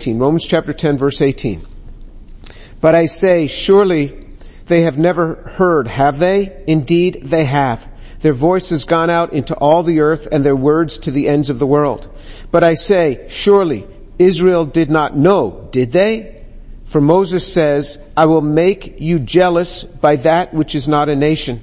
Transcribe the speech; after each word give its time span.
18. 0.00 0.18
Romans 0.18 0.46
chapter 0.46 0.72
10 0.72 0.96
verse 0.96 1.20
18. 1.20 1.66
But 2.80 2.94
I 2.94 3.04
say, 3.04 3.48
surely 3.48 4.26
they 4.64 4.82
have 4.82 4.96
never 4.96 5.34
heard, 5.34 5.88
have 5.88 6.18
they? 6.18 6.64
Indeed, 6.66 7.20
they 7.24 7.44
have. 7.44 7.86
Their 8.20 8.32
voice 8.32 8.70
has 8.70 8.86
gone 8.86 9.10
out 9.10 9.34
into 9.34 9.54
all 9.54 9.82
the 9.82 10.00
earth 10.00 10.26
and 10.32 10.42
their 10.42 10.56
words 10.56 11.00
to 11.00 11.10
the 11.10 11.28
ends 11.28 11.50
of 11.50 11.58
the 11.58 11.66
world. 11.66 12.08
But 12.50 12.64
I 12.64 12.74
say, 12.74 13.26
surely 13.28 13.86
Israel 14.18 14.64
did 14.64 14.88
not 14.88 15.14
know, 15.14 15.68
did 15.70 15.92
they? 15.92 16.44
For 16.86 17.02
Moses 17.02 17.52
says, 17.52 18.00
I 18.16 18.24
will 18.24 18.40
make 18.40 19.02
you 19.02 19.18
jealous 19.18 19.84
by 19.84 20.16
that 20.16 20.54
which 20.54 20.74
is 20.74 20.88
not 20.88 21.10
a 21.10 21.16
nation. 21.16 21.60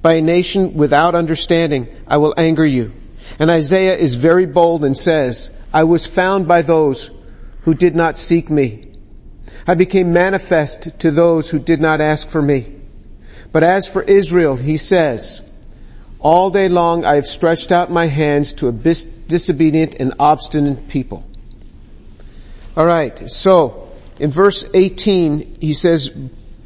By 0.00 0.14
a 0.14 0.22
nation 0.22 0.74
without 0.74 1.16
understanding, 1.16 1.88
I 2.06 2.18
will 2.18 2.34
anger 2.36 2.64
you. 2.64 2.92
And 3.40 3.50
Isaiah 3.50 3.96
is 3.96 4.14
very 4.14 4.46
bold 4.46 4.84
and 4.84 4.96
says, 4.96 5.50
I 5.72 5.84
was 5.84 6.06
found 6.06 6.46
by 6.46 6.62
those 6.62 7.10
who 7.62 7.74
did 7.74 7.94
not 7.94 8.18
seek 8.18 8.50
me. 8.50 8.88
I 9.66 9.74
became 9.74 10.12
manifest 10.12 10.98
to 11.00 11.10
those 11.10 11.50
who 11.50 11.58
did 11.58 11.80
not 11.80 12.00
ask 12.00 12.28
for 12.28 12.40
me. 12.40 12.74
But 13.52 13.64
as 13.64 13.86
for 13.86 14.02
Israel, 14.02 14.56
he 14.56 14.76
says, 14.76 15.42
all 16.18 16.50
day 16.50 16.68
long 16.68 17.04
I 17.04 17.16
have 17.16 17.26
stretched 17.26 17.72
out 17.72 17.90
my 17.90 18.06
hands 18.06 18.52
to 18.54 18.68
a 18.68 18.72
disobedient 18.72 19.96
and 19.98 20.14
obstinate 20.18 20.88
people. 20.88 21.24
Alright, 22.76 23.30
so 23.30 23.90
in 24.18 24.30
verse 24.30 24.64
18 24.74 25.58
he 25.60 25.72
says, 25.72 26.10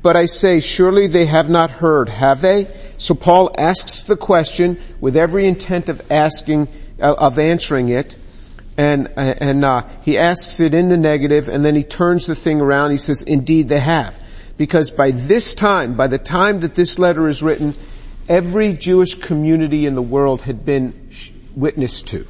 but 0.02 0.16
I 0.16 0.26
say, 0.26 0.60
surely 0.60 1.06
they 1.06 1.24
have 1.26 1.48
not 1.48 1.70
heard, 1.70 2.08
have 2.10 2.40
they? 2.42 2.66
So 2.98 3.14
Paul 3.14 3.54
asks 3.56 4.04
the 4.04 4.16
question 4.16 4.78
with 5.00 5.16
every 5.16 5.46
intent 5.46 5.88
of 5.88 6.12
asking, 6.12 6.68
of 7.00 7.38
answering 7.38 7.88
it, 7.88 8.16
and 8.76 9.08
and 9.16 9.64
uh, 9.64 9.86
he 10.02 10.18
asks 10.18 10.60
it 10.60 10.74
in 10.74 10.88
the 10.88 10.96
negative, 10.96 11.48
and 11.48 11.64
then 11.64 11.74
he 11.74 11.84
turns 11.84 12.26
the 12.26 12.34
thing 12.34 12.60
around. 12.60 12.90
He 12.90 12.96
says, 12.96 13.22
"Indeed, 13.22 13.68
they 13.68 13.80
have," 13.80 14.18
because 14.56 14.90
by 14.90 15.10
this 15.10 15.54
time, 15.54 15.94
by 15.94 16.06
the 16.06 16.18
time 16.18 16.60
that 16.60 16.74
this 16.74 16.98
letter 16.98 17.28
is 17.28 17.42
written, 17.42 17.74
every 18.28 18.72
Jewish 18.72 19.14
community 19.14 19.86
in 19.86 19.94
the 19.94 20.02
world 20.02 20.42
had 20.42 20.64
been 20.64 21.10
witnessed 21.54 22.08
to. 22.08 22.26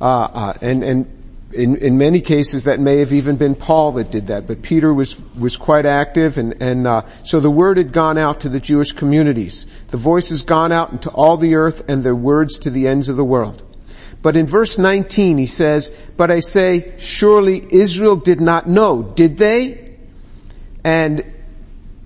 Uh, 0.00 0.04
uh, 0.04 0.54
and, 0.60 0.84
and 0.84 1.18
in, 1.52 1.76
in 1.76 1.98
many 1.98 2.20
cases 2.20 2.64
that 2.64 2.78
may 2.78 2.98
have 2.98 3.12
even 3.12 3.36
been 3.36 3.54
Paul 3.54 3.92
that 3.92 4.10
did 4.10 4.28
that, 4.28 4.46
but 4.46 4.62
Peter 4.62 4.92
was, 4.92 5.18
was 5.34 5.56
quite 5.56 5.86
active 5.86 6.38
and, 6.38 6.62
and 6.62 6.86
uh, 6.86 7.02
so 7.24 7.40
the 7.40 7.50
word 7.50 7.78
had 7.78 7.92
gone 7.92 8.18
out 8.18 8.40
to 8.40 8.48
the 8.48 8.60
Jewish 8.60 8.92
communities. 8.92 9.66
The 9.88 9.96
voice 9.96 10.28
has 10.28 10.42
gone 10.42 10.72
out 10.72 10.92
into 10.92 11.10
all 11.10 11.36
the 11.36 11.54
earth 11.54 11.88
and 11.88 12.02
the 12.02 12.14
words 12.14 12.58
to 12.60 12.70
the 12.70 12.86
ends 12.86 13.08
of 13.08 13.16
the 13.16 13.24
world. 13.24 13.62
But 14.20 14.36
in 14.36 14.46
verse 14.46 14.78
19 14.78 15.38
he 15.38 15.46
says, 15.46 15.92
but 16.16 16.30
I 16.30 16.40
say, 16.40 16.94
surely 16.98 17.64
Israel 17.70 18.16
did 18.16 18.40
not 18.40 18.68
know, 18.68 19.02
did 19.02 19.36
they? 19.36 19.96
And 20.84 21.24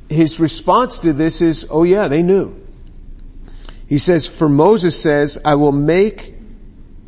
his 0.09 0.39
response 0.39 1.01
to 1.01 1.13
this 1.13 1.41
is, 1.41 1.67
oh 1.71 1.85
yeah, 1.85 2.09
they 2.09 2.23
knew. 2.23 2.61
He 3.89 3.99
says, 3.99 4.27
for 4.27 4.49
Moses 4.49 5.01
says, 5.01 5.39
I 5.45 5.57
will 5.57 5.73
make 5.73 6.35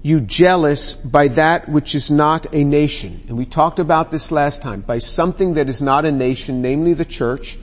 you 0.02 0.20
jealous 0.20 0.94
by 0.94 1.28
that 1.28 1.66
which 1.69 1.94
is 1.94 2.10
not 2.10 2.55
a 2.55 2.62
nation. 2.62 3.22
And 3.27 3.38
we 3.38 3.47
talked 3.47 3.78
about 3.78 4.10
this 4.10 4.30
last 4.30 4.60
time. 4.60 4.82
By 4.82 4.98
something 4.98 5.55
that 5.55 5.70
is 5.70 5.80
not 5.80 6.05
a 6.05 6.12
nation, 6.12 6.60
namely 6.60 6.92
the 6.92 7.06
church. 7.06 7.58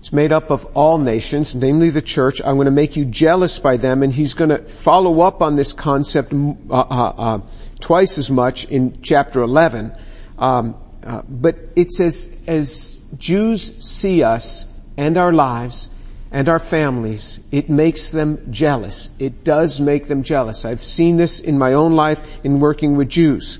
It's 0.00 0.14
made 0.14 0.32
up 0.32 0.48
of 0.48 0.64
all 0.74 0.96
nations, 0.96 1.54
namely 1.54 1.90
the 1.90 2.00
church. 2.00 2.40
I'm 2.42 2.56
going 2.56 2.64
to 2.64 2.70
make 2.70 2.96
you 2.96 3.04
jealous 3.04 3.58
by 3.58 3.76
them 3.76 4.02
and 4.02 4.10
he's 4.10 4.32
going 4.32 4.48
to 4.48 4.62
follow 4.62 5.20
up 5.20 5.42
on 5.42 5.56
this 5.56 5.74
concept 5.74 6.32
uh, 6.32 6.54
uh, 6.70 7.12
uh, 7.18 7.40
twice 7.80 8.16
as 8.16 8.30
much 8.30 8.64
in 8.64 9.02
chapter 9.02 9.42
11. 9.42 9.92
Um, 10.38 10.74
uh, 11.04 11.20
but 11.28 11.58
it 11.76 11.92
says, 11.92 12.34
as 12.46 12.96
Jews 13.18 13.76
see 13.84 14.22
us 14.22 14.64
and 14.96 15.18
our 15.18 15.34
lives, 15.34 15.90
and 16.32 16.48
our 16.48 16.60
families, 16.60 17.40
it 17.50 17.68
makes 17.68 18.12
them 18.12 18.52
jealous. 18.52 19.10
It 19.18 19.42
does 19.42 19.80
make 19.80 20.06
them 20.06 20.22
jealous. 20.22 20.64
I've 20.64 20.84
seen 20.84 21.16
this 21.16 21.40
in 21.40 21.58
my 21.58 21.74
own 21.74 21.96
life 21.96 22.44
in 22.44 22.60
working 22.60 22.96
with 22.96 23.08
Jews. 23.08 23.58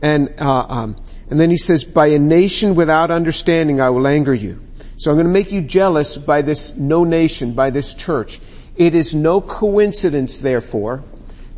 And, 0.00 0.32
uh, 0.40 0.66
um, 0.68 0.96
and 1.28 1.40
then 1.40 1.50
he 1.50 1.56
says, 1.56 1.84
by 1.84 2.06
a 2.06 2.18
nation 2.18 2.76
without 2.76 3.10
understanding 3.10 3.80
I 3.80 3.90
will 3.90 4.06
anger 4.06 4.32
you. 4.32 4.63
So 5.04 5.10
I'm 5.10 5.18
going 5.18 5.26
to 5.26 5.32
make 5.34 5.52
you 5.52 5.60
jealous 5.60 6.16
by 6.16 6.40
this 6.40 6.76
no 6.78 7.04
nation, 7.04 7.52
by 7.52 7.68
this 7.68 7.92
church. 7.92 8.40
It 8.74 8.94
is 8.94 9.14
no 9.14 9.42
coincidence, 9.42 10.38
therefore, 10.38 11.04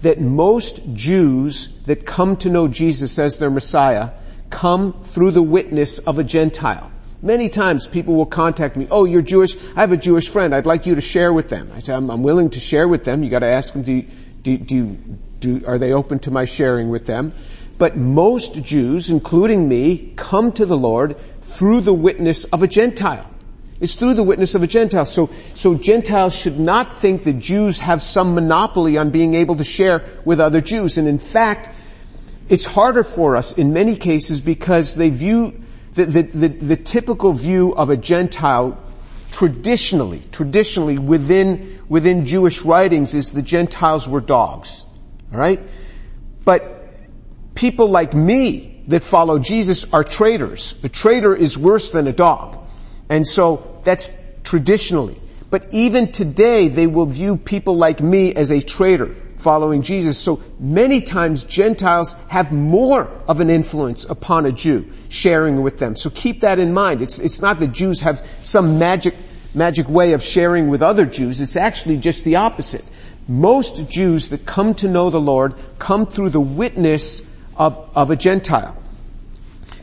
that 0.00 0.20
most 0.20 0.80
Jews 0.94 1.68
that 1.86 2.04
come 2.04 2.36
to 2.38 2.50
know 2.50 2.66
Jesus 2.66 3.20
as 3.20 3.38
their 3.38 3.48
Messiah 3.48 4.10
come 4.50 5.00
through 5.04 5.30
the 5.30 5.44
witness 5.44 6.00
of 6.00 6.18
a 6.18 6.24
Gentile. 6.24 6.90
Many 7.22 7.48
times 7.48 7.86
people 7.86 8.16
will 8.16 8.26
contact 8.26 8.74
me, 8.74 8.88
oh, 8.90 9.04
you're 9.04 9.22
Jewish, 9.22 9.56
I 9.76 9.80
have 9.80 9.92
a 9.92 9.96
Jewish 9.96 10.28
friend, 10.28 10.52
I'd 10.52 10.66
like 10.66 10.84
you 10.84 10.96
to 10.96 11.00
share 11.00 11.32
with 11.32 11.48
them. 11.48 11.70
I 11.72 11.78
say, 11.78 11.94
I'm, 11.94 12.10
I'm 12.10 12.24
willing 12.24 12.50
to 12.50 12.58
share 12.58 12.88
with 12.88 13.04
them. 13.04 13.22
You 13.22 13.30
gotta 13.30 13.46
ask 13.46 13.74
them, 13.74 13.82
do, 13.82 14.02
do, 14.42 14.58
do, 14.58 14.98
do, 15.38 15.62
are 15.68 15.78
they 15.78 15.92
open 15.92 16.18
to 16.18 16.32
my 16.32 16.46
sharing 16.46 16.88
with 16.88 17.06
them? 17.06 17.32
But 17.78 17.96
most 17.96 18.60
Jews, 18.64 19.08
including 19.08 19.68
me, 19.68 20.14
come 20.16 20.50
to 20.50 20.66
the 20.66 20.76
Lord 20.76 21.16
through 21.42 21.82
the 21.82 21.94
witness 21.94 22.42
of 22.42 22.64
a 22.64 22.66
Gentile. 22.66 23.30
It's 23.78 23.94
through 23.97 24.14
the 24.14 24.22
witness 24.22 24.54
of 24.54 24.62
a 24.62 24.66
Gentile. 24.66 25.04
So, 25.04 25.31
so 25.54 25.75
Gentiles 25.75 26.34
should 26.34 26.59
not 26.59 26.97
think 26.97 27.25
that 27.25 27.34
Jews 27.34 27.81
have 27.81 28.00
some 28.00 28.34
monopoly 28.34 28.97
on 28.97 29.10
being 29.10 29.34
able 29.34 29.56
to 29.56 29.64
share 29.64 30.03
with 30.25 30.41
other 30.41 30.60
Jews. 30.60 30.98
And 30.98 31.06
in 31.06 31.19
fact, 31.19 31.70
it's 32.48 32.65
harder 32.65 33.04
for 33.04 33.36
us 33.36 33.53
in 33.53 33.72
many 33.72 33.97
cases 33.97 34.41
because 34.41 34.94
they 34.94 35.10
view 35.10 35.62
the, 35.94 36.04
the, 36.04 36.22
the, 36.22 36.48
the 36.48 36.76
typical 36.76 37.32
view 37.32 37.75
of 37.75 37.91
a 37.91 37.97
Gentile 37.97 38.82
traditionally, 39.32 40.22
traditionally 40.32 40.98
within, 40.98 41.81
within 41.88 42.25
Jewish 42.25 42.62
writings 42.62 43.15
is 43.15 43.32
the 43.32 43.42
Gentiles 43.42 44.09
were 44.09 44.20
dogs. 44.20 44.86
Alright? 45.32 45.60
But 46.44 46.86
people 47.54 47.88
like 47.88 48.15
me 48.15 48.84
that 48.88 49.03
follow 49.03 49.38
Jesus 49.38 49.84
are 49.92 50.04
traitors. 50.04 50.76
A 50.82 50.88
traitor 50.88 51.34
is 51.34 51.59
worse 51.59 51.91
than 51.91 52.06
a 52.06 52.12
dog. 52.12 52.66
And 53.08 53.26
so 53.26 53.80
that's 53.84 54.10
traditionally. 54.44 55.20
But 55.50 55.72
even 55.72 56.12
today 56.12 56.68
they 56.68 56.86
will 56.86 57.06
view 57.06 57.36
people 57.36 57.76
like 57.76 58.00
me 58.00 58.34
as 58.34 58.50
a 58.50 58.60
traitor 58.60 59.14
following 59.36 59.82
Jesus. 59.82 60.18
So 60.18 60.42
many 60.58 61.02
times 61.02 61.44
Gentiles 61.44 62.14
have 62.28 62.52
more 62.52 63.08
of 63.28 63.40
an 63.40 63.50
influence 63.50 64.04
upon 64.04 64.46
a 64.46 64.52
Jew 64.52 64.90
sharing 65.08 65.62
with 65.62 65.78
them. 65.78 65.94
So 65.94 66.10
keep 66.10 66.40
that 66.40 66.58
in 66.58 66.72
mind. 66.72 67.02
It's, 67.02 67.18
it's 67.18 67.40
not 67.40 67.58
that 67.60 67.72
Jews 67.72 68.00
have 68.00 68.26
some 68.42 68.78
magic, 68.78 69.14
magic 69.54 69.88
way 69.88 70.14
of 70.14 70.22
sharing 70.22 70.68
with 70.68 70.82
other 70.82 71.06
Jews. 71.06 71.40
It's 71.40 71.56
actually 71.56 71.98
just 71.98 72.24
the 72.24 72.36
opposite. 72.36 72.84
Most 73.28 73.88
Jews 73.88 74.30
that 74.30 74.46
come 74.46 74.74
to 74.76 74.88
know 74.88 75.10
the 75.10 75.20
Lord 75.20 75.54
come 75.78 76.06
through 76.06 76.30
the 76.30 76.40
witness 76.40 77.22
of, 77.56 77.90
of 77.94 78.10
a 78.10 78.16
Gentile. 78.16 78.76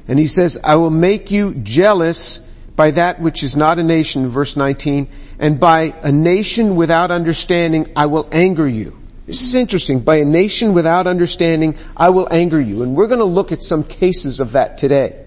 And 0.07 0.19
he 0.19 0.27
says, 0.27 0.59
I 0.63 0.75
will 0.75 0.89
make 0.89 1.31
you 1.31 1.53
jealous 1.53 2.41
by 2.75 2.91
that 2.91 3.19
which 3.19 3.43
is 3.43 3.55
not 3.55 3.79
a 3.79 3.83
nation, 3.83 4.27
verse 4.27 4.55
19, 4.57 5.07
and 5.39 5.59
by 5.59 5.93
a 6.03 6.11
nation 6.11 6.75
without 6.75 7.11
understanding 7.11 7.91
I 7.95 8.07
will 8.07 8.27
anger 8.31 8.67
you. 8.67 8.97
This 9.25 9.41
is 9.41 9.55
interesting. 9.55 10.01
By 10.01 10.17
a 10.17 10.25
nation 10.25 10.73
without 10.73 11.07
understanding, 11.07 11.77
I 11.95 12.09
will 12.09 12.27
anger 12.31 12.59
you. 12.59 12.83
And 12.83 12.95
we're 12.95 13.07
going 13.07 13.19
to 13.19 13.25
look 13.25 13.51
at 13.51 13.63
some 13.63 13.83
cases 13.83 14.39
of 14.39 14.53
that 14.53 14.77
today. 14.77 15.19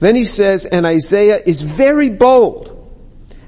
Then 0.00 0.16
he 0.16 0.24
says, 0.24 0.66
and 0.66 0.84
Isaiah 0.84 1.40
is 1.44 1.62
very 1.62 2.10
bold 2.10 2.70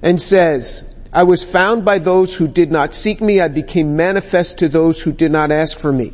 and 0.03 0.21
says, 0.21 0.84
I 1.12 1.25
was 1.25 1.43
found 1.43 1.84
by 1.84 1.98
those 1.98 2.34
who 2.34 2.47
did 2.47 2.71
not 2.71 2.94
seek 2.94 3.21
me. 3.21 3.41
I 3.41 3.48
became 3.48 3.97
manifest 3.97 4.59
to 4.59 4.69
those 4.69 5.00
who 5.00 5.12
did 5.12 5.33
not 5.33 5.50
ask 5.50 5.78
for 5.78 5.93
me. 5.93 6.12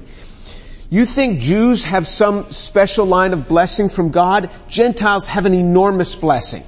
You 0.88 1.04
think 1.04 1.40
Jews 1.40 1.84
have 1.84 2.06
some 2.06 2.50
special 2.52 3.06
line 3.06 3.32
of 3.32 3.48
blessing 3.48 3.88
from 3.88 4.10
God? 4.10 4.50
Gentiles 4.68 5.26
have 5.26 5.44
an 5.44 5.54
enormous 5.54 6.14
blessing. 6.14 6.64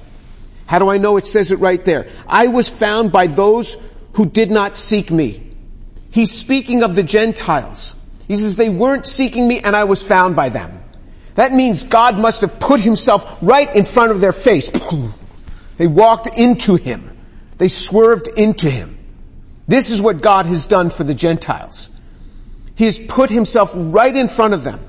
How 0.65 0.79
do 0.79 0.89
I 0.89 0.97
know? 0.97 1.17
It 1.17 1.25
says 1.25 1.51
it 1.51 1.59
right 1.59 1.83
there. 1.83 2.07
I 2.27 2.47
was 2.47 2.69
found 2.69 3.11
by 3.11 3.27
those 3.27 3.77
who 4.13 4.25
did 4.25 4.51
not 4.51 4.77
seek 4.77 5.11
me. 5.11 5.51
He's 6.11 6.31
speaking 6.31 6.83
of 6.83 6.95
the 6.95 7.03
Gentiles. 7.03 7.95
He 8.27 8.35
says, 8.35 8.55
they 8.55 8.69
weren't 8.69 9.05
seeking 9.05 9.47
me 9.47 9.59
and 9.59 9.75
I 9.75 9.83
was 9.83 10.01
found 10.03 10.35
by 10.35 10.49
them. 10.49 10.81
That 11.35 11.53
means 11.53 11.83
God 11.83 12.17
must 12.17 12.41
have 12.41 12.59
put 12.59 12.79
himself 12.79 13.37
right 13.41 13.73
in 13.75 13.85
front 13.85 14.11
of 14.11 14.21
their 14.21 14.33
face. 14.33 14.71
They 15.77 15.87
walked 15.87 16.27
into 16.27 16.75
him. 16.75 17.17
They 17.57 17.67
swerved 17.67 18.29
into 18.29 18.69
him. 18.69 18.97
This 19.67 19.91
is 19.91 20.01
what 20.01 20.21
God 20.21 20.45
has 20.45 20.67
done 20.67 20.89
for 20.89 21.03
the 21.03 21.13
Gentiles. 21.13 21.89
He 22.75 22.85
has 22.85 22.99
put 22.99 23.29
himself 23.29 23.71
right 23.75 24.15
in 24.15 24.27
front 24.27 24.53
of 24.53 24.63
them. 24.63 24.79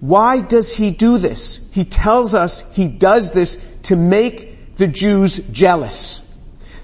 Why 0.00 0.40
does 0.40 0.74
he 0.74 0.90
do 0.90 1.18
this? 1.18 1.60
He 1.72 1.84
tells 1.84 2.34
us 2.34 2.60
he 2.74 2.88
does 2.88 3.32
this 3.32 3.58
to 3.84 3.96
make 3.96 4.76
the 4.76 4.88
Jews 4.88 5.38
jealous 5.50 6.26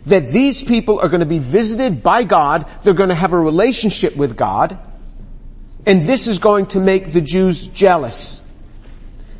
that 0.06 0.28
these 0.28 0.62
people 0.62 1.00
are 1.00 1.08
going 1.08 1.20
to 1.20 1.26
be 1.26 1.40
visited 1.40 2.02
by 2.02 2.22
God, 2.22 2.66
they're 2.82 2.94
going 2.94 3.08
to 3.08 3.14
have 3.14 3.32
a 3.32 3.38
relationship 3.38 4.16
with 4.16 4.37
God, 4.37 4.78
and 5.84 6.02
this 6.02 6.28
is 6.28 6.38
going 6.38 6.66
to 6.66 6.81
make 6.81 7.12
the 7.12 7.20
Jews 7.20 7.66
jealous. 7.66 8.40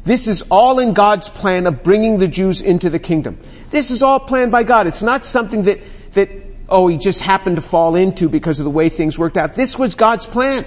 This 0.05 0.29
is 0.29 0.43
all 0.51 0.79
in 0.79 0.93
God's 0.93 1.29
plan 1.29 1.67
of 1.67 1.83
bringing 1.83 2.19
the 2.19 2.29
Jews 2.29 2.61
into 2.61 2.91
the 2.91 2.99
kingdom. 2.99 3.39
This 3.71 3.91
is 3.91 4.03
all 4.03 4.21
planned 4.21 4.53
by 4.53 4.63
God. 4.63 4.87
It's 4.87 5.03
not 5.03 5.25
something 5.25 5.63
that, 5.65 5.81
that, 6.13 6.31
oh, 6.69 6.87
he 6.89 6.97
just 6.97 7.23
happened 7.23 7.57
to 7.57 7.63
fall 7.63 7.97
into 7.97 8.29
because 8.29 8.61
of 8.61 8.65
the 8.65 8.71
way 8.71 8.89
things 8.89 9.19
worked 9.19 9.37
out. 9.37 9.55
This 9.55 9.79
was 9.79 9.95
God's 9.95 10.27
plan. 10.27 10.65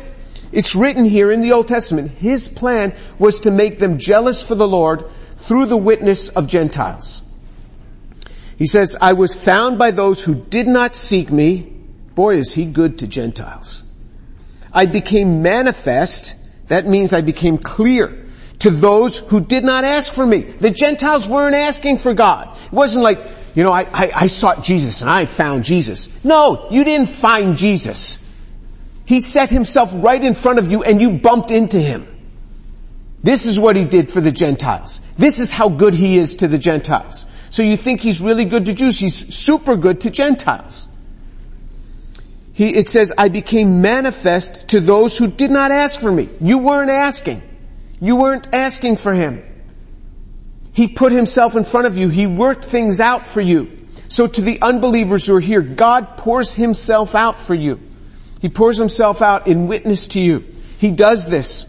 It's 0.52 0.76
written 0.76 1.06
here 1.06 1.32
in 1.32 1.42
the 1.42 1.54
Old 1.54 1.68
Testament. 1.68 2.12
His 2.12 2.50
plan 2.50 2.94
was 3.18 3.42
to 3.42 3.52
make 3.52 3.78
them 3.78 3.98
jealous 3.98 4.42
for 4.46 4.56
the 4.56 4.68
Lord 4.68 5.06
through 5.40 5.66
the 5.66 5.78
witness 5.78 6.30
of 6.30 6.48
Gentiles. 6.48 7.24
He 8.58 8.68
says, 8.68 8.98
I 9.00 9.14
was 9.14 9.34
found 9.34 9.80
by 9.80 9.92
those 9.92 10.24
who 10.24 10.36
did 10.36 10.68
not 10.68 10.96
seek 10.96 11.32
me. 11.32 11.62
Boy, 12.14 12.38
is 12.38 12.54
he 12.54 12.66
good 12.66 13.00
to 13.00 13.08
Gentiles. 13.08 13.84
I 14.74 14.86
became 14.86 15.42
manifest. 15.42 16.38
That 16.68 16.86
means 16.86 17.14
I 17.14 17.22
became 17.22 17.58
clear 17.58 18.28
to 18.60 18.70
those 18.70 19.20
who 19.20 19.40
did 19.40 19.64
not 19.64 19.86
ask 19.86 20.14
for 20.14 20.26
me. 20.26 20.42
The 20.42 20.72
Gentiles 20.72 21.28
weren't 21.28 21.56
asking 21.56 22.00
for 22.00 22.14
God. 22.14 22.58
It 22.66 22.74
wasn't 22.74 23.04
like, 23.04 23.20
you 23.56 23.64
know, 23.64 23.72
I, 23.72 23.84
I, 23.94 24.12
I 24.14 24.28
sought 24.28 24.64
Jesus 24.64 25.02
and 25.02 25.10
I 25.10 25.26
found 25.26 25.64
Jesus. 25.64 26.10
No, 26.26 26.68
you 26.70 26.84
didn't 26.84 27.08
find 27.08 27.56
Jesus. 27.56 28.20
He 29.06 29.22
set 29.22 29.50
himself 29.50 29.92
right 29.96 30.22
in 30.22 30.34
front 30.34 30.60
of 30.60 30.70
you 30.70 30.84
and 30.84 31.02
you 31.02 31.12
bumped 31.12 31.50
into 31.50 31.80
him. 31.80 32.19
This 33.22 33.46
is 33.46 33.60
what 33.60 33.76
he 33.76 33.86
did 33.86 34.12
for 34.12 34.22
the 34.22 34.32
Gentiles. 34.32 35.02
This 35.18 35.40
is 35.40 35.52
how 35.52 35.70
good 35.70 35.94
he 35.94 36.18
is 36.18 36.38
to 36.38 36.48
the 36.48 36.58
Gentiles. 36.58 37.26
So 37.50 37.64
you 37.64 37.76
think 37.76 38.02
he's 38.02 38.22
really 38.22 38.46
good 38.46 38.66
to 38.66 38.74
Jews. 38.74 38.98
He's 38.98 39.36
super 39.36 39.76
good 39.76 40.02
to 40.02 40.10
Gentiles. 40.10 40.88
He, 42.54 42.76
it 42.76 42.90
says, 42.90 43.14
I 43.18 43.30
became 43.30 43.82
manifest 43.82 44.70
to 44.70 44.80
those 44.80 45.18
who 45.18 45.28
did 45.28 45.52
not 45.52 45.72
ask 45.72 46.00
for 46.00 46.12
me. 46.12 46.30
You 46.42 46.58
weren't 46.58 46.92
asking. 46.92 47.42
You 48.02 48.18
weren't 48.18 48.54
asking 48.54 48.98
for 48.98 49.14
him. 49.14 49.44
He 50.74 50.88
put 50.88 51.12
himself 51.12 51.56
in 51.56 51.64
front 51.64 51.88
of 51.88 51.98
you. 51.98 52.10
He 52.10 52.28
worked 52.28 52.64
things 52.64 53.00
out 53.00 53.28
for 53.28 53.42
you. 53.42 53.88
So 54.08 54.28
to 54.28 54.42
the 54.42 54.62
unbelievers 54.62 55.26
who 55.26 55.36
are 55.36 55.42
here, 55.42 55.62
God 55.62 56.18
pours 56.18 56.54
himself 56.54 57.16
out 57.16 57.36
for 57.40 57.54
you. 57.54 57.80
He 58.42 58.50
pours 58.50 58.78
himself 58.78 59.22
out 59.22 59.48
in 59.48 59.68
witness 59.68 60.10
to 60.10 60.22
you. 60.22 60.46
He 60.80 60.92
does 60.92 61.28
this. 61.28 61.66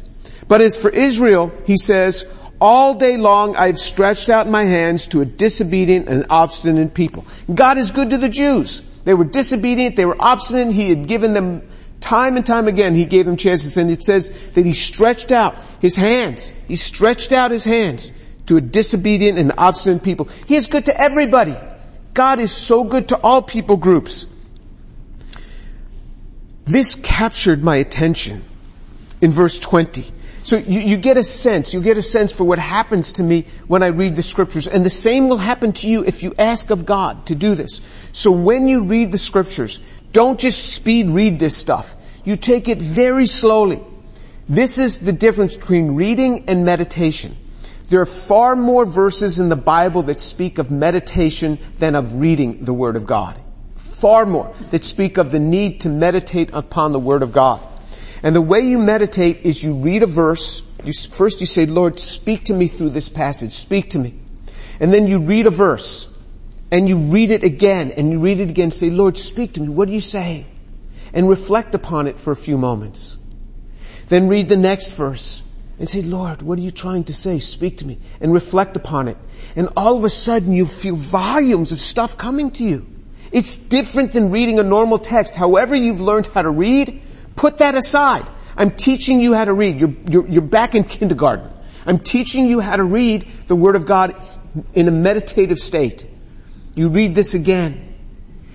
But 0.50 0.61
as 0.62 0.76
for 0.76 0.91
Israel, 0.91 1.52
he 1.64 1.76
says, 1.76 2.26
all 2.61 2.97
day 2.97 3.17
long 3.17 3.55
I've 3.55 3.79
stretched 3.79 4.29
out 4.29 4.49
my 4.49 4.64
hands 4.64 5.06
to 5.08 5.20
a 5.20 5.25
disobedient 5.25 6.08
and 6.08 6.26
obstinate 6.29 6.93
people. 6.93 7.25
God 7.55 7.79
is 7.79 7.93
good 7.93 8.11
to 8.11 8.19
the 8.19 8.29
Jews. 8.29 8.82
They 9.05 9.14
were 9.14 9.25
disobedient, 9.25 9.94
they 9.94 10.06
were 10.06 10.17
obstinate, 10.19 10.75
He 10.75 10.88
had 10.88 11.06
given 11.06 11.35
them 11.35 11.62
Time 12.00 12.38
and 12.38 12.47
time 12.47 12.67
again, 12.67 12.94
he 12.94 13.05
gave 13.05 13.26
them 13.26 13.37
chances 13.37 13.76
and 13.76 13.91
it 13.91 14.02
says 14.02 14.32
that 14.55 14.64
he 14.64 14.73
stretched 14.73 15.31
out 15.31 15.62
his 15.81 15.97
hands. 15.97 16.55
He 16.67 16.76
stretched 16.76 17.31
out 17.31 17.50
his 17.50 17.64
hands 17.64 18.12
to 18.47 18.56
a 18.56 18.61
disobedient 18.61 19.38
and 19.38 19.52
obstinate 19.58 20.02
people. 20.02 20.29
He 20.47 20.56
is 20.56 20.67
good 20.67 20.87
to 20.87 20.99
everybody. 20.99 21.56
God 22.14 22.41
is 22.41 22.52
so 22.52 22.85
good 22.85 23.08
to 23.08 23.19
all 23.19 23.43
people 23.43 23.76
groups. 23.76 24.25
This 26.64 26.94
captured 26.94 27.62
my 27.62 27.76
attention 27.76 28.44
in 29.20 29.31
verse 29.31 29.61
20. 29.61 30.11
So 30.50 30.56
you, 30.56 30.81
you, 30.81 30.97
get 30.97 31.17
a 31.17 31.23
sense, 31.23 31.75
you 31.75 31.81
get 31.81 31.97
a 31.97 32.02
sense 32.02 32.32
for 32.32 32.43
what 32.43 32.58
happens 32.58 33.12
to 33.12 33.23
me 33.23 33.47
when 33.69 33.85
I 33.85 33.87
read 33.87 34.17
the 34.17 34.23
scriptures. 34.25 34.67
And 34.67 34.85
the 34.85 34.91
same 34.91 35.29
will 35.29 35.37
happen 35.37 35.73
to 35.75 35.87
you 35.87 36.05
if 36.05 36.25
you 36.25 36.35
ask 36.37 36.70
of 36.70 36.85
God 36.85 37.26
to 37.26 37.37
do 37.37 37.55
this. 37.55 37.81
So 38.11 38.32
when 38.32 38.67
you 38.67 38.82
read 38.82 39.12
the 39.12 39.17
scriptures, 39.17 39.79
don't 40.11 40.41
just 40.41 40.75
speed 40.75 41.08
read 41.08 41.38
this 41.38 41.56
stuff. 41.56 41.94
You 42.25 42.35
take 42.35 42.67
it 42.67 42.82
very 42.82 43.26
slowly. 43.26 43.81
This 44.49 44.79
is 44.79 44.99
the 44.99 45.12
difference 45.12 45.55
between 45.55 45.94
reading 45.94 46.47
and 46.49 46.64
meditation. 46.64 47.37
There 47.88 48.00
are 48.00 48.05
far 48.05 48.56
more 48.56 48.85
verses 48.85 49.38
in 49.38 49.50
the 49.50 49.55
Bible 49.55 50.02
that 50.02 50.19
speak 50.19 50.58
of 50.58 50.69
meditation 50.69 51.61
than 51.79 51.94
of 51.94 52.17
reading 52.17 52.64
the 52.64 52.75
Word 52.75 52.97
of 52.97 53.06
God. 53.06 53.41
Far 53.76 54.26
more 54.26 54.52
that 54.70 54.82
speak 54.82 55.17
of 55.17 55.31
the 55.31 55.38
need 55.38 55.82
to 55.82 55.88
meditate 55.88 56.50
upon 56.52 56.91
the 56.91 56.99
Word 56.99 57.23
of 57.23 57.31
God. 57.31 57.61
And 58.22 58.34
the 58.37 58.43
way 58.43 58.61
you 58.61 58.78
meditate 58.78 59.43
is 59.46 59.62
you 59.62 59.75
read 59.75 60.02
a 60.02 60.06
verse, 60.06 60.62
you, 60.84 60.93
first 60.93 61.40
you 61.40 61.46
say, 61.46 61.67
Lord, 61.67 61.99
speak 62.00 62.44
to 62.44 62.55
me 62.55 62.69
through 62.69 62.90
this 62.90 63.08
passage, 63.08 63.52
speak 63.52 63.90
to 63.90 63.99
me. 63.99 64.14
And 64.78 64.93
then 64.93 65.06
you 65.06 65.20
read 65.20 65.46
a 65.46 65.50
verse, 65.50 66.08
and 66.70 66.88
you 66.88 66.96
read 66.96 67.31
it 67.31 67.44
again, 67.44 67.93
and 67.93 68.12
you 68.12 68.20
read 68.20 68.40
it 68.40 68.50
again, 68.50 68.70
say, 68.70 68.90
Lord, 68.90 69.17
speak 69.17 69.55
to 69.55 69.61
me, 69.61 69.69
what 69.69 69.88
are 69.88 69.93
you 69.93 70.00
saying? 70.00 70.46
And 71.12 71.28
reflect 71.28 71.75
upon 71.75 72.06
it 72.06 72.20
for 72.20 72.32
a 72.32 72.37
few 72.37 72.56
moments. 72.56 73.19
Then 74.08 74.28
read 74.28 74.49
the 74.49 74.56
next 74.56 74.93
verse, 74.93 75.43
and 75.78 75.88
say, 75.88 76.02
Lord, 76.02 76.43
what 76.43 76.58
are 76.58 76.62
you 76.62 76.70
trying 76.70 77.05
to 77.05 77.14
say? 77.14 77.38
Speak 77.38 77.78
to 77.78 77.87
me. 77.87 77.99
And 78.20 78.34
reflect 78.34 78.76
upon 78.76 79.08
it. 79.08 79.16
And 79.56 79.70
all 79.78 79.96
of 79.96 80.05
a 80.05 80.11
sudden 80.11 80.52
you 80.52 80.66
feel 80.66 80.94
volumes 80.94 81.73
of 81.73 81.81
stuff 81.81 82.19
coming 82.19 82.50
to 82.52 82.64
you. 82.64 82.87
It's 83.32 83.56
different 83.58 84.12
than 84.12 84.31
reading 84.31 84.58
a 84.58 84.62
normal 84.62 84.99
text. 84.99 85.37
However 85.37 85.75
you've 85.75 86.02
learned 86.02 86.26
how 86.26 86.43
to 86.43 86.50
read, 86.50 87.00
Put 87.40 87.56
that 87.56 87.75
aside. 87.75 88.28
I'm 88.54 88.70
teaching 88.70 89.19
you 89.19 89.32
how 89.32 89.46
to 89.46 89.54
read. 89.54 89.81
You're, 89.81 89.94
you're, 90.10 90.28
you're 90.28 90.42
back 90.42 90.75
in 90.75 90.84
kindergarten. 90.84 91.50
I'm 91.87 91.96
teaching 91.96 92.44
you 92.44 92.60
how 92.60 92.76
to 92.76 92.84
read 92.84 93.26
the 93.46 93.56
Word 93.56 93.76
of 93.76 93.87
God 93.87 94.14
in 94.75 94.88
a 94.88 94.90
meditative 94.90 95.58
state. 95.58 96.06
You 96.75 96.90
read 96.90 97.14
this 97.14 97.32
again. 97.32 97.94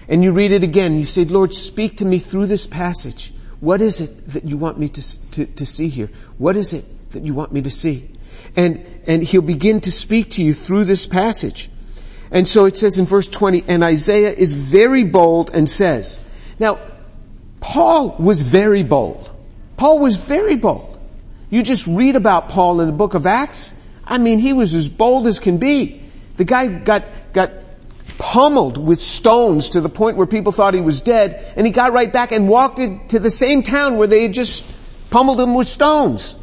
And 0.08 0.24
you 0.24 0.34
read 0.34 0.52
it 0.52 0.62
again. 0.62 1.00
You 1.00 1.06
say, 1.06 1.26
Lord, 1.26 1.52
speak 1.52 1.98
to 1.98 2.06
me 2.06 2.20
through 2.20 2.46
this 2.46 2.68
passage. 2.68 3.34
What 3.60 3.82
is 3.82 4.02
it 4.02 4.28
that 4.34 4.46
you 4.46 4.56
want 4.56 4.78
me 4.78 4.90
to, 4.90 5.32
to, 5.32 5.46
to 5.48 5.66
see 5.66 5.88
here? 5.88 6.12
What 6.38 6.56
is 6.56 6.74
it 6.74 6.86
that 7.14 7.24
you 7.24 7.34
want 7.34 7.52
me 7.52 7.64
to 7.64 7.72
see? 7.72 8.08
And, 8.56 8.86
and 9.08 9.24
he'll 9.24 9.42
begin 9.42 9.82
to 9.82 9.92
speak 9.92 10.30
to 10.34 10.44
you 10.44 10.54
through 10.54 10.84
this 10.84 11.08
passage. 11.08 11.72
And 12.30 12.48
so 12.48 12.66
it 12.66 12.78
says 12.78 13.00
in 13.00 13.06
verse 13.06 13.26
20, 13.26 13.64
and 13.68 13.84
Isaiah 13.84 14.32
is 14.32 14.54
very 14.54 15.06
bold 15.06 15.50
and 15.50 15.68
says, 15.68 16.20
now, 16.60 16.78
Paul 17.66 18.16
was 18.20 18.44
very 18.44 18.84
bold. 18.84 19.32
Paul 19.76 19.98
was 19.98 20.18
very 20.18 20.56
bold. 20.56 21.00
You 21.50 21.64
just 21.64 21.88
read 21.88 22.16
about 22.16 22.50
Paul 22.50 22.80
in 22.80 22.86
the 22.86 22.94
book 22.94 23.16
of 23.16 23.26
Acts. 23.26 23.74
I 24.06 24.20
mean, 24.20 24.38
he 24.38 24.54
was 24.54 24.76
as 24.76 24.88
bold 24.88 25.26
as 25.26 25.40
can 25.40 25.58
be. 25.58 26.04
The 26.38 26.46
guy 26.46 26.68
got, 26.68 27.06
got 27.34 27.52
pummeled 28.20 28.78
with 28.78 29.02
stones 29.02 29.70
to 29.72 29.82
the 29.82 29.90
point 29.90 30.16
where 30.16 30.28
people 30.28 30.52
thought 30.52 30.76
he 30.76 30.80
was 30.80 31.02
dead, 31.02 31.54
and 31.58 31.66
he 31.66 31.74
got 31.74 31.92
right 31.92 32.14
back 32.14 32.32
and 32.32 32.48
walked 32.48 32.78
into 32.78 33.18
the 33.18 33.32
same 33.32 33.64
town 33.64 33.98
where 33.98 34.08
they 34.08 34.22
had 34.22 34.34
just 34.34 34.64
pummeled 35.10 35.42
him 35.42 35.56
with 35.56 35.68
stones. 35.68 36.38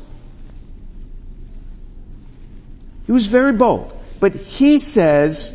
He 3.07 3.13
was 3.13 3.29
very 3.29 3.53
bold. 3.53 3.97
But 4.19 4.35
he 4.35 4.81
says 4.81 5.55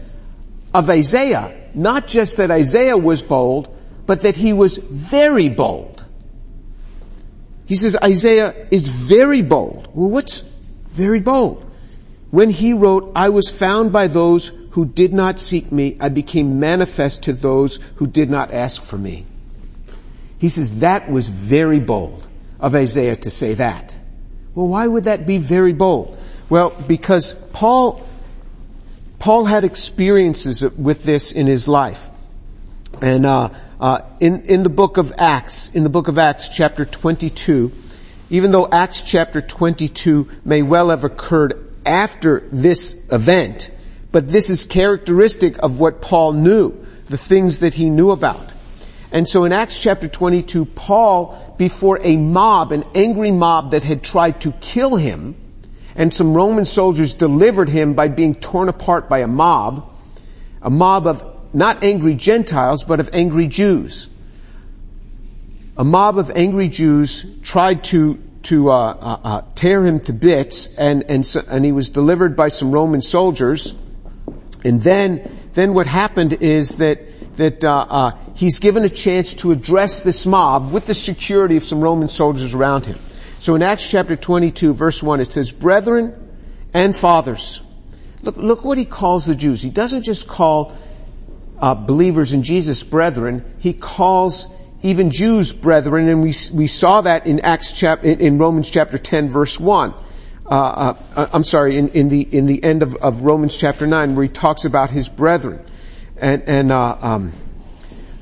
of 0.74 0.90
Isaiah, 0.90 1.54
not 1.74 2.08
just 2.08 2.38
that 2.38 2.52
Isaiah 2.52 2.98
was 2.98 3.22
bold, 3.22 3.77
but 4.08 4.22
that 4.22 4.36
he 4.36 4.54
was 4.54 4.78
very 4.78 5.50
bold. 5.50 6.04
He 7.68 7.76
says 7.76 7.96
Isaiah 8.02 8.68
is 8.72 8.88
very 8.88 9.42
bold. 9.42 9.90
Well, 9.94 10.10
what's 10.10 10.44
very 10.86 11.20
bold? 11.20 11.64
When 12.32 12.50
he 12.50 12.74
wrote, 12.74 13.12
I 13.16 13.30
was 13.30 13.52
found 13.52 13.92
by 13.92 14.08
those 14.08 14.54
who 14.72 14.86
did 14.86 15.14
not 15.14 15.40
seek 15.40 15.72
me. 15.72 15.98
I 16.00 16.10
became 16.10 16.60
manifest 16.60 17.24
to 17.24 17.34
those 17.34 17.80
who 17.96 18.08
did 18.08 18.30
not 18.30 18.54
ask 18.54 18.82
for 18.82 18.98
me. 18.98 19.26
He 20.40 20.50
says 20.50 20.80
that 20.80 21.12
was 21.12 21.30
very 21.30 21.80
bold 21.80 22.26
of 22.60 22.74
Isaiah 22.74 23.16
to 23.18 23.30
say 23.30 23.56
that. 23.56 24.00
Well, 24.56 24.70
why 24.70 24.88
would 24.88 25.04
that 25.04 25.28
be 25.28 25.38
very 25.38 25.74
bold? 25.74 26.18
Well, 26.50 26.70
because 26.88 27.34
Paul, 27.52 28.08
Paul 29.20 29.46
had 29.46 29.66
experiences 29.66 30.64
with 30.64 31.04
this 31.04 31.34
in 31.34 31.48
his 31.48 31.68
life. 31.68 32.10
And, 33.02 33.26
uh, 33.26 33.50
uh, 33.80 34.02
in, 34.20 34.44
in 34.44 34.64
the 34.64 34.70
book 34.70 34.98
of 34.98 35.14
Acts, 35.18 35.70
in 35.70 35.84
the 35.84 35.90
book 35.90 36.08
of 36.08 36.18
Acts 36.18 36.50
chapter 36.50 36.86
22, 36.86 37.72
even 38.30 38.52
though 38.52 38.68
Acts 38.68 39.02
chapter 39.02 39.42
22 39.42 40.28
may 40.44 40.62
well 40.62 40.90
have 40.90 41.04
occurred 41.04 41.64
after 41.86 42.42
this 42.52 42.96
event, 43.12 43.72
but 44.12 44.28
this 44.28 44.50
is 44.50 44.66
characteristic 44.66 45.58
of 45.60 45.80
what 45.80 46.02
Paul 46.02 46.34
knew, 46.34 46.86
the 47.08 47.18
things 47.18 47.60
that 47.60 47.76
he 47.76 47.90
knew 47.90 48.12
about. 48.12 48.54
And 49.12 49.30
so 49.30 49.46
in 49.46 49.54
Acts 49.54 49.80
chapter 49.80 50.08
22, 50.08 50.66
Paul, 50.66 51.56
before 51.58 52.00
a 52.02 52.18
mob, 52.18 52.72
an 52.72 52.84
angry 52.94 53.32
mob 53.32 53.72
that 53.72 53.84
had 53.84 54.04
tried 54.04 54.42
to 54.42 54.52
kill 54.54 54.96
him, 54.96 55.36
and 55.96 56.14
some 56.14 56.34
Roman 56.34 56.66
soldiers 56.66 57.14
delivered 57.14 57.70
him 57.70 57.94
by 57.94 58.10
being 58.10 58.36
torn 58.36 58.70
apart 58.70 59.08
by 59.08 59.20
a 59.20 59.28
mob, 59.28 59.90
a 60.62 60.70
mob 60.70 61.08
of 61.08 61.37
not 61.54 61.84
angry 61.84 62.16
Gentiles, 62.16 62.84
but 62.84 63.00
of 63.00 63.10
angry 63.14 63.48
Jews. 63.48 64.10
A 65.78 65.84
mob 65.84 66.18
of 66.18 66.32
angry 66.32 66.70
Jews 66.70 67.26
tried 67.44 67.84
to 67.86 68.24
to 68.44 68.70
uh, 68.70 68.74
uh, 68.74 69.20
uh, 69.24 69.42
tear 69.56 69.86
him 69.86 70.00
to 70.02 70.14
bits, 70.14 70.68
and 70.78 71.04
and 71.10 71.26
so, 71.26 71.44
and 71.48 71.66
he 71.66 71.72
was 71.72 71.90
delivered 71.90 72.36
by 72.36 72.48
some 72.48 72.72
Roman 72.72 73.02
soldiers. 73.02 73.76
And 74.64 74.82
then 74.82 75.50
then 75.54 75.74
what 75.74 75.88
happened 75.88 76.34
is 76.34 76.78
that 76.78 77.38
that 77.38 77.64
uh, 77.64 77.86
uh, 77.90 78.12
he's 78.36 78.60
given 78.60 78.84
a 78.84 78.90
chance 78.90 79.36
to 79.36 79.52
address 79.52 80.02
this 80.02 80.26
mob 80.26 80.72
with 80.72 80.86
the 80.86 80.94
security 80.94 81.58
of 81.58 81.64
some 81.64 81.82
Roman 81.82 82.08
soldiers 82.08 82.54
around 82.54 82.86
him. 82.86 82.98
So 83.40 83.54
in 83.54 83.62
Acts 83.62 83.88
chapter 83.88 84.16
22, 84.16 84.74
verse 84.74 85.04
one, 85.04 85.20
it 85.20 85.32
says, 85.32 85.52
"Brethren." 85.52 86.28
and 86.74 86.96
fathers. 86.96 87.62
Look, 88.22 88.38
look 88.38 88.64
what 88.64 88.78
he 88.78 88.86
calls 88.86 89.26
the 89.26 89.36
Jews. 89.36 89.62
He 89.62 89.70
doesn't 89.70 90.04
just 90.04 90.28
call 90.28 90.78
uh, 91.60 91.76
believers 91.76 92.34
in 92.34 92.44
Jesus 92.44 92.84
brethren. 92.84 93.44
He 93.60 93.74
calls 93.74 94.48
even 94.84 95.10
Jews 95.10 95.54
brethren, 95.54 96.08
and 96.08 96.22
we 96.22 96.34
we 96.54 96.68
saw 96.68 97.02
that 97.02 97.26
in 97.26 97.40
Acts 97.40 97.72
chap 97.72 98.04
in, 98.04 98.20
in 98.20 98.38
Romans 98.38 98.70
chapter 98.70 98.98
ten 98.98 99.30
verse 99.30 99.60
one. 99.60 99.94
Uh, 100.46 100.50
uh, 100.50 100.98
uh, 101.16 101.28
I'm 101.34 101.44
sorry, 101.44 101.78
in, 101.78 101.90
in 101.90 102.10
the 102.10 102.22
in 102.22 102.46
the 102.46 102.64
end 102.64 102.84
of, 102.84 102.96
of 102.96 103.22
Romans 103.24 103.56
chapter 103.56 103.86
nine, 103.88 104.16
where 104.16 104.24
he 104.24 104.30
talks 104.30 104.66
about 104.66 104.92
his 104.92 105.10
brethren, 105.10 105.60
and 106.16 106.44
and 106.44 106.72
uh, 106.72 106.98
um, 107.02 107.34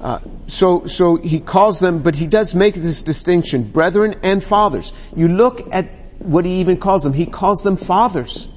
uh, 0.01 0.19
so 0.47 0.85
so 0.85 1.17
he 1.17 1.39
calls 1.39 1.79
them, 1.79 2.01
but 2.01 2.15
he 2.15 2.25
does 2.25 2.55
make 2.55 2.73
this 2.75 3.03
distinction: 3.03 3.63
brethren 3.63 4.15
and 4.23 4.43
fathers. 4.43 4.93
You 5.15 5.27
look 5.27 5.73
at 5.73 5.89
what 6.19 6.45
he 6.45 6.61
even 6.61 6.77
calls 6.77 7.03
them. 7.03 7.13
He 7.13 7.25
calls 7.25 7.61
them 7.61 7.75
fathers 7.75 8.47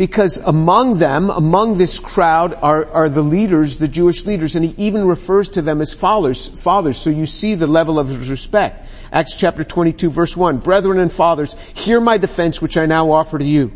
because 0.00 0.38
among 0.38 0.98
them, 0.98 1.28
among 1.28 1.76
this 1.76 1.98
crowd 1.98 2.54
are, 2.54 2.90
are 2.90 3.10
the 3.10 3.20
leaders, 3.20 3.76
the 3.76 3.86
Jewish 3.86 4.24
leaders, 4.24 4.56
and 4.56 4.64
he 4.64 4.74
even 4.78 5.04
refers 5.04 5.50
to 5.50 5.60
them 5.60 5.82
as 5.82 5.92
fathers, 5.92 6.48
fathers, 6.48 6.96
so 6.96 7.10
you 7.10 7.26
see 7.26 7.54
the 7.54 7.66
level 7.66 7.98
of 7.98 8.08
his 8.08 8.30
respect. 8.30 8.88
Acts 9.12 9.36
chapter 9.36 9.62
22 9.62 10.08
verse 10.08 10.34
1, 10.34 10.56
Brethren 10.60 10.98
and 10.98 11.12
fathers, 11.12 11.52
hear 11.74 12.00
my 12.00 12.16
defense 12.16 12.62
which 12.62 12.78
I 12.78 12.86
now 12.86 13.12
offer 13.12 13.38
to 13.38 13.44
you. 13.44 13.72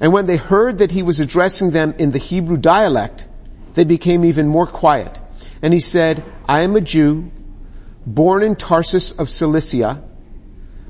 And 0.00 0.12
when 0.12 0.26
they 0.26 0.36
heard 0.36 0.76
that 0.78 0.92
he 0.92 1.02
was 1.02 1.18
addressing 1.18 1.70
them 1.70 1.94
in 1.96 2.10
the 2.10 2.18
Hebrew 2.18 2.58
dialect, 2.58 3.26
they 3.72 3.84
became 3.84 4.26
even 4.26 4.46
more 4.46 4.66
quiet. 4.66 5.18
And 5.62 5.72
he 5.72 5.80
said, 5.80 6.22
I 6.46 6.60
am 6.60 6.76
a 6.76 6.82
Jew, 6.82 7.32
born 8.04 8.42
in 8.42 8.56
Tarsus 8.56 9.12
of 9.12 9.30
Cilicia, 9.30 10.02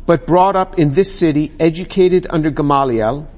but 0.04 0.26
brought 0.26 0.56
up 0.56 0.80
in 0.80 0.94
this 0.94 1.16
city, 1.16 1.52
educated 1.60 2.26
under 2.28 2.50
Gamaliel, 2.50 3.28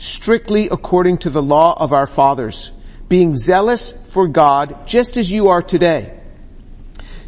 strictly 0.00 0.66
according 0.70 1.18
to 1.18 1.28
the 1.28 1.42
law 1.42 1.74
of 1.78 1.92
our 1.92 2.06
fathers, 2.06 2.72
being 3.10 3.36
zealous 3.36 3.92
for 3.92 4.26
God 4.26 4.86
just 4.86 5.18
as 5.18 5.30
you 5.30 5.48
are 5.48 5.60
today. 5.60 6.18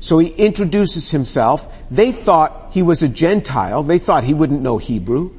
So 0.00 0.18
he 0.18 0.28
introduces 0.28 1.10
himself. 1.10 1.70
They 1.90 2.12
thought 2.12 2.70
he 2.72 2.82
was 2.82 3.02
a 3.02 3.08
Gentile. 3.08 3.82
They 3.82 3.98
thought 3.98 4.24
he 4.24 4.32
wouldn't 4.32 4.62
know 4.62 4.78
Hebrew. 4.78 5.38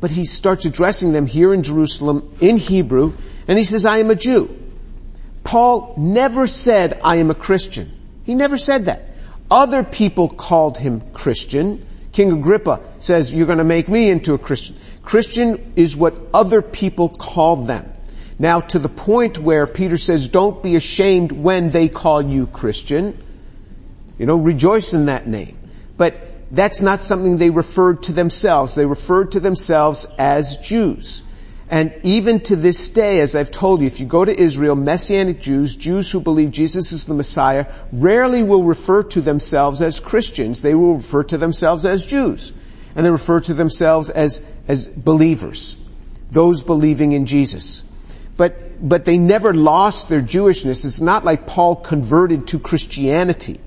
But 0.00 0.10
he 0.10 0.26
starts 0.26 0.66
addressing 0.66 1.14
them 1.14 1.26
here 1.26 1.54
in 1.54 1.62
Jerusalem 1.62 2.36
in 2.38 2.58
Hebrew, 2.58 3.14
and 3.48 3.56
he 3.56 3.64
says, 3.64 3.86
I 3.86 3.98
am 3.98 4.10
a 4.10 4.14
Jew. 4.14 4.54
Paul 5.42 5.94
never 5.96 6.46
said, 6.46 7.00
I 7.02 7.16
am 7.16 7.30
a 7.30 7.34
Christian. 7.34 7.90
He 8.24 8.34
never 8.34 8.58
said 8.58 8.84
that. 8.84 9.08
Other 9.50 9.82
people 9.82 10.28
called 10.28 10.76
him 10.76 11.00
Christian. 11.12 11.86
King 12.12 12.32
Agrippa 12.32 12.82
says, 12.98 13.32
you're 13.32 13.46
going 13.46 13.58
to 13.58 13.64
make 13.64 13.88
me 13.88 14.10
into 14.10 14.34
a 14.34 14.38
Christian. 14.38 14.76
Christian 15.04 15.72
is 15.76 15.96
what 15.96 16.16
other 16.32 16.62
people 16.62 17.08
call 17.08 17.56
them. 17.56 17.92
Now 18.38 18.60
to 18.60 18.78
the 18.78 18.88
point 18.88 19.38
where 19.38 19.66
Peter 19.66 19.96
says, 19.96 20.28
don't 20.28 20.62
be 20.62 20.76
ashamed 20.76 21.30
when 21.30 21.68
they 21.68 21.88
call 21.88 22.22
you 22.22 22.46
Christian. 22.46 23.16
You 24.18 24.26
know, 24.26 24.36
rejoice 24.36 24.92
in 24.92 25.06
that 25.06 25.26
name. 25.26 25.56
But 25.96 26.16
that's 26.50 26.82
not 26.82 27.02
something 27.02 27.36
they 27.36 27.50
referred 27.50 28.04
to 28.04 28.12
themselves. 28.12 28.74
They 28.74 28.86
referred 28.86 29.32
to 29.32 29.40
themselves 29.40 30.06
as 30.18 30.56
Jews. 30.58 31.22
And 31.70 31.94
even 32.02 32.40
to 32.40 32.56
this 32.56 32.90
day, 32.90 33.20
as 33.20 33.34
I've 33.34 33.50
told 33.50 33.80
you, 33.80 33.86
if 33.86 33.98
you 33.98 34.06
go 34.06 34.24
to 34.24 34.38
Israel, 34.38 34.74
Messianic 34.74 35.40
Jews, 35.40 35.74
Jews 35.74 36.10
who 36.10 36.20
believe 36.20 36.50
Jesus 36.50 36.92
is 36.92 37.06
the 37.06 37.14
Messiah, 37.14 37.66
rarely 37.92 38.42
will 38.42 38.64
refer 38.64 39.02
to 39.04 39.20
themselves 39.20 39.80
as 39.80 39.98
Christians. 39.98 40.60
They 40.60 40.74
will 40.74 40.96
refer 40.96 41.24
to 41.24 41.38
themselves 41.38 41.86
as 41.86 42.04
Jews. 42.04 42.52
And 42.94 43.04
they 43.04 43.10
refer 43.10 43.40
to 43.40 43.54
themselves 43.54 44.10
as 44.10 44.42
as 44.68 44.86
believers, 44.86 45.76
those 46.30 46.62
believing 46.62 47.12
in 47.12 47.26
Jesus. 47.26 47.84
But, 48.36 48.86
but 48.86 49.04
they 49.04 49.18
never 49.18 49.54
lost 49.54 50.08
their 50.08 50.22
Jewishness. 50.22 50.84
It's 50.84 51.00
not 51.00 51.24
like 51.24 51.46
Paul 51.46 51.76
converted 51.76 52.48
to 52.48 52.58
Christianity. 52.58 53.60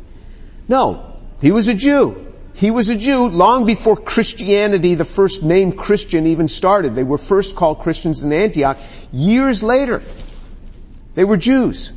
No, 0.68 1.18
he 1.42 1.52
was 1.52 1.68
a 1.68 1.74
Jew. 1.74 2.26
He 2.54 2.72
was 2.72 2.90
a 2.90 2.96
Jew 2.96 3.28
long 3.28 3.66
before 3.66 3.96
Christianity, 3.96 4.96
the 4.96 5.06
first 5.06 5.44
name 5.44 5.72
Christian 5.72 6.26
even 6.26 6.48
started. 6.48 6.96
They 6.96 7.04
were 7.04 7.20
first 7.20 7.56
called 7.56 7.80
Christians 7.80 8.24
in 8.24 8.34
Antioch. 8.34 8.80
Years 9.14 9.62
later, 9.62 10.02
they 11.14 11.24
were 11.24 11.38
Jews. 11.38 11.94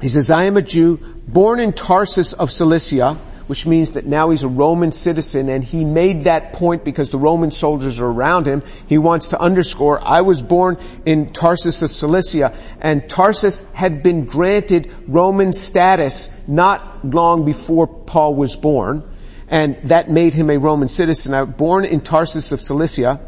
He 0.00 0.08
says, 0.08 0.30
I 0.30 0.44
am 0.44 0.56
a 0.56 0.62
Jew 0.62 0.96
born 1.28 1.60
in 1.60 1.72
Tarsus 1.72 2.32
of 2.32 2.50
Cilicia, 2.50 3.18
which 3.48 3.66
means 3.66 3.94
that 3.94 4.06
now 4.06 4.30
he's 4.30 4.44
a 4.44 4.48
Roman 4.48 4.92
citizen 4.92 5.48
and 5.48 5.64
he 5.64 5.84
made 5.84 6.24
that 6.24 6.52
point 6.52 6.84
because 6.84 7.08
the 7.08 7.18
Roman 7.18 7.50
soldiers 7.50 7.98
are 7.98 8.06
around 8.06 8.46
him. 8.46 8.62
He 8.86 8.98
wants 8.98 9.30
to 9.30 9.40
underscore, 9.40 10.00
I 10.06 10.20
was 10.20 10.42
born 10.42 10.76
in 11.04 11.32
Tarsus 11.32 11.82
of 11.82 11.90
Cilicia 11.90 12.54
and 12.80 13.08
Tarsus 13.08 13.64
had 13.72 14.02
been 14.02 14.26
granted 14.26 14.92
Roman 15.08 15.54
status 15.54 16.30
not 16.46 17.04
long 17.04 17.46
before 17.46 17.86
Paul 17.86 18.34
was 18.34 18.54
born 18.54 19.02
and 19.48 19.76
that 19.76 20.10
made 20.10 20.34
him 20.34 20.50
a 20.50 20.58
Roman 20.58 20.88
citizen. 20.88 21.32
I 21.32 21.42
was 21.42 21.54
born 21.54 21.86
in 21.86 22.02
Tarsus 22.02 22.52
of 22.52 22.60
Cilicia, 22.60 23.18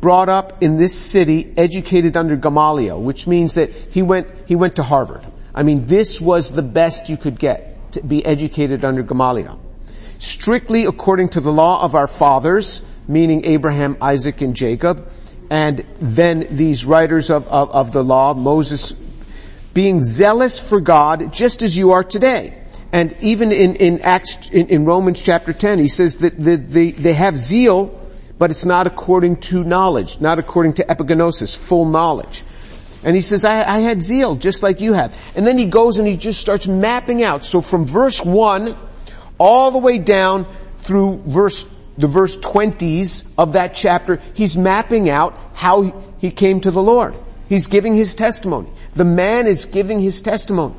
brought 0.00 0.28
up 0.28 0.60
in 0.60 0.76
this 0.76 0.92
city, 0.98 1.52
educated 1.56 2.16
under 2.16 2.34
Gamaliel, 2.34 3.00
which 3.00 3.28
means 3.28 3.54
that 3.54 3.70
he 3.70 4.02
went, 4.02 4.26
he 4.46 4.56
went 4.56 4.76
to 4.76 4.82
Harvard. 4.82 5.24
I 5.54 5.62
mean, 5.62 5.86
this 5.86 6.20
was 6.20 6.52
the 6.52 6.62
best 6.62 7.08
you 7.08 7.16
could 7.16 7.38
get 7.38 7.92
to 7.92 8.02
be 8.02 8.26
educated 8.26 8.84
under 8.84 9.04
Gamaliel 9.04 9.60
strictly 10.18 10.84
according 10.84 11.30
to 11.30 11.40
the 11.40 11.52
law 11.52 11.82
of 11.82 11.94
our 11.94 12.06
fathers, 12.06 12.82
meaning 13.06 13.44
Abraham, 13.44 13.96
Isaac, 14.00 14.40
and 14.42 14.54
Jacob, 14.54 15.10
and 15.50 15.84
then 16.00 16.46
these 16.50 16.84
writers 16.84 17.30
of, 17.30 17.48
of, 17.48 17.70
of 17.70 17.92
the 17.92 18.04
law, 18.04 18.34
Moses, 18.34 18.92
being 19.72 20.02
zealous 20.02 20.58
for 20.58 20.80
God 20.80 21.32
just 21.32 21.62
as 21.62 21.76
you 21.76 21.92
are 21.92 22.04
today. 22.04 22.62
And 22.92 23.16
even 23.20 23.52
in, 23.52 23.76
in 23.76 24.00
Acts, 24.00 24.50
in, 24.50 24.68
in 24.68 24.84
Romans 24.84 25.20
chapter 25.20 25.52
10, 25.52 25.78
he 25.78 25.88
says 25.88 26.16
that 26.18 26.36
the, 26.38 26.56
the, 26.56 26.90
they 26.92 27.12
have 27.12 27.36
zeal, 27.36 27.98
but 28.38 28.50
it's 28.50 28.64
not 28.64 28.86
according 28.86 29.36
to 29.36 29.62
knowledge, 29.62 30.20
not 30.20 30.38
according 30.38 30.74
to 30.74 30.84
epigenosis, 30.84 31.56
full 31.56 31.84
knowledge. 31.84 32.44
And 33.04 33.14
he 33.14 33.22
says, 33.22 33.44
I, 33.44 33.76
I 33.76 33.78
had 33.80 34.02
zeal 34.02 34.36
just 34.36 34.62
like 34.62 34.80
you 34.80 34.94
have. 34.94 35.16
And 35.36 35.46
then 35.46 35.56
he 35.56 35.66
goes 35.66 35.98
and 35.98 36.08
he 36.08 36.16
just 36.16 36.40
starts 36.40 36.66
mapping 36.66 37.22
out. 37.22 37.44
So 37.44 37.60
from 37.60 37.84
verse 37.84 38.22
1 38.24 38.76
all 39.38 39.70
the 39.70 39.78
way 39.78 39.98
down 39.98 40.46
through 40.76 41.22
verse, 41.26 41.64
the 41.96 42.06
verse 42.06 42.36
20s 42.36 43.30
of 43.38 43.54
that 43.54 43.74
chapter, 43.74 44.20
he's 44.34 44.56
mapping 44.56 45.08
out 45.08 45.38
how 45.54 45.82
he 46.18 46.30
came 46.30 46.60
to 46.60 46.70
the 46.70 46.82
Lord. 46.82 47.14
He's 47.48 47.66
giving 47.66 47.94
his 47.94 48.14
testimony. 48.14 48.68
The 48.94 49.04
man 49.04 49.46
is 49.46 49.64
giving 49.66 50.00
his 50.00 50.20
testimony. 50.20 50.74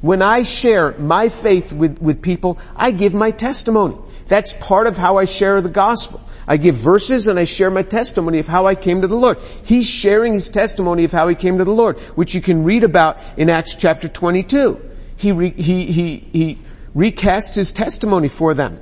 When 0.00 0.22
I 0.22 0.42
share 0.42 0.92
my 0.98 1.28
faith 1.28 1.72
with, 1.72 1.98
with 2.00 2.22
people, 2.22 2.58
I 2.76 2.90
give 2.90 3.14
my 3.14 3.30
testimony. 3.30 3.96
That's 4.26 4.52
part 4.54 4.86
of 4.86 4.96
how 4.96 5.18
I 5.18 5.26
share 5.26 5.60
the 5.60 5.68
gospel. 5.68 6.20
I 6.46 6.56
give 6.56 6.74
verses 6.74 7.28
and 7.28 7.38
I 7.38 7.44
share 7.44 7.70
my 7.70 7.82
testimony 7.82 8.38
of 8.38 8.46
how 8.46 8.66
I 8.66 8.74
came 8.74 9.00
to 9.00 9.06
the 9.06 9.16
Lord. 9.16 9.38
He's 9.64 9.86
sharing 9.86 10.34
his 10.34 10.50
testimony 10.50 11.04
of 11.04 11.12
how 11.12 11.28
he 11.28 11.34
came 11.34 11.58
to 11.58 11.64
the 11.64 11.72
Lord, 11.72 11.98
which 12.16 12.34
you 12.34 12.42
can 12.42 12.64
read 12.64 12.84
about 12.84 13.18
in 13.36 13.48
Acts 13.48 13.74
chapter 13.74 14.08
22. 14.08 14.90
He, 15.16 15.32
re, 15.32 15.50
he, 15.50 15.86
he, 15.86 16.16
he 16.32 16.58
recasts 16.94 17.56
his 17.56 17.72
testimony 17.72 18.28
for 18.28 18.54
them. 18.54 18.78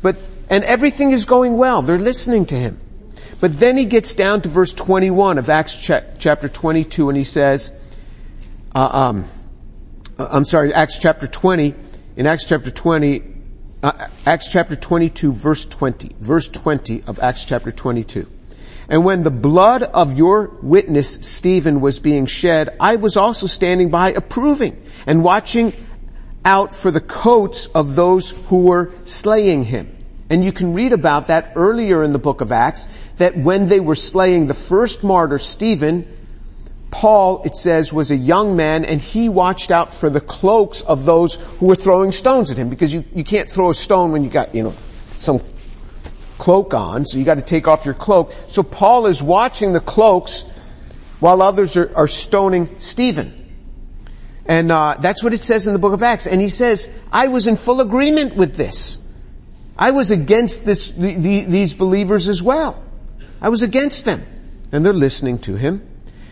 But, 0.00 0.16
and 0.48 0.64
everything 0.64 1.12
is 1.12 1.24
going 1.24 1.56
well. 1.56 1.82
They're 1.82 1.98
listening 1.98 2.46
to 2.46 2.56
him. 2.56 2.80
But 3.40 3.58
then 3.58 3.76
he 3.76 3.86
gets 3.86 4.14
down 4.14 4.42
to 4.42 4.48
verse 4.48 4.72
21 4.72 5.38
of 5.38 5.50
Acts 5.50 5.76
cha- 5.76 6.02
chapter 6.18 6.48
22 6.48 7.08
and 7.08 7.18
he 7.18 7.24
says, 7.24 7.72
uh, 8.74 8.88
um, 8.92 9.28
uh, 10.18 10.28
I'm 10.30 10.44
sorry, 10.44 10.72
Acts 10.72 10.98
chapter 10.98 11.26
20, 11.26 11.74
in 12.16 12.26
Acts 12.26 12.44
chapter 12.44 12.70
20, 12.70 13.22
uh, 13.82 14.08
Acts 14.24 14.46
chapter 14.46 14.76
22 14.76 15.32
verse 15.32 15.66
20, 15.66 16.10
verse 16.20 16.48
20 16.48 17.02
of 17.06 17.18
Acts 17.18 17.44
chapter 17.44 17.72
22. 17.72 18.28
And 18.88 19.04
when 19.04 19.22
the 19.22 19.30
blood 19.30 19.82
of 19.82 20.16
your 20.16 20.58
witness 20.62 21.14
Stephen 21.26 21.80
was 21.80 21.98
being 21.98 22.26
shed, 22.26 22.76
I 22.78 22.96
was 22.96 23.16
also 23.16 23.46
standing 23.46 23.90
by 23.90 24.12
approving 24.12 24.80
and 25.06 25.24
watching 25.24 25.72
out 26.44 26.74
for 26.74 26.90
the 26.90 27.00
coats 27.00 27.66
of 27.66 27.94
those 27.94 28.30
who 28.30 28.64
were 28.64 28.92
slaying 29.04 29.64
him. 29.64 29.96
And 30.28 30.44
you 30.44 30.52
can 30.52 30.72
read 30.72 30.92
about 30.92 31.26
that 31.26 31.52
earlier 31.56 32.02
in 32.02 32.12
the 32.12 32.18
book 32.18 32.40
of 32.40 32.52
Acts, 32.52 32.88
that 33.18 33.36
when 33.36 33.68
they 33.68 33.80
were 33.80 33.94
slaying 33.94 34.46
the 34.46 34.54
first 34.54 35.04
martyr, 35.04 35.38
Stephen, 35.38 36.06
Paul, 36.90 37.42
it 37.44 37.56
says, 37.56 37.92
was 37.92 38.10
a 38.10 38.16
young 38.16 38.56
man 38.56 38.84
and 38.84 39.00
he 39.00 39.28
watched 39.28 39.70
out 39.70 39.92
for 39.92 40.10
the 40.10 40.20
cloaks 40.20 40.82
of 40.82 41.04
those 41.04 41.34
who 41.34 41.66
were 41.66 41.76
throwing 41.76 42.12
stones 42.12 42.50
at 42.50 42.56
him 42.56 42.68
because 42.68 42.92
you, 42.92 43.04
you 43.14 43.24
can't 43.24 43.48
throw 43.48 43.70
a 43.70 43.74
stone 43.74 44.12
when 44.12 44.24
you 44.24 44.30
got, 44.30 44.54
you 44.54 44.62
know, 44.62 44.74
some 45.16 45.40
cloak 46.38 46.74
on, 46.74 47.04
so 47.04 47.18
you 47.18 47.24
got 47.24 47.36
to 47.36 47.42
take 47.42 47.68
off 47.68 47.84
your 47.84 47.94
cloak. 47.94 48.32
So 48.48 48.62
Paul 48.62 49.06
is 49.06 49.22
watching 49.22 49.72
the 49.72 49.80
cloaks 49.80 50.42
while 51.20 51.40
others 51.40 51.76
are, 51.76 51.96
are 51.96 52.08
stoning 52.08 52.76
Stephen. 52.80 53.41
And 54.46 54.72
uh, 54.72 54.96
that's 55.00 55.22
what 55.22 55.32
it 55.32 55.42
says 55.44 55.66
in 55.66 55.72
the 55.72 55.78
book 55.78 55.92
of 55.92 56.02
Acts. 56.02 56.26
And 56.26 56.40
he 56.40 56.48
says, 56.48 56.90
I 57.12 57.28
was 57.28 57.46
in 57.46 57.56
full 57.56 57.80
agreement 57.80 58.34
with 58.34 58.56
this. 58.56 58.98
I 59.78 59.92
was 59.92 60.10
against 60.10 60.64
this, 60.64 60.90
the, 60.90 61.14
the, 61.14 61.40
these 61.42 61.74
believers 61.74 62.28
as 62.28 62.42
well. 62.42 62.82
I 63.40 63.48
was 63.48 63.62
against 63.62 64.04
them. 64.04 64.24
And 64.72 64.84
they're 64.84 64.92
listening 64.92 65.38
to 65.40 65.54
him. 65.54 65.86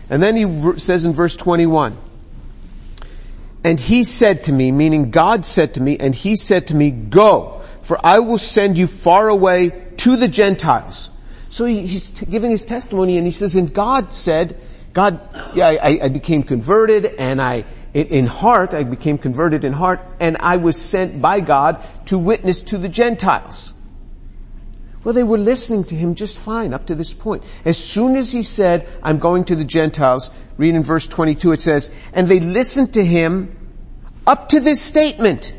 And 0.09 0.21
then 0.21 0.35
he 0.35 0.79
says 0.79 1.05
in 1.05 1.13
verse 1.13 1.35
21, 1.35 1.97
and 3.63 3.79
he 3.79 4.03
said 4.03 4.45
to 4.45 4.51
me, 4.51 4.71
meaning 4.71 5.11
God 5.11 5.45
said 5.45 5.75
to 5.75 5.81
me, 5.81 5.97
and 5.97 6.13
he 6.13 6.35
said 6.35 6.67
to 6.67 6.75
me, 6.75 6.89
go, 6.89 7.61
for 7.81 8.03
I 8.03 8.19
will 8.19 8.37
send 8.37 8.77
you 8.77 8.87
far 8.87 9.29
away 9.29 9.69
to 9.97 10.17
the 10.17 10.27
Gentiles. 10.27 11.11
So 11.49 11.65
he, 11.65 11.85
he's 11.85 12.11
t- 12.11 12.25
giving 12.25 12.49
his 12.49 12.65
testimony 12.65 13.17
and 13.17 13.25
he 13.25 13.31
says, 13.31 13.55
and 13.55 13.73
God 13.73 14.13
said, 14.13 14.59
God, 14.93 15.19
I, 15.55 15.99
I 16.03 16.09
became 16.09 16.43
converted 16.43 17.05
and 17.05 17.41
I, 17.41 17.65
in 17.93 18.25
heart, 18.25 18.73
I 18.73 18.83
became 18.83 19.17
converted 19.17 19.63
in 19.63 19.73
heart 19.73 20.05
and 20.19 20.37
I 20.39 20.57
was 20.57 20.81
sent 20.81 21.21
by 21.21 21.39
God 21.39 21.81
to 22.07 22.17
witness 22.17 22.61
to 22.63 22.77
the 22.77 22.89
Gentiles. 22.89 23.73
Well, 25.03 25.13
they 25.13 25.23
were 25.23 25.37
listening 25.37 25.85
to 25.85 25.95
him 25.95 26.15
just 26.15 26.37
fine 26.37 26.73
up 26.73 26.87
to 26.87 26.95
this 26.95 27.13
point. 27.13 27.43
As 27.65 27.77
soon 27.77 28.15
as 28.15 28.31
he 28.31 28.43
said, 28.43 28.87
I'm 29.01 29.17
going 29.17 29.45
to 29.45 29.55
the 29.55 29.65
Gentiles, 29.65 30.29
read 30.57 30.75
in 30.75 30.83
verse 30.83 31.07
22, 31.07 31.53
it 31.53 31.61
says, 31.61 31.91
and 32.13 32.27
they 32.27 32.39
listened 32.39 32.93
to 32.93 33.03
him 33.03 33.57
up 34.27 34.49
to 34.49 34.59
this 34.59 34.81
statement. 34.81 35.55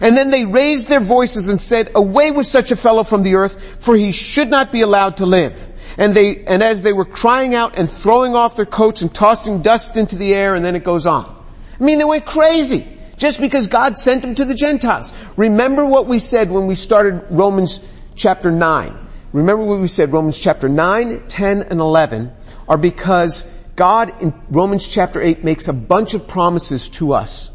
And 0.00 0.16
then 0.16 0.30
they 0.30 0.46
raised 0.46 0.88
their 0.88 1.00
voices 1.00 1.48
and 1.48 1.60
said, 1.60 1.90
away 1.94 2.30
with 2.30 2.46
such 2.46 2.72
a 2.72 2.76
fellow 2.76 3.02
from 3.02 3.22
the 3.22 3.34
earth, 3.34 3.84
for 3.84 3.94
he 3.94 4.10
should 4.10 4.48
not 4.48 4.72
be 4.72 4.80
allowed 4.80 5.18
to 5.18 5.26
live. 5.26 5.68
And 5.98 6.14
they, 6.14 6.44
and 6.44 6.62
as 6.62 6.82
they 6.82 6.92
were 6.92 7.04
crying 7.04 7.54
out 7.54 7.78
and 7.78 7.88
throwing 7.88 8.34
off 8.34 8.56
their 8.56 8.66
coats 8.66 9.02
and 9.02 9.14
tossing 9.14 9.62
dust 9.62 9.96
into 9.96 10.16
the 10.16 10.34
air, 10.34 10.54
and 10.54 10.64
then 10.64 10.76
it 10.76 10.84
goes 10.84 11.06
on. 11.06 11.42
I 11.78 11.84
mean, 11.84 11.98
they 11.98 12.04
went 12.04 12.24
crazy. 12.24 12.86
Just 13.16 13.40
because 13.40 13.68
God 13.68 13.96
sent 13.98 14.22
them 14.22 14.34
to 14.34 14.44
the 14.44 14.54
Gentiles. 14.54 15.12
Remember 15.36 15.86
what 15.86 16.06
we 16.06 16.18
said 16.18 16.50
when 16.50 16.66
we 16.66 16.74
started 16.74 17.24
Romans 17.30 17.80
chapter 18.16 18.50
9. 18.50 18.98
Remember 19.32 19.64
what 19.64 19.80
we 19.80 19.86
said, 19.86 20.12
Romans 20.12 20.36
chapter 20.36 20.68
9, 20.68 21.28
10, 21.28 21.62
and 21.62 21.80
11 21.80 22.32
are 22.68 22.76
because 22.76 23.44
God 23.76 24.22
in 24.22 24.34
Romans 24.50 24.86
chapter 24.86 25.22
8 25.22 25.44
makes 25.44 25.68
a 25.68 25.72
bunch 25.72 26.14
of 26.14 26.26
promises 26.26 26.88
to 26.90 27.14
us. 27.14 27.50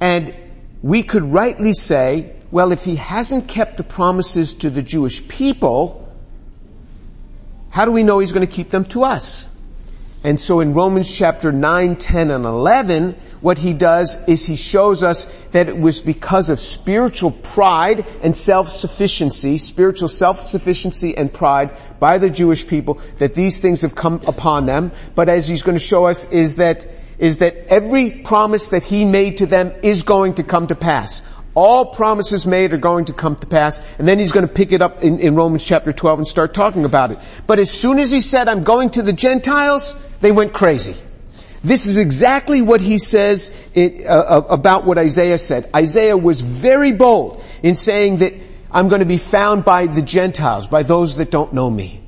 And 0.00 0.34
we 0.82 1.02
could 1.02 1.24
rightly 1.24 1.74
say, 1.74 2.34
well, 2.50 2.72
if 2.72 2.84
he 2.84 2.96
hasn't 2.96 3.48
kept 3.48 3.76
the 3.76 3.84
promises 3.84 4.54
to 4.54 4.70
the 4.70 4.82
Jewish 4.82 5.26
people, 5.28 6.01
how 7.72 7.86
do 7.86 7.90
we 7.90 8.02
know 8.02 8.18
he's 8.18 8.32
going 8.32 8.46
to 8.46 8.52
keep 8.52 8.68
them 8.68 8.84
to 8.84 9.04
us? 9.04 9.48
And 10.24 10.38
so 10.38 10.60
in 10.60 10.74
Romans 10.74 11.10
chapter 11.10 11.50
9, 11.50 11.96
10, 11.96 12.30
and 12.30 12.44
11, 12.44 13.16
what 13.40 13.56
he 13.56 13.72
does 13.72 14.22
is 14.28 14.44
he 14.44 14.56
shows 14.56 15.02
us 15.02 15.24
that 15.52 15.70
it 15.70 15.78
was 15.78 16.02
because 16.02 16.50
of 16.50 16.60
spiritual 16.60 17.30
pride 17.30 18.06
and 18.22 18.36
self-sufficiency, 18.36 19.56
spiritual 19.56 20.08
self-sufficiency 20.08 21.16
and 21.16 21.32
pride 21.32 21.74
by 21.98 22.18
the 22.18 22.28
Jewish 22.28 22.66
people 22.66 23.00
that 23.16 23.32
these 23.32 23.60
things 23.60 23.80
have 23.82 23.94
come 23.94 24.20
upon 24.26 24.66
them. 24.66 24.92
But 25.14 25.30
as 25.30 25.48
he's 25.48 25.62
going 25.62 25.78
to 25.78 25.84
show 25.84 26.04
us 26.04 26.26
is 26.26 26.56
that, 26.56 26.86
is 27.18 27.38
that 27.38 27.56
every 27.68 28.10
promise 28.10 28.68
that 28.68 28.82
he 28.84 29.06
made 29.06 29.38
to 29.38 29.46
them 29.46 29.72
is 29.82 30.02
going 30.02 30.34
to 30.34 30.42
come 30.42 30.66
to 30.66 30.74
pass. 30.74 31.22
All 31.54 31.86
promises 31.86 32.46
made 32.46 32.72
are 32.72 32.78
going 32.78 33.06
to 33.06 33.12
come 33.12 33.36
to 33.36 33.46
pass, 33.46 33.80
and 33.98 34.08
then 34.08 34.18
he's 34.18 34.32
going 34.32 34.46
to 34.46 34.52
pick 34.52 34.72
it 34.72 34.80
up 34.80 35.02
in, 35.02 35.20
in, 35.20 35.34
Romans 35.34 35.62
chapter 35.62 35.92
12 35.92 36.20
and 36.20 36.28
start 36.28 36.54
talking 36.54 36.86
about 36.86 37.12
it. 37.12 37.18
But 37.46 37.58
as 37.58 37.70
soon 37.70 37.98
as 37.98 38.10
he 38.10 38.22
said, 38.22 38.48
I'm 38.48 38.62
going 38.62 38.90
to 38.90 39.02
the 39.02 39.12
Gentiles, 39.12 39.94
they 40.20 40.32
went 40.32 40.54
crazy. 40.54 40.96
This 41.62 41.86
is 41.86 41.98
exactly 41.98 42.62
what 42.62 42.80
he 42.80 42.98
says 42.98 43.54
it, 43.74 44.06
uh, 44.06 44.08
uh, 44.08 44.46
about 44.48 44.84
what 44.84 44.96
Isaiah 44.96 45.38
said. 45.38 45.68
Isaiah 45.76 46.16
was 46.16 46.40
very 46.40 46.92
bold 46.92 47.44
in 47.62 47.74
saying 47.74 48.18
that 48.18 48.34
I'm 48.70 48.88
going 48.88 49.00
to 49.00 49.06
be 49.06 49.18
found 49.18 49.64
by 49.64 49.86
the 49.86 50.02
Gentiles, 50.02 50.66
by 50.66 50.82
those 50.82 51.16
that 51.16 51.30
don't 51.30 51.52
know 51.52 51.70
me. 51.70 52.00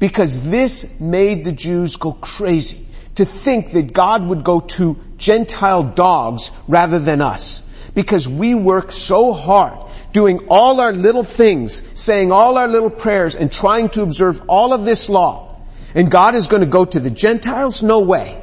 Because 0.00 0.44
this 0.50 0.98
made 1.00 1.44
the 1.44 1.52
Jews 1.52 1.96
go 1.96 2.12
crazy 2.14 2.86
to 3.14 3.24
think 3.24 3.70
that 3.72 3.92
God 3.92 4.26
would 4.26 4.42
go 4.42 4.60
to 4.60 4.98
Gentile 5.16 5.84
dogs 5.84 6.50
rather 6.66 6.98
than 6.98 7.20
us 7.20 7.62
because 7.98 8.28
we 8.28 8.54
work 8.54 8.92
so 8.92 9.32
hard 9.32 9.76
doing 10.12 10.46
all 10.48 10.80
our 10.80 10.92
little 10.92 11.24
things, 11.24 11.82
saying 12.00 12.30
all 12.30 12.56
our 12.56 12.68
little 12.68 12.90
prayers 12.90 13.34
and 13.34 13.52
trying 13.52 13.88
to 13.88 14.02
observe 14.02 14.40
all 14.46 14.72
of 14.72 14.84
this 14.84 15.08
law. 15.08 15.56
And 15.96 16.08
God 16.08 16.36
is 16.36 16.46
going 16.46 16.60
to 16.60 16.68
go 16.68 16.84
to 16.84 17.00
the 17.00 17.10
Gentiles? 17.10 17.82
No 17.82 17.98
way. 17.98 18.40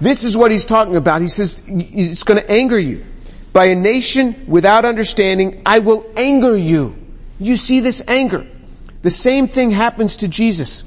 This 0.00 0.24
is 0.24 0.36
what 0.36 0.50
he's 0.50 0.64
talking 0.64 0.96
about. 0.96 1.22
He 1.22 1.28
says 1.28 1.62
it's 1.68 2.24
going 2.24 2.40
to 2.40 2.50
anger 2.50 2.76
you. 2.76 3.04
By 3.52 3.66
a 3.66 3.76
nation 3.76 4.46
without 4.48 4.84
understanding, 4.84 5.62
I 5.64 5.78
will 5.78 6.04
anger 6.16 6.56
you. 6.56 6.96
You 7.38 7.56
see 7.56 7.78
this 7.78 8.02
anger. 8.08 8.48
The 9.02 9.12
same 9.12 9.46
thing 9.46 9.70
happens 9.70 10.16
to 10.16 10.26
Jesus. 10.26 10.82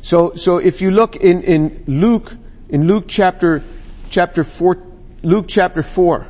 So, 0.00 0.34
so 0.34 0.58
if 0.58 0.80
you 0.80 0.92
look 0.92 1.16
in, 1.16 1.42
in 1.42 1.82
Luke, 1.88 2.32
in 2.68 2.86
Luke 2.86 3.06
chapter, 3.08 3.64
chapter 4.10 4.44
4, 4.44 4.89
Luke 5.22 5.46
chapter 5.48 5.82
4. 5.82 6.26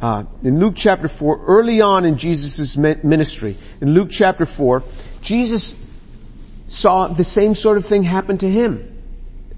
Uh, 0.00 0.24
in 0.42 0.58
Luke 0.58 0.74
chapter 0.76 1.08
4, 1.08 1.44
early 1.46 1.80
on 1.80 2.04
in 2.04 2.18
Jesus' 2.18 2.76
ministry, 2.76 3.56
in 3.80 3.94
Luke 3.94 4.08
chapter 4.10 4.44
4, 4.44 4.82
Jesus 5.20 5.76
saw 6.66 7.06
the 7.06 7.24
same 7.24 7.54
sort 7.54 7.76
of 7.76 7.86
thing 7.86 8.02
happen 8.02 8.36
to 8.38 8.50
him. 8.50 8.88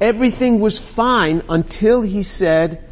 Everything 0.01 0.61
was 0.61 0.79
fine 0.79 1.43
until 1.49 2.03
he 2.03 2.23
said, 2.23 2.85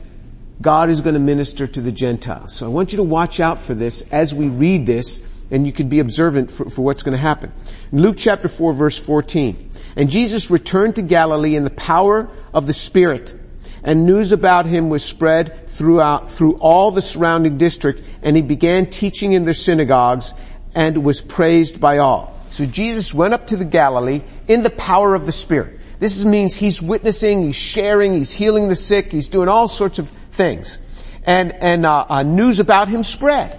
God 0.63 0.89
is 0.89 1.03
going 1.03 1.15
to 1.15 1.21
minister 1.21 1.67
to 1.67 1.81
the 1.81 1.93
Gentiles. 1.93 2.55
So 2.55 2.67
I 2.67 2.69
want 2.71 2.93
you 2.93 2.97
to 2.97 3.03
watch 3.03 3.39
out 3.39 3.61
for 3.61 3.75
this 3.75 4.03
as 4.11 4.35
we 4.35 4.49
read 4.49 4.87
this, 4.87 5.21
and 5.51 5.67
you 5.67 5.73
can 5.73 5.89
be 5.89 5.99
observant 5.99 6.51
for, 6.51 6.71
for 6.71 6.83
what's 6.83 7.03
going 7.03 7.13
to 7.13 7.19
happen. 7.19 7.53
In 7.93 8.01
Luke 8.01 8.17
chapter 8.17 8.49
4 8.49 8.73
verse 8.73 8.99
14, 8.99 9.71
and 9.97 10.09
Jesus 10.09 10.51
returned 10.51 10.97
to 10.97 11.03
Galilee 11.03 11.57
in 11.57 11.65
the 11.65 11.71
power 11.71 12.31
of 12.55 12.67
the 12.67 12.73
Spirit, 12.73 13.35
and 13.83 14.07
news 14.07 14.33
about 14.33 14.66
him 14.66 14.88
was 14.88 15.05
spread 15.05 15.68
throughout, 15.68 16.31
through 16.31 16.55
all 16.55 16.90
the 16.90 17.03
surrounding 17.03 17.59
district, 17.59 18.05
and 18.23 18.37
he 18.37 18.42
began 18.42 18.87
teaching 18.87 19.33
in 19.33 19.45
their 19.45 19.55
synagogues 19.55 20.35
and 20.75 21.05
was 21.05 21.21
praised 21.21 21.81
by 21.81 21.99
all. 21.99 22.38
So 22.51 22.66
Jesus 22.66 23.12
went 23.12 23.35
up 23.35 23.49
to 23.49 23.57
the 23.57 23.64
Galilee 23.64 24.23
in 24.47 24.62
the 24.62 24.71
power 24.71 25.14
of 25.14 25.27
the 25.27 25.33
Spirit. 25.33 25.81
This 25.99 26.25
means 26.25 26.55
he's 26.55 26.83
witnessing, 26.83 27.42
he's 27.42 27.57
sharing, 27.57 28.14
he's 28.14 28.33
healing 28.33 28.68
the 28.68 28.77
sick, 28.77 29.11
he's 29.11 29.29
doing 29.29 29.49
all 29.49 29.68
sorts 29.68 29.99
of 29.99 30.09
things. 30.33 30.79
And, 31.25 31.53
and 31.53 31.87
uh, 31.87 32.07
uh, 32.09 32.23
news 32.23 32.61
about 32.61 32.88
him 32.88 33.03
spread. 33.03 33.59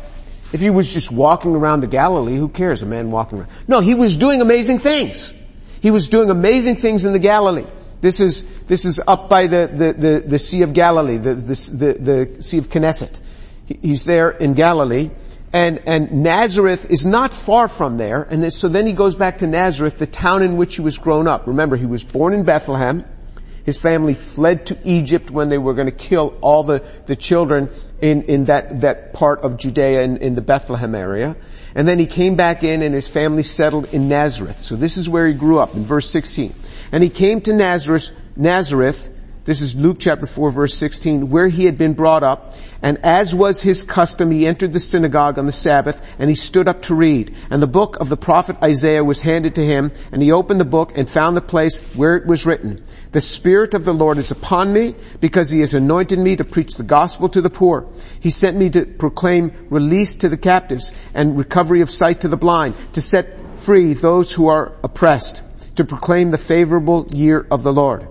If 0.52 0.62
he 0.62 0.70
was 0.70 0.94
just 0.94 1.12
walking 1.12 1.56
around 1.56 1.82
the 1.82 1.88
Galilee, 1.88 2.36
who 2.36 2.50
cares, 2.50 2.84
a 2.84 2.86
man 2.86 3.12
walking 3.12 3.40
around? 3.40 3.50
No, 3.68 3.80
he 3.80 3.96
was 3.96 4.18
doing 4.18 4.42
amazing 4.42 4.78
things. 4.78 5.34
He 5.82 5.90
was 5.90 6.10
doing 6.10 6.30
amazing 6.30 6.76
things 6.76 7.06
in 7.06 7.14
the 7.14 7.20
Galilee. 7.20 7.66
This 8.04 8.20
is, 8.20 8.44
this 8.66 8.84
is 8.84 9.00
up 9.08 9.30
by 9.30 9.48
the, 9.48 9.72
the, 9.74 9.94
the, 9.94 10.24
the 10.28 10.38
Sea 10.38 10.64
of 10.64 10.74
Galilee, 10.74 11.16
the, 11.16 11.36
the, 11.36 11.94
the, 12.36 12.44
Sea 12.44 12.58
of 12.58 12.70
Gennesaret. 12.70 13.18
He's 13.82 14.04
there 14.04 14.30
in 14.30 14.56
Galilee. 14.56 15.10
And, 15.54 15.82
and 15.86 16.12
Nazareth 16.22 16.92
is 16.92 17.06
not 17.06 17.34
far 17.34 17.70
from 17.70 17.96
there. 17.96 18.24
And 18.24 18.52
so 18.52 18.68
then 18.68 18.88
he 18.88 18.92
goes 18.92 19.16
back 19.16 19.38
to 19.38 19.48
Nazareth, 19.48 20.00
the 20.00 20.06
town 20.06 20.44
in 20.44 20.58
which 20.58 20.76
he 20.76 20.82
was 20.82 20.98
grown 20.98 21.30
up. 21.30 21.48
Remember, 21.48 21.78
he 21.78 21.86
was 21.86 22.04
born 22.04 22.34
in 22.34 22.44
Bethlehem. 22.44 23.06
His 23.64 23.78
family 23.78 24.14
fled 24.14 24.66
to 24.68 24.78
Egypt 24.84 25.32
when 25.32 25.50
they 25.50 25.58
were 25.58 25.74
going 25.74 25.88
to 25.88 25.92
kill 25.92 26.38
all 26.42 26.64
the, 26.64 26.84
the 27.06 27.16
children 27.16 27.70
in, 28.02 28.24
in 28.24 28.46
that, 28.46 28.82
that 28.82 29.14
part 29.14 29.42
of 29.42 29.58
Judea 29.58 30.04
in, 30.04 30.18
in 30.18 30.36
the 30.36 30.42
Bethlehem 30.42 30.96
area. 30.96 31.38
And 31.74 31.88
then 31.88 31.98
he 31.98 32.06
came 32.06 32.36
back 32.36 32.64
in 32.64 32.82
and 32.82 32.94
his 32.94 33.08
family 33.08 33.44
settled 33.44 33.94
in 33.94 34.10
Nazareth. 34.10 34.60
So 34.60 34.76
this 34.76 34.98
is 34.98 35.10
where 35.10 35.28
he 35.28 35.34
grew 35.34 35.60
up 35.60 35.76
in 35.76 35.84
verse 35.84 36.10
16. 36.10 36.54
And 36.92 37.02
he 37.02 37.10
came 37.10 37.42
to 37.42 37.54
Nazareth, 37.54 38.12
Nazareth, 38.36 39.10
this 39.46 39.62
is 39.62 39.76
Luke 39.76 39.98
chapter 40.00 40.26
4 40.26 40.52
verse 40.52 40.74
16, 40.76 41.30
where 41.30 41.50
he 41.50 41.66
had 41.66 41.78
been 41.78 41.96
brought 41.96 42.24
up. 42.24 42.54
And 42.82 42.98
as 43.04 43.36
was 43.36 43.62
his 43.62 43.84
custom, 43.84 44.32
he 44.32 44.48
entered 44.48 44.72
the 44.72 44.80
synagogue 44.80 45.38
on 45.38 45.46
the 45.46 45.52
Sabbath 45.52 46.02
and 46.18 46.30
he 46.30 46.36
stood 46.36 46.70
up 46.70 46.84
to 46.84 46.96
read. 46.96 47.36
And 47.50 47.62
the 47.62 47.68
book 47.68 47.98
of 48.00 48.08
the 48.08 48.16
prophet 48.16 48.56
Isaiah 48.64 49.04
was 49.04 49.20
handed 49.22 49.56
to 49.56 49.66
him 49.66 49.92
and 50.14 50.22
he 50.22 50.32
opened 50.32 50.62
the 50.62 50.66
book 50.66 50.98
and 50.98 51.10
found 51.10 51.36
the 51.36 51.42
place 51.42 51.82
where 51.94 52.16
it 52.16 52.26
was 52.26 52.46
written, 52.46 52.86
The 53.12 53.20
Spirit 53.20 53.74
of 53.74 53.84
the 53.84 53.94
Lord 53.94 54.18
is 54.18 54.32
upon 54.32 54.72
me 54.72 54.96
because 55.20 55.50
he 55.50 55.60
has 55.60 55.74
anointed 55.74 56.20
me 56.20 56.38
to 56.38 56.46
preach 56.46 56.76
the 56.76 56.84
gospel 56.84 57.28
to 57.28 57.42
the 57.42 57.50
poor. 57.50 57.86
He 58.22 58.30
sent 58.30 58.56
me 58.56 58.70
to 58.70 58.86
proclaim 58.86 59.52
release 59.70 60.16
to 60.16 60.30
the 60.30 60.38
captives 60.38 60.94
and 61.14 61.38
recovery 61.38 61.82
of 61.82 61.92
sight 61.92 62.22
to 62.22 62.30
the 62.30 62.38
blind, 62.38 62.76
to 62.94 63.02
set 63.02 63.58
free 63.58 63.92
those 63.92 64.32
who 64.32 64.48
are 64.48 64.72
oppressed, 64.84 65.44
to 65.76 65.84
proclaim 65.84 66.30
the 66.30 66.38
favorable 66.38 67.08
year 67.12 67.46
of 67.52 67.64
the 67.64 67.74
Lord. 67.74 68.08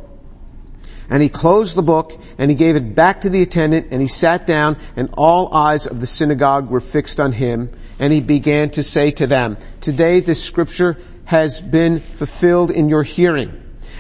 And 1.11 1.23
he 1.23 1.29
closed 1.29 1.77
the 1.77 1.83
book 1.83 2.19
and 2.39 2.51
he 2.51 2.57
gave 2.57 2.77
it 2.77 2.95
back 2.95 3.23
to 3.23 3.31
the 3.31 3.43
attendant 3.43 3.89
and 3.91 4.01
he 4.01 4.09
sat 4.09 4.47
down 4.47 4.79
and 4.97 5.11
all 5.15 5.53
eyes 5.55 5.87
of 5.87 6.01
the 6.01 6.07
synagogue 6.07 6.71
were 6.71 6.81
fixed 6.81 7.21
on 7.21 7.33
him 7.33 7.71
and 7.99 8.13
he 8.13 8.21
began 8.21 8.71
to 8.71 8.83
say 8.83 9.11
to 9.13 9.27
them, 9.27 9.57
today 9.81 10.21
this 10.21 10.43
scripture 10.43 10.97
has 11.25 11.61
been 11.61 12.01
fulfilled 12.01 12.71
in 12.71 12.89
your 12.89 13.03
hearing. 13.03 13.59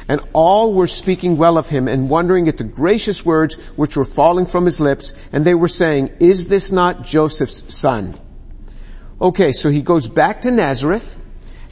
And 0.08 0.20
all 0.32 0.74
were 0.74 0.88
speaking 0.88 1.36
well 1.36 1.58
of 1.58 1.68
him 1.68 1.86
and 1.86 2.10
wondering 2.10 2.48
at 2.48 2.56
the 2.56 2.64
gracious 2.64 3.24
words 3.24 3.54
which 3.76 3.96
were 3.96 4.04
falling 4.04 4.46
from 4.46 4.64
his 4.64 4.80
lips 4.80 5.14
and 5.32 5.44
they 5.44 5.54
were 5.54 5.68
saying, 5.68 6.10
is 6.20 6.48
this 6.48 6.72
not 6.72 7.04
Joseph's 7.04 7.72
son? 7.74 8.14
Okay, 9.20 9.52
so 9.52 9.70
he 9.70 9.82
goes 9.82 10.08
back 10.08 10.42
to 10.42 10.50
Nazareth 10.50 11.16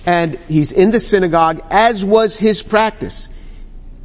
and 0.07 0.37
he's 0.49 0.73
in 0.73 0.93
the 0.93 1.01
synagogue 1.01 1.61
as 1.71 2.05
was 2.05 2.37
his 2.39 2.63
practice. 2.63 3.29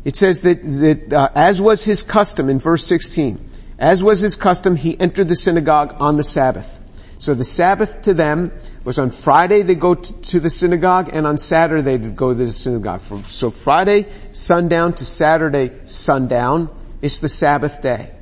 It 0.06 0.16
says 0.16 0.44
that, 0.44 0.62
that 0.64 1.12
uh, 1.12 1.30
as 1.36 1.60
was 1.62 1.84
his 1.84 2.04
custom 2.04 2.50
in 2.50 2.60
verse 2.60 2.86
16, 2.86 3.44
as 3.78 4.04
was 4.04 4.22
his 4.22 4.36
custom, 4.36 4.76
he 4.76 4.98
entered 4.98 5.28
the 5.28 5.36
synagogue 5.36 5.98
on 6.00 6.16
the 6.16 6.24
Sabbath. 6.24 6.80
So 7.18 7.34
the 7.34 7.44
Sabbath 7.44 8.04
to 8.04 8.14
them 8.14 8.52
was 8.84 9.00
on 9.00 9.10
Friday 9.10 9.64
they 9.64 9.76
go 9.76 9.96
to 9.96 10.40
the 10.40 10.50
synagogue 10.50 11.10
and 11.12 11.26
on 11.26 11.38
Saturday 11.38 11.98
they 11.98 12.10
go 12.10 12.30
to 12.30 12.36
the 12.36 12.52
synagogue. 12.52 13.02
So 13.26 13.50
Friday 13.50 14.06
sundown 14.32 14.94
to 14.94 15.06
Saturday 15.06 15.72
sundown 15.86 16.70
is 17.02 17.22
the 17.22 17.30
Sabbath 17.30 17.82
day. 17.82 18.15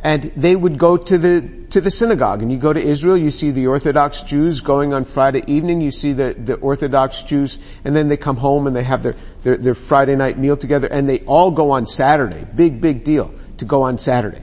And 0.00 0.22
they 0.36 0.54
would 0.54 0.78
go 0.78 0.96
to 0.96 1.18
the, 1.18 1.66
to 1.70 1.80
the 1.80 1.90
synagogue. 1.90 2.42
And 2.42 2.52
you 2.52 2.58
go 2.58 2.72
to 2.72 2.80
Israel, 2.80 3.16
you 3.16 3.30
see 3.30 3.50
the 3.50 3.66
Orthodox 3.66 4.22
Jews 4.22 4.60
going 4.60 4.92
on 4.94 5.04
Friday 5.04 5.42
evening, 5.46 5.80
you 5.80 5.90
see 5.90 6.12
the, 6.12 6.34
the 6.34 6.54
Orthodox 6.54 7.22
Jews, 7.22 7.58
and 7.84 7.96
then 7.96 8.08
they 8.08 8.16
come 8.16 8.36
home 8.36 8.68
and 8.68 8.76
they 8.76 8.84
have 8.84 9.02
their, 9.02 9.16
their, 9.42 9.56
their 9.56 9.74
Friday 9.74 10.14
night 10.14 10.38
meal 10.38 10.56
together, 10.56 10.86
and 10.86 11.08
they 11.08 11.20
all 11.20 11.50
go 11.50 11.72
on 11.72 11.86
Saturday. 11.86 12.46
Big, 12.54 12.80
big 12.80 13.02
deal 13.02 13.34
to 13.56 13.64
go 13.64 13.82
on 13.82 13.98
Saturday. 13.98 14.42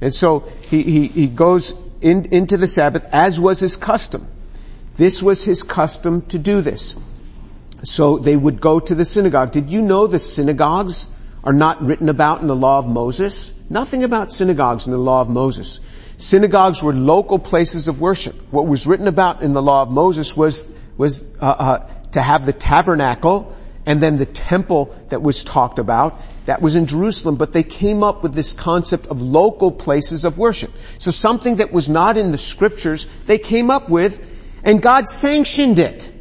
And 0.00 0.14
so 0.14 0.40
he, 0.62 0.82
he, 0.82 1.06
he 1.08 1.26
goes 1.26 1.74
in, 2.00 2.26
into 2.26 2.56
the 2.56 2.66
Sabbath 2.66 3.04
as 3.12 3.40
was 3.40 3.60
his 3.60 3.76
custom. 3.76 4.28
This 4.96 5.22
was 5.22 5.42
his 5.44 5.62
custom 5.62 6.22
to 6.26 6.38
do 6.38 6.60
this. 6.60 6.96
So 7.84 8.18
they 8.18 8.36
would 8.36 8.60
go 8.60 8.78
to 8.78 8.94
the 8.94 9.04
synagogue. 9.04 9.52
Did 9.52 9.70
you 9.70 9.82
know 9.82 10.06
the 10.06 10.18
synagogues 10.18 11.08
are 11.42 11.52
not 11.52 11.82
written 11.82 12.08
about 12.08 12.40
in 12.40 12.46
the 12.46 12.56
law 12.56 12.78
of 12.78 12.86
Moses? 12.86 13.52
Nothing 13.72 14.04
about 14.04 14.30
synagogues 14.30 14.84
in 14.84 14.92
the 14.92 14.98
law 14.98 15.22
of 15.22 15.30
Moses. 15.30 15.80
Synagogues 16.18 16.82
were 16.82 16.92
local 16.92 17.38
places 17.38 17.88
of 17.88 18.02
worship. 18.02 18.36
What 18.50 18.66
was 18.66 18.86
written 18.86 19.08
about 19.08 19.40
in 19.40 19.54
the 19.54 19.62
law 19.62 19.80
of 19.80 19.90
Moses 19.90 20.36
was, 20.36 20.70
was 20.98 21.26
uh, 21.40 21.46
uh, 21.46 21.78
to 22.10 22.20
have 22.20 22.44
the 22.44 22.52
tabernacle 22.52 23.56
and 23.86 23.98
then 23.98 24.18
the 24.18 24.26
temple 24.26 24.94
that 25.08 25.22
was 25.22 25.42
talked 25.42 25.78
about, 25.78 26.20
that 26.44 26.60
was 26.60 26.76
in 26.76 26.84
Jerusalem, 26.84 27.36
but 27.36 27.54
they 27.54 27.62
came 27.62 28.04
up 28.04 28.22
with 28.22 28.34
this 28.34 28.52
concept 28.52 29.06
of 29.06 29.22
local 29.22 29.72
places 29.72 30.26
of 30.26 30.36
worship. 30.36 30.70
So 30.98 31.10
something 31.10 31.56
that 31.56 31.72
was 31.72 31.88
not 31.88 32.18
in 32.18 32.30
the 32.30 32.36
scriptures, 32.36 33.06
they 33.24 33.38
came 33.38 33.70
up 33.70 33.88
with, 33.88 34.22
and 34.62 34.82
God 34.82 35.08
sanctioned 35.08 35.78
it. 35.78 36.12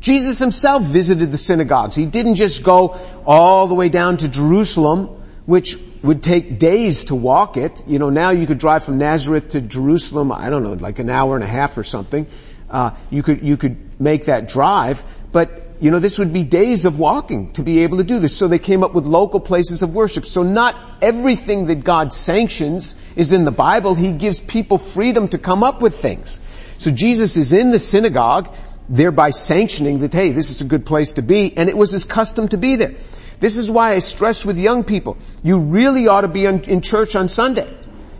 Jesus 0.00 0.40
himself 0.40 0.82
visited 0.82 1.30
the 1.30 1.36
synagogues. 1.36 1.94
He 1.94 2.06
didn't 2.06 2.34
just 2.34 2.64
go 2.64 2.98
all 3.24 3.68
the 3.68 3.76
way 3.76 3.90
down 3.90 4.16
to 4.16 4.28
Jerusalem, 4.28 5.22
which 5.46 5.78
would 6.02 6.22
take 6.22 6.58
days 6.58 7.06
to 7.06 7.14
walk 7.14 7.56
it. 7.56 7.84
You 7.86 7.98
know, 7.98 8.10
now 8.10 8.30
you 8.30 8.46
could 8.46 8.58
drive 8.58 8.84
from 8.84 8.98
Nazareth 8.98 9.50
to 9.50 9.60
Jerusalem, 9.60 10.30
I 10.32 10.50
don't 10.50 10.62
know, 10.62 10.74
like 10.74 10.98
an 10.98 11.08
hour 11.08 11.34
and 11.34 11.44
a 11.44 11.48
half 11.48 11.78
or 11.78 11.84
something. 11.84 12.26
Uh, 12.68 12.90
you 13.10 13.22
could, 13.22 13.42
you 13.42 13.56
could 13.56 14.00
make 14.00 14.26
that 14.26 14.48
drive, 14.48 15.04
but 15.32 15.62
you 15.80 15.90
know, 15.90 15.98
this 15.98 16.18
would 16.18 16.32
be 16.32 16.42
days 16.42 16.84
of 16.84 16.98
walking 16.98 17.52
to 17.52 17.62
be 17.62 17.80
able 17.80 17.98
to 17.98 18.04
do 18.04 18.18
this. 18.18 18.36
So 18.36 18.48
they 18.48 18.58
came 18.58 18.82
up 18.82 18.94
with 18.94 19.04
local 19.04 19.40
places 19.40 19.82
of 19.82 19.94
worship. 19.94 20.24
So 20.24 20.42
not 20.42 20.78
everything 21.02 21.66
that 21.66 21.84
God 21.84 22.12
sanctions 22.14 22.96
is 23.14 23.32
in 23.32 23.44
the 23.44 23.50
Bible. 23.50 23.94
He 23.94 24.12
gives 24.12 24.38
people 24.38 24.78
freedom 24.78 25.28
to 25.28 25.38
come 25.38 25.62
up 25.62 25.82
with 25.82 25.94
things. 25.94 26.40
So 26.78 26.90
Jesus 26.90 27.36
is 27.36 27.52
in 27.52 27.70
the 27.70 27.78
synagogue, 27.78 28.52
thereby 28.88 29.30
sanctioning 29.30 30.00
that, 30.00 30.12
hey, 30.12 30.32
this 30.32 30.50
is 30.50 30.60
a 30.60 30.64
good 30.64 30.86
place 30.86 31.14
to 31.14 31.22
be, 31.22 31.56
and 31.56 31.68
it 31.68 31.76
was 31.76 31.90
his 31.90 32.04
custom 32.04 32.48
to 32.48 32.56
be 32.56 32.76
there. 32.76 32.94
This 33.40 33.56
is 33.56 33.70
why 33.70 33.92
I 33.92 33.98
stress 33.98 34.44
with 34.44 34.58
young 34.58 34.84
people, 34.84 35.16
you 35.42 35.58
really 35.58 36.08
ought 36.08 36.22
to 36.22 36.28
be 36.28 36.46
in 36.46 36.80
church 36.80 37.16
on 37.16 37.28
Sunday. 37.28 37.68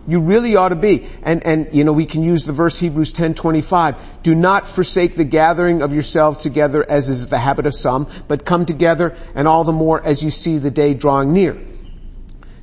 You 0.07 0.21
really 0.21 0.55
ought 0.55 0.69
to 0.69 0.77
be. 0.77 1.05
And, 1.21 1.45
and, 1.45 1.75
you 1.75 1.83
know, 1.83 1.91
we 1.91 2.05
can 2.05 2.23
use 2.23 2.45
the 2.45 2.53
verse 2.53 2.79
Hebrews 2.79 3.11
10:25. 3.11 3.97
Do 4.23 4.35
not 4.35 4.65
forsake 4.65 5.15
the 5.15 5.25
gathering 5.25 5.81
of 5.81 5.91
yourselves 5.91 6.41
together 6.41 6.85
as 6.87 7.09
is 7.09 7.27
the 7.27 7.37
habit 7.37 7.65
of 7.65 7.75
some, 7.75 8.07
but 8.29 8.45
come 8.45 8.65
together 8.65 9.17
and 9.35 9.49
all 9.49 9.65
the 9.65 9.73
more 9.73 10.01
as 10.01 10.23
you 10.23 10.29
see 10.29 10.59
the 10.59 10.71
day 10.71 10.93
drawing 10.93 11.33
near. 11.33 11.57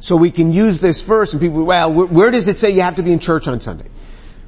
So 0.01 0.17
we 0.17 0.31
can 0.31 0.53
use 0.53 0.81
this 0.81 1.03
verse 1.03 1.35
and 1.35 1.41
people, 1.41 1.65
well, 1.65 1.93
where 1.93 2.31
does 2.31 2.49
it 2.49 2.57
say 2.57 2.71
you 2.71 2.81
have 2.81 2.97
to 2.97 3.03
be 3.03 3.13
in 3.13 3.19
church 3.19 3.47
on 3.47 3.61
Sunday? 3.61 3.89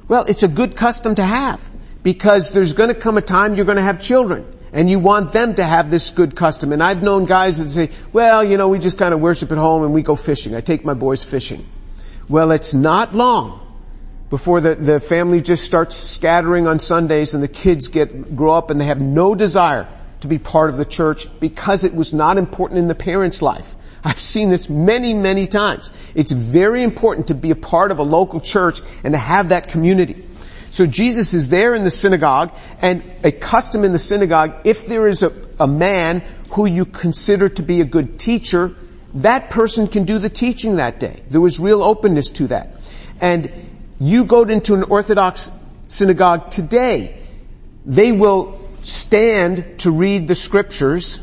Well, 0.07 0.23
it's 0.23 0.41
a 0.41 0.47
good 0.47 0.75
custom 0.75 1.13
to 1.15 1.23
have 1.23 1.69
because 2.07 2.53
there's 2.53 2.71
going 2.71 2.87
to 2.87 2.95
come 2.95 3.17
a 3.17 3.21
time 3.21 3.55
you're 3.55 3.65
going 3.65 3.75
to 3.75 3.83
have 3.83 3.99
children 3.99 4.45
and 4.71 4.89
you 4.89 4.97
want 4.97 5.33
them 5.33 5.55
to 5.55 5.61
have 5.61 5.89
this 5.89 6.09
good 6.09 6.37
custom. 6.37 6.71
And 6.71 6.81
I've 6.81 7.03
known 7.03 7.25
guys 7.25 7.57
that 7.57 7.69
say, 7.69 7.89
well, 8.13 8.45
you 8.45 8.55
know, 8.55 8.69
we 8.69 8.79
just 8.79 8.97
kind 8.97 9.13
of 9.13 9.19
worship 9.19 9.51
at 9.51 9.57
home 9.57 9.83
and 9.83 9.93
we 9.93 10.03
go 10.03 10.15
fishing. 10.15 10.55
I 10.55 10.61
take 10.61 10.85
my 10.85 10.93
boys 10.93 11.25
fishing. 11.25 11.67
Well, 12.29 12.51
it's 12.51 12.73
not 12.73 13.13
long 13.13 13.59
before 14.29 14.61
the, 14.61 14.75
the 14.75 15.01
family 15.01 15.41
just 15.41 15.65
starts 15.65 15.97
scattering 15.97 16.65
on 16.65 16.79
Sundays 16.79 17.33
and 17.33 17.43
the 17.43 17.49
kids 17.49 17.89
get, 17.89 18.37
grow 18.37 18.53
up 18.53 18.69
and 18.69 18.79
they 18.79 18.85
have 18.85 19.01
no 19.01 19.35
desire 19.35 19.89
to 20.21 20.29
be 20.29 20.37
part 20.37 20.69
of 20.69 20.77
the 20.77 20.85
church 20.85 21.27
because 21.41 21.83
it 21.83 21.93
was 21.93 22.13
not 22.13 22.37
important 22.37 22.79
in 22.79 22.87
the 22.87 22.95
parents' 22.95 23.41
life. 23.41 23.75
I've 24.01 24.19
seen 24.19 24.47
this 24.47 24.69
many, 24.69 25.13
many 25.13 25.47
times. 25.47 25.91
It's 26.15 26.31
very 26.31 26.83
important 26.83 27.27
to 27.27 27.35
be 27.35 27.51
a 27.51 27.55
part 27.55 27.91
of 27.91 27.99
a 27.99 28.03
local 28.03 28.39
church 28.39 28.79
and 29.03 29.13
to 29.13 29.17
have 29.17 29.49
that 29.49 29.67
community. 29.67 30.25
So 30.77 30.85
Jesus 30.85 31.33
is 31.33 31.49
there 31.49 31.73
in 31.73 31.83
the 31.83 31.89
synagogue 31.89 32.55
and 32.83 33.01
a 33.23 33.31
custom 33.31 33.83
in 33.83 33.93
the 33.93 33.97
synagogue, 33.97 34.57
if 34.63 34.85
there 34.85 35.07
is 35.07 35.23
a, 35.23 35.33
a 35.59 35.65
man 35.65 36.21
who 36.51 36.67
you 36.67 36.85
consider 36.85 37.49
to 37.49 37.63
be 37.63 37.81
a 37.81 37.83
good 37.83 38.19
teacher, 38.19 38.75
that 39.15 39.49
person 39.49 39.87
can 39.87 40.03
do 40.03 40.19
the 40.19 40.29
teaching 40.29 40.75
that 40.75 40.99
day. 40.99 41.23
There 41.31 41.41
was 41.41 41.59
real 41.59 41.81
openness 41.81 42.29
to 42.29 42.47
that. 42.49 42.79
And 43.19 43.51
you 43.99 44.25
go 44.25 44.43
into 44.43 44.75
an 44.75 44.83
Orthodox 44.83 45.49
synagogue 45.87 46.51
today, 46.51 47.23
they 47.83 48.11
will 48.11 48.61
stand 48.83 49.79
to 49.79 49.89
read 49.89 50.27
the 50.27 50.35
scriptures 50.35 51.19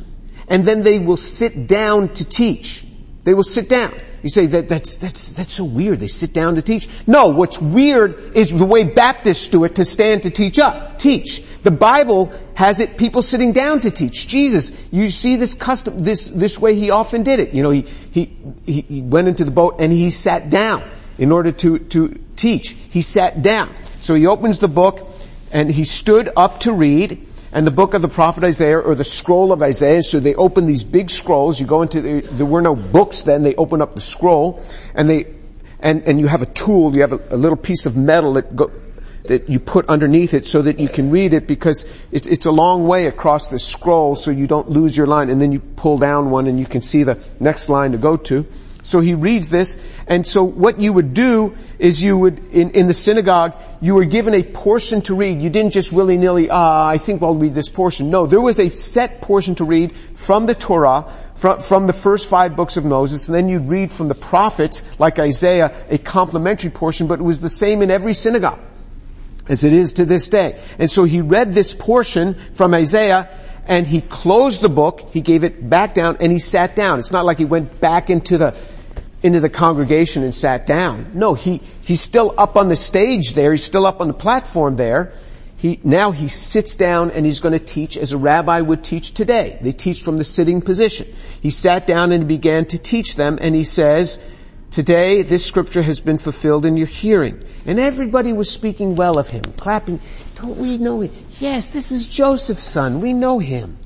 and 0.49 0.65
then 0.65 0.83
they 0.83 0.99
will 0.99 1.17
sit 1.17 1.69
down 1.69 2.09
to 2.15 2.25
teach. 2.25 2.85
They 3.25 3.35
will 3.35 3.43
sit 3.43 3.69
down. 3.69 3.95
You 4.23 4.31
say 4.31 4.47
that 4.47 4.69
that's 4.69 4.97
that's 4.97 5.33
that's 5.33 5.53
so 5.53 5.65
weird. 5.65 6.01
They 6.01 6.09
sit 6.09 6.33
down 6.33 6.55
to 6.55 6.63
teach. 6.63 6.89
No, 7.07 7.29
what's 7.29 7.61
weird 7.61 8.37
is 8.37 8.51
the 8.53 8.65
way 8.65 8.85
Baptists 8.85 9.49
do 9.49 9.65
it 9.65 9.77
to 9.77 9.85
stand 9.85 10.23
to 10.23 10.31
teach 10.31 10.59
up, 10.59 10.99
teach. 10.99 11.43
The 11.63 11.71
Bible 11.71 12.33
has 12.55 12.81
it 12.81 12.97
people 12.97 13.23
sitting 13.23 13.53
down 13.53 13.81
to 13.81 13.91
teach. 13.91 14.27
Jesus, 14.27 14.73
you 14.91 15.11
see 15.11 15.37
this 15.37 15.55
custom 15.55 16.03
this 16.03 16.27
this 16.27 16.59
way 16.59 16.75
he 16.75 16.91
often 16.91 17.23
did 17.23 17.41
it. 17.41 17.53
You 17.53 17.63
know, 17.63 17.71
he 17.71 17.83
he 18.13 18.37
he 18.65 19.03
went 19.03 19.29
into 19.29 19.45
the 19.45 19.51
boat 19.51 19.77
and 19.81 19.93
he 19.93 20.11
sat 20.11 20.49
down 20.49 20.89
in 21.19 21.33
order 21.33 21.53
to 21.53 21.79
to 21.79 22.09
teach. 22.37 22.71
He 22.71 23.03
sat 23.03 23.43
down. 23.43 23.75
So 24.03 24.15
he 24.15 24.27
opens 24.27 24.59
the 24.59 24.69
book 24.69 25.07
and 25.51 25.71
he 25.71 25.85
stood 25.85 26.31
up 26.37 26.61
to 26.61 26.73
read 26.73 27.27
and 27.55 27.65
the 27.65 27.71
book 27.71 27.95
of 27.95 28.03
the 28.03 28.09
prophet 28.09 28.43
Isaiah 28.43 28.81
or 28.81 28.97
the 28.97 29.05
scroll 29.05 29.53
of 29.53 29.63
Isaiah. 29.63 30.03
So 30.03 30.19
they 30.19 30.35
open 30.35 30.67
these 30.67 30.83
big 30.83 31.09
scrolls. 31.09 31.61
You 31.61 31.67
go 31.67 31.83
into, 31.83 32.03
the, 32.03 32.21
there 32.23 32.45
were 32.45 32.61
no 32.61 32.75
books 32.75 33.23
then. 33.23 33.45
They 33.45 33.55
open 33.55 33.81
up 33.81 33.95
the 33.95 34.01
scroll 34.01 34.61
and 34.93 35.09
they, 35.09 35.27
and, 35.79 36.03
and 36.03 36.19
you 36.19 36.27
have 36.27 36.43
a 36.43 36.47
tool, 36.47 36.95
you 36.95 37.03
have 37.03 37.13
a, 37.13 37.21
a 37.31 37.37
little 37.37 37.57
piece 37.57 37.87
of 37.87 37.97
metal 37.97 38.33
that 38.33 38.57
go, 38.57 38.73
that 39.25 39.49
you 39.49 39.61
put 39.61 39.89
underneath 39.89 40.35
it 40.35 40.45
so 40.45 40.63
that 40.63 40.81
you 40.81 40.89
can 40.89 41.13
read 41.13 41.33
it 41.33 41.47
because 41.47 41.87
it's, 42.11 42.27
it's 42.27 42.45
a 42.45 42.51
long 42.51 42.89
way 42.89 43.07
across 43.07 43.51
the 43.51 43.59
scroll 43.61 44.17
so 44.17 44.33
you 44.33 44.49
don't 44.49 44.69
lose 44.69 44.97
your 44.97 45.07
line 45.07 45.31
and 45.31 45.41
then 45.41 45.53
you 45.53 45.61
pull 45.61 45.97
down 45.97 46.31
one 46.31 46.49
and 46.49 46.59
you 46.59 46.67
can 46.67 46.81
see 46.81 47.05
the 47.05 47.25
next 47.39 47.69
line 47.69 47.93
to 47.93 47.99
go 47.99 48.17
to. 48.17 48.45
So 48.83 49.01
he 49.01 49.15
reads 49.15 49.49
this, 49.49 49.79
and 50.07 50.27
so 50.27 50.45
what 50.45 50.79
you 50.79 50.93
would 50.93 51.15
do 51.15 51.57
is 51.79 52.03
you 52.03 52.19
would, 52.19 52.53
in, 52.53 52.73
in 52.73 52.87
the 52.87 52.93
synagogue, 52.93 53.55
you 53.85 53.95
were 53.95 54.07
given 54.07 54.33
a 54.33 54.43
portion 54.43 55.03
to 55.03 55.15
read. 55.15 55.43
You 55.43 55.51
didn't 55.51 55.75
just 55.75 55.93
willy-nilly, 55.93 56.49
ah, 56.49 56.89
I 56.89 56.97
think 56.97 57.23
I'll 57.23 57.35
read 57.35 57.53
this 57.53 57.69
portion. 57.69 58.09
No, 58.09 58.25
there 58.25 58.41
was 58.41 58.59
a 58.59 58.71
set 58.71 59.21
portion 59.21 59.57
to 59.57 59.65
read 59.65 59.93
from 60.15 60.47
the 60.47 60.55
Torah, 60.55 61.05
from, 61.35 61.61
from 61.61 61.87
the 61.87 61.93
first 61.93 62.27
five 62.27 62.57
books 62.57 62.79
of 62.79 62.87
Moses, 62.87 63.29
and 63.29 63.35
then 63.35 63.47
you'd 63.47 63.69
read 63.69 63.93
from 63.93 64.09
the 64.09 64.15
prophets, 64.15 64.83
like 64.99 65.19
Isaiah, 65.19 65.71
a 65.91 65.99
complementary 65.99 66.71
portion, 66.71 67.09
but 67.09 67.21
it 67.21 67.25
was 67.25 67.43
the 67.43 67.51
same 67.51 67.83
in 67.83 67.91
every 67.91 68.15
synagogue, 68.15 68.61
as 69.51 69.65
it 69.65 69.75
is 69.75 69.93
to 69.95 70.07
this 70.07 70.31
day. 70.31 70.59
And 70.79 70.91
so 70.91 71.05
he 71.05 71.21
read 71.21 71.53
this 71.53 71.75
portion 71.75 72.37
from 72.53 72.73
Isaiah, 72.73 73.29
and 73.67 73.87
he 73.87 74.01
closed 74.01 74.63
the 74.63 74.71
book, 74.71 75.11
he 75.13 75.21
gave 75.21 75.45
it 75.45 75.69
back 75.69 75.93
down, 75.93 76.17
and 76.21 76.33
he 76.33 76.39
sat 76.39 76.75
down. 76.75 77.01
It's 77.01 77.13
not 77.13 77.27
like 77.27 77.37
he 77.37 77.45
went 77.45 77.81
back 77.81 78.09
into 78.09 78.39
the 78.39 78.57
into 79.25 79.41
the 79.41 79.49
congregation 79.49 80.23
and 80.23 80.35
sat 80.35 80.67
down. 80.67 81.13
No, 81.15 81.33
he, 81.33 81.63
he's 81.81 82.03
still 82.03 82.35
up 82.37 82.59
on 82.59 82.69
the 82.69 82.77
stage 82.77 83.33
there. 83.33 83.53
He's 83.53 83.65
still 83.65 83.87
up 83.87 84.03
on 84.03 84.07
the 84.07 84.15
platform 84.15 84.77
there. 84.77 85.15
He, 85.57 85.81
now 85.83 86.11
he 86.11 86.29
sits 86.29 86.75
down 86.75 87.11
and 87.11 87.25
he's 87.25 87.41
going 87.41 87.55
to 87.59 87.65
teach 87.65 87.97
as 87.97 88.13
a 88.13 88.19
rabbi 88.19 88.61
would 88.61 88.85
teach 88.85 89.15
today. 89.15 89.59
They 89.63 89.73
teach 89.73 90.03
from 90.03 90.19
the 90.19 90.25
sitting 90.25 90.61
position. 90.61 91.09
He 91.41 91.49
sat 91.49 91.87
down 91.87 92.13
and 92.13 92.29
began 92.29 92.67
to 92.67 92.79
teach 92.79 93.17
them 93.17 93.39
and 93.41 93.55
he 93.55 93.65
says, 93.65 94.21
today 94.71 95.23
this 95.23 95.43
scripture 95.43 95.81
has 95.81 96.01
been 96.01 96.19
fulfilled 96.19 96.67
in 96.67 96.77
your 96.77 96.87
hearing. 96.87 97.43
And 97.65 97.81
everybody 97.81 98.35
was 98.35 98.51
speaking 98.51 98.95
well 98.95 99.19
of 99.19 99.31
him, 99.31 99.43
clapping. 99.57 100.01
Don't 100.35 100.59
we 100.59 100.77
know 100.77 101.01
him? 101.01 101.13
Yes, 101.39 101.69
this 101.69 101.93
is 101.93 102.07
Joseph's 102.07 102.69
son. 102.69 103.01
We 103.01 103.15
know 103.15 103.39
him. 103.39 103.79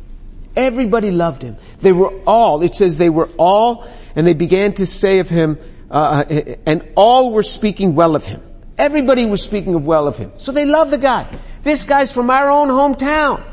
Everybody 0.56 1.12
loved 1.12 1.42
him. 1.42 1.58
They 1.78 1.92
were 1.92 2.12
all, 2.26 2.62
it 2.62 2.74
says 2.74 2.98
they 2.98 3.08
were 3.08 3.28
all 3.38 3.86
and 4.18 4.26
they 4.26 4.34
began 4.34 4.72
to 4.72 4.84
say 4.84 5.20
of 5.20 5.28
him, 5.28 5.58
uh, 5.88 6.24
uh, 6.28 6.54
and 6.66 6.86
all 6.96 7.32
were 7.32 7.44
speaking 7.44 7.94
well 7.94 8.16
of 8.16 8.26
him. 8.26 8.42
Everybody 8.76 9.26
was 9.26 9.44
speaking 9.44 9.76
of 9.76 9.86
well 9.86 10.08
of 10.08 10.16
him. 10.16 10.32
So 10.38 10.50
they 10.50 10.66
love 10.66 10.90
the 10.90 10.98
guy. 10.98 11.28
This 11.62 11.84
guy's 11.84 12.12
from 12.12 12.28
our 12.28 12.50
own 12.50 12.66
hometown. 12.66 13.44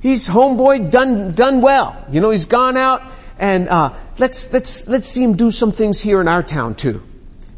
He's 0.00 0.26
homeboy 0.26 0.90
done, 0.90 1.30
done 1.34 1.60
well. 1.60 2.04
You 2.10 2.20
know, 2.20 2.30
he's 2.30 2.46
gone 2.46 2.76
out 2.76 3.04
and 3.38 3.68
uh, 3.68 3.94
let's 4.18 4.52
let's 4.52 4.88
let's 4.88 5.06
see 5.06 5.22
him 5.22 5.36
do 5.36 5.52
some 5.52 5.70
things 5.70 6.00
here 6.00 6.20
in 6.20 6.26
our 6.26 6.42
town 6.42 6.74
too. 6.74 7.02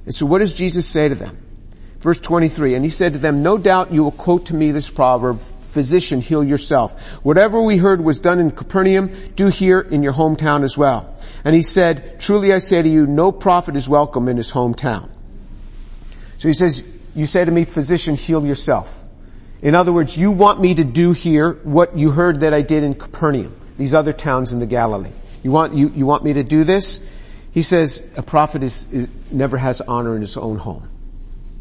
And 0.05 0.15
so, 0.15 0.27
what 0.27 0.41
does 0.41 0.53
Jesus 0.53 0.87
say 0.87 1.09
to 1.09 1.15
them? 1.15 1.39
Verse 2.01 2.21
23, 2.21 2.75
and 2.75 2.85
he 2.85 2.91
said 2.91 3.15
to 3.15 3.19
them, 3.19 3.43
No 3.43 3.57
doubt 3.57 3.95
you 3.95 4.05
will 4.05 4.13
quote 4.13 4.47
to 4.47 4.55
me 4.55 4.73
this 4.73 4.91
proverb, 4.91 5.41
physician, 5.73 6.21
heal 6.21 6.45
yourself. 6.45 7.01
Whatever 7.25 7.61
we 7.61 7.79
heard 7.79 8.01
was 8.01 8.21
done 8.21 8.39
in 8.39 8.51
Capernaum, 8.51 9.11
do 9.35 9.47
here 9.49 9.81
in 9.81 10.03
your 10.03 10.13
hometown 10.13 10.63
as 10.65 10.77
well. 10.77 11.17
And 11.45 11.55
he 11.55 11.63
said, 11.63 12.21
truly 12.21 12.53
I 12.53 12.59
say 12.59 12.83
to 12.83 12.89
you, 12.89 13.07
no 13.07 13.33
prophet 13.33 13.75
is 13.75 13.89
welcome 13.89 14.29
in 14.29 14.37
his 14.37 14.53
hometown. 14.53 15.09
So 16.39 16.49
he 16.49 16.55
says, 16.55 16.85
you 17.15 17.27
say 17.27 17.45
to 17.45 17.51
me, 17.51 17.65
physician, 17.65 18.17
heal 18.17 18.45
yourself. 18.45 19.03
In 19.63 19.75
other 19.75 19.93
words, 19.93 20.17
you 20.17 20.31
want 20.31 20.61
me 20.61 20.75
to 20.75 20.85
do 20.85 21.13
here 21.13 21.53
what 21.63 21.97
you 21.97 22.11
heard 22.11 22.41
that 22.41 22.53
I 22.53 22.63
did 22.63 22.83
in 22.83 22.95
Capernaum, 22.95 23.59
these 23.79 23.95
other 23.95 24.13
towns 24.13 24.53
in 24.53 24.59
the 24.59 24.67
Galilee. 24.67 25.13
You 25.43 25.53
want, 25.53 25.75
you, 25.75 25.89
you 25.89 26.05
want 26.05 26.25
me 26.25 26.35
to 26.35 26.45
do 26.45 26.65
this? 26.65 27.01
He 27.53 27.63
says, 27.63 28.05
a 28.17 28.23
prophet 28.23 28.63
is, 28.63 28.89
is 28.91 29.09
never 29.31 29.57
has 29.57 29.81
honor 29.81 30.15
in 30.15 30.21
his 30.21 30.37
own 30.37 30.59
home. 30.59 30.89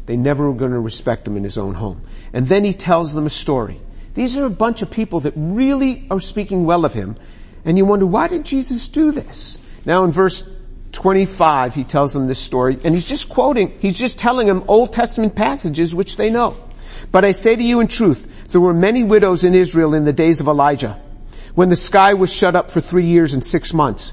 They 0.06 0.16
never 0.16 0.50
are 0.50 0.54
going 0.54 0.72
to 0.72 0.80
respect 0.80 1.28
him 1.28 1.36
in 1.36 1.44
his 1.44 1.56
own 1.56 1.74
home. 1.74 2.02
And 2.32 2.48
then 2.48 2.64
he 2.64 2.72
tells 2.72 3.14
them 3.14 3.26
a 3.26 3.30
story. 3.30 3.80
These 4.14 4.36
are 4.38 4.44
a 4.44 4.50
bunch 4.50 4.82
of 4.82 4.90
people 4.90 5.20
that 5.20 5.34
really 5.36 6.06
are 6.10 6.20
speaking 6.20 6.64
well 6.64 6.84
of 6.84 6.92
him. 6.92 7.16
And 7.64 7.78
you 7.78 7.84
wonder, 7.84 8.06
why 8.06 8.28
did 8.28 8.44
Jesus 8.44 8.88
do 8.88 9.12
this? 9.12 9.58
Now 9.84 10.04
in 10.04 10.10
verse 10.10 10.44
25, 10.92 11.74
he 11.74 11.84
tells 11.84 12.12
them 12.12 12.26
this 12.26 12.38
story, 12.38 12.78
and 12.84 12.94
he's 12.94 13.04
just 13.04 13.28
quoting, 13.28 13.76
he's 13.80 13.98
just 13.98 14.18
telling 14.18 14.46
them 14.46 14.64
Old 14.68 14.92
Testament 14.92 15.34
passages 15.34 15.94
which 15.94 16.16
they 16.16 16.30
know. 16.30 16.56
But 17.10 17.24
I 17.24 17.32
say 17.32 17.56
to 17.56 17.62
you 17.62 17.80
in 17.80 17.88
truth, 17.88 18.48
there 18.48 18.60
were 18.60 18.74
many 18.74 19.02
widows 19.02 19.44
in 19.44 19.54
Israel 19.54 19.94
in 19.94 20.04
the 20.04 20.12
days 20.12 20.40
of 20.40 20.48
Elijah, 20.48 21.00
when 21.54 21.68
the 21.68 21.76
sky 21.76 22.14
was 22.14 22.32
shut 22.32 22.56
up 22.56 22.70
for 22.70 22.80
three 22.80 23.06
years 23.06 23.32
and 23.32 23.44
six 23.44 23.72
months, 23.72 24.12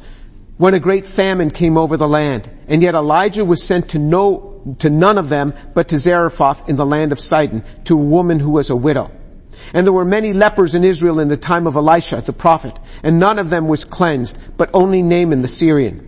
when 0.57 0.73
a 0.73 0.79
great 0.79 1.05
famine 1.05 1.51
came 1.51 1.77
over 1.77 1.97
the 1.97 2.07
land, 2.07 2.49
and 2.67 2.81
yet 2.81 2.95
Elijah 2.95 3.45
was 3.45 3.63
sent 3.63 3.89
to 3.89 3.99
no, 3.99 4.75
to 4.79 4.89
none 4.89 5.17
of 5.17 5.29
them, 5.29 5.53
but 5.73 5.89
to 5.89 5.97
Zarephath 5.97 6.67
in 6.67 6.75
the 6.75 6.85
land 6.85 7.11
of 7.11 7.19
Sidon, 7.19 7.63
to 7.85 7.93
a 7.93 8.03
woman 8.03 8.39
who 8.39 8.51
was 8.51 8.69
a 8.69 8.75
widow. 8.75 9.11
And 9.73 9.85
there 9.85 9.93
were 9.93 10.05
many 10.05 10.33
lepers 10.33 10.75
in 10.75 10.83
Israel 10.83 11.19
in 11.19 11.27
the 11.27 11.37
time 11.37 11.67
of 11.67 11.75
Elisha, 11.75 12.21
the 12.21 12.33
prophet, 12.33 12.77
and 13.03 13.19
none 13.19 13.39
of 13.39 13.49
them 13.49 13.67
was 13.67 13.85
cleansed, 13.85 14.37
but 14.57 14.69
only 14.73 15.01
Naaman 15.01 15.41
the 15.41 15.47
Syrian. 15.47 16.05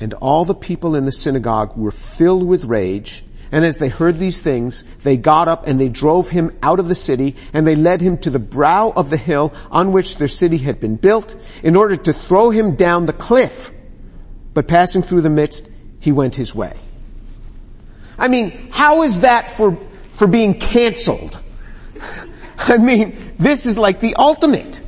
And 0.00 0.14
all 0.14 0.44
the 0.44 0.54
people 0.54 0.94
in 0.94 1.04
the 1.04 1.12
synagogue 1.12 1.76
were 1.76 1.90
filled 1.90 2.46
with 2.46 2.64
rage, 2.64 3.24
and 3.52 3.64
as 3.64 3.78
they 3.78 3.88
heard 3.88 4.18
these 4.18 4.40
things, 4.40 4.84
they 5.02 5.16
got 5.16 5.48
up 5.48 5.66
and 5.66 5.80
they 5.80 5.88
drove 5.88 6.28
him 6.28 6.56
out 6.62 6.80
of 6.80 6.88
the 6.88 6.94
city, 6.94 7.36
and 7.52 7.66
they 7.66 7.76
led 7.76 8.00
him 8.00 8.18
to 8.18 8.30
the 8.30 8.38
brow 8.38 8.92
of 8.94 9.08
the 9.08 9.16
hill 9.16 9.54
on 9.70 9.92
which 9.92 10.16
their 10.16 10.28
city 10.28 10.58
had 10.58 10.80
been 10.80 10.96
built, 10.96 11.36
in 11.62 11.76
order 11.76 11.96
to 11.96 12.12
throw 12.12 12.50
him 12.50 12.74
down 12.74 13.06
the 13.06 13.12
cliff. 13.12 13.72
But 14.52 14.68
passing 14.68 15.02
through 15.02 15.22
the 15.22 15.30
midst, 15.30 15.68
he 16.00 16.12
went 16.12 16.34
his 16.34 16.54
way. 16.54 16.76
I 18.18 18.28
mean, 18.28 18.70
how 18.72 19.02
is 19.02 19.20
that 19.20 19.50
for, 19.50 19.76
for 20.10 20.26
being 20.26 20.58
canceled? 20.58 21.40
I 22.58 22.78
mean, 22.78 23.16
this 23.38 23.66
is 23.66 23.78
like 23.78 24.00
the 24.00 24.16
ultimate. 24.16 24.82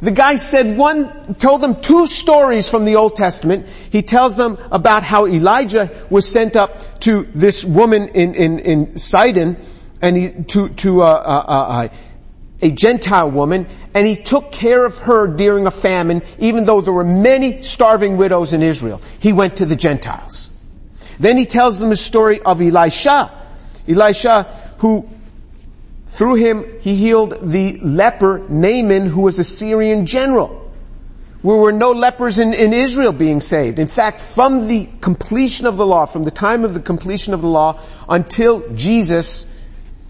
The 0.00 0.10
guy 0.10 0.36
said 0.36 0.78
one, 0.78 1.34
told 1.34 1.60
them 1.60 1.80
two 1.80 2.06
stories 2.06 2.70
from 2.70 2.84
the 2.84 2.96
Old 2.96 3.16
Testament. 3.16 3.66
He 3.66 4.02
tells 4.02 4.34
them 4.34 4.56
about 4.70 5.02
how 5.02 5.26
Elijah 5.26 5.90
was 6.08 6.26
sent 6.26 6.56
up 6.56 7.00
to 7.00 7.24
this 7.34 7.64
woman 7.64 8.08
in, 8.08 8.34
in, 8.34 8.58
in 8.60 8.98
Sidon 8.98 9.58
and 10.00 10.16
he, 10.16 10.30
to, 10.44 10.70
to, 10.70 11.02
uh, 11.02 11.06
uh, 11.06 11.08
uh, 11.08 11.88
a 12.62 12.70
Gentile 12.70 13.30
woman 13.30 13.66
and 13.94 14.06
he 14.06 14.16
took 14.16 14.52
care 14.52 14.84
of 14.86 14.98
her 14.98 15.26
during 15.26 15.66
a 15.66 15.70
famine 15.70 16.22
even 16.38 16.64
though 16.64 16.80
there 16.80 16.94
were 16.94 17.04
many 17.04 17.62
starving 17.62 18.16
widows 18.16 18.54
in 18.54 18.62
Israel. 18.62 19.02
He 19.18 19.34
went 19.34 19.56
to 19.58 19.66
the 19.66 19.76
Gentiles. 19.76 20.50
Then 21.18 21.36
he 21.36 21.44
tells 21.44 21.78
them 21.78 21.92
a 21.92 21.96
story 21.96 22.40
of 22.40 22.62
Elisha. 22.62 23.30
Elisha 23.86 24.44
who 24.78 25.08
through 26.10 26.34
him, 26.34 26.66
he 26.80 26.96
healed 26.96 27.38
the 27.40 27.78
leper 27.78 28.44
Naaman, 28.48 29.06
who 29.06 29.22
was 29.22 29.38
a 29.38 29.44
Syrian 29.44 30.06
general. 30.06 30.72
There 31.44 31.54
were 31.54 31.70
no 31.70 31.92
lepers 31.92 32.40
in, 32.40 32.52
in 32.52 32.74
Israel 32.74 33.12
being 33.12 33.40
saved. 33.40 33.78
In 33.78 33.86
fact, 33.86 34.20
from 34.20 34.66
the 34.66 34.88
completion 35.00 35.66
of 35.66 35.76
the 35.76 35.86
law, 35.86 36.06
from 36.06 36.24
the 36.24 36.32
time 36.32 36.64
of 36.64 36.74
the 36.74 36.80
completion 36.80 37.32
of 37.32 37.42
the 37.42 37.46
law 37.46 37.80
until 38.08 38.68
Jesus, 38.74 39.46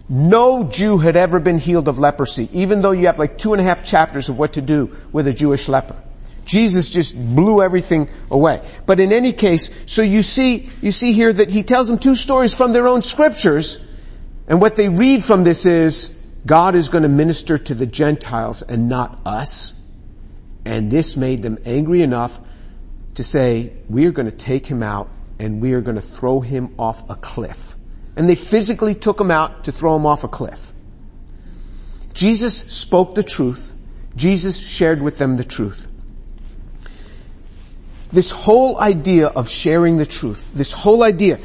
no 0.09 0.65
Jew 0.65 0.97
had 0.97 1.17
ever 1.17 1.39
been 1.39 1.59
healed 1.59 1.87
of 1.87 1.99
leprosy, 1.99 2.49
even 2.53 2.81
though 2.81 2.93
you 2.93 3.07
have 3.07 3.19
like 3.19 3.37
two 3.37 3.53
and 3.53 3.61
a 3.61 3.65
half 3.65 3.85
chapters 3.85 4.31
of 4.31 4.39
what 4.39 4.55
to 4.55 4.63
do 4.63 4.97
with 5.13 5.27
a 5.27 5.35
Jewish 5.35 5.69
leper. 5.69 6.03
Jesus 6.47 6.89
just 6.89 7.15
blew 7.15 7.63
everything 7.63 8.09
away. 8.31 8.67
But 8.87 9.01
in 9.01 9.13
any 9.13 9.35
case, 9.35 9.69
so 9.85 10.03
you 10.03 10.23
see, 10.23 10.71
you 10.81 10.93
see 10.93 11.13
here 11.13 11.33
that 11.33 11.51
he 11.51 11.63
tells 11.63 11.89
them 11.89 11.99
two 11.99 12.15
stories 12.15 12.55
from 12.55 12.73
their 12.73 12.89
own 12.89 13.03
scriptures, 13.03 13.79
and 14.51 14.61
what 14.61 14.75
they 14.75 14.89
read 14.89 15.23
from 15.23 15.45
this 15.45 15.65
is, 15.65 16.09
God 16.45 16.75
is 16.75 16.89
going 16.89 17.05
to 17.05 17.09
minister 17.09 17.57
to 17.57 17.73
the 17.73 17.87
Gentiles 17.87 18.63
and 18.63 18.89
not 18.89 19.21
us. 19.25 19.73
And 20.65 20.91
this 20.91 21.17
made 21.17 21.41
them 21.41 21.59
angry 21.65 22.03
enough 22.03 22.37
to 23.15 23.23
say, 23.23 23.73
we 23.89 24.07
are 24.07 24.11
going 24.11 24.29
to 24.29 24.37
take 24.37 24.67
him 24.67 24.83
out 24.83 25.09
and 25.39 25.63
we 25.63 25.75
are 25.75 25.81
going 25.81 25.95
to 25.95 26.03
throw 26.03 26.41
him 26.41 26.75
off 26.81 27.09
a 27.09 27.15
cliff. 27.15 27.77
And 28.17 28.29
they 28.29 28.35
physically 28.35 28.97
took 28.97 29.21
him 29.21 29.31
out 29.31 29.65
to 29.65 29.73
throw 29.73 29.95
him 29.95 30.05
off 30.05 30.25
a 30.25 30.29
cliff. 30.29 30.73
Jesus 32.13 32.57
spoke 32.57 33.15
the 33.15 33.23
truth. 33.23 33.73
Jesus 34.17 34.59
shared 34.59 35.01
with 35.01 35.17
them 35.17 35.37
the 35.37 35.45
truth. 35.45 35.87
This 38.11 38.33
whole 38.33 38.81
idea 38.81 39.29
of 39.29 39.49
sharing 39.49 39.97
the 39.97 40.07
truth, 40.07 40.51
this 40.53 40.73
whole 40.73 41.05
idea, 41.05 41.39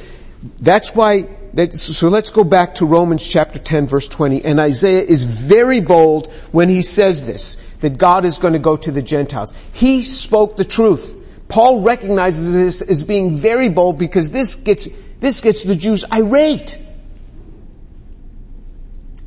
that's 0.60 0.96
why 0.96 1.28
so 1.72 2.10
let's 2.10 2.32
go 2.32 2.44
back 2.44 2.76
to 2.76 2.86
Romans 2.86 3.26
chapter 3.26 3.60
10 3.60 3.88
verse 3.88 4.08
20. 4.10 4.44
And 4.44 4.60
Isaiah 4.60 5.04
is 5.04 5.24
very 5.24 5.80
bold 5.80 6.32
when 6.52 6.68
he 6.68 6.82
says 6.82 7.26
this, 7.26 7.58
that 7.80 7.98
God 7.98 8.26
is 8.26 8.40
going 8.40 8.54
to 8.54 8.60
go 8.60 8.76
to 8.76 8.92
the 8.92 9.02
Gentiles. 9.02 9.54
He 9.72 10.04
spoke 10.04 10.58
the 10.58 10.66
truth. 10.66 11.18
Paul 11.48 11.82
recognizes 11.82 12.54
this 12.54 12.82
as 12.82 13.06
being 13.06 13.38
very 13.38 13.70
bold 13.70 13.98
because 13.98 14.32
this 14.32 14.56
gets, 14.56 14.90
this 15.22 15.40
gets 15.40 15.64
the 15.64 15.76
Jews 15.76 16.04
irate. 16.12 16.78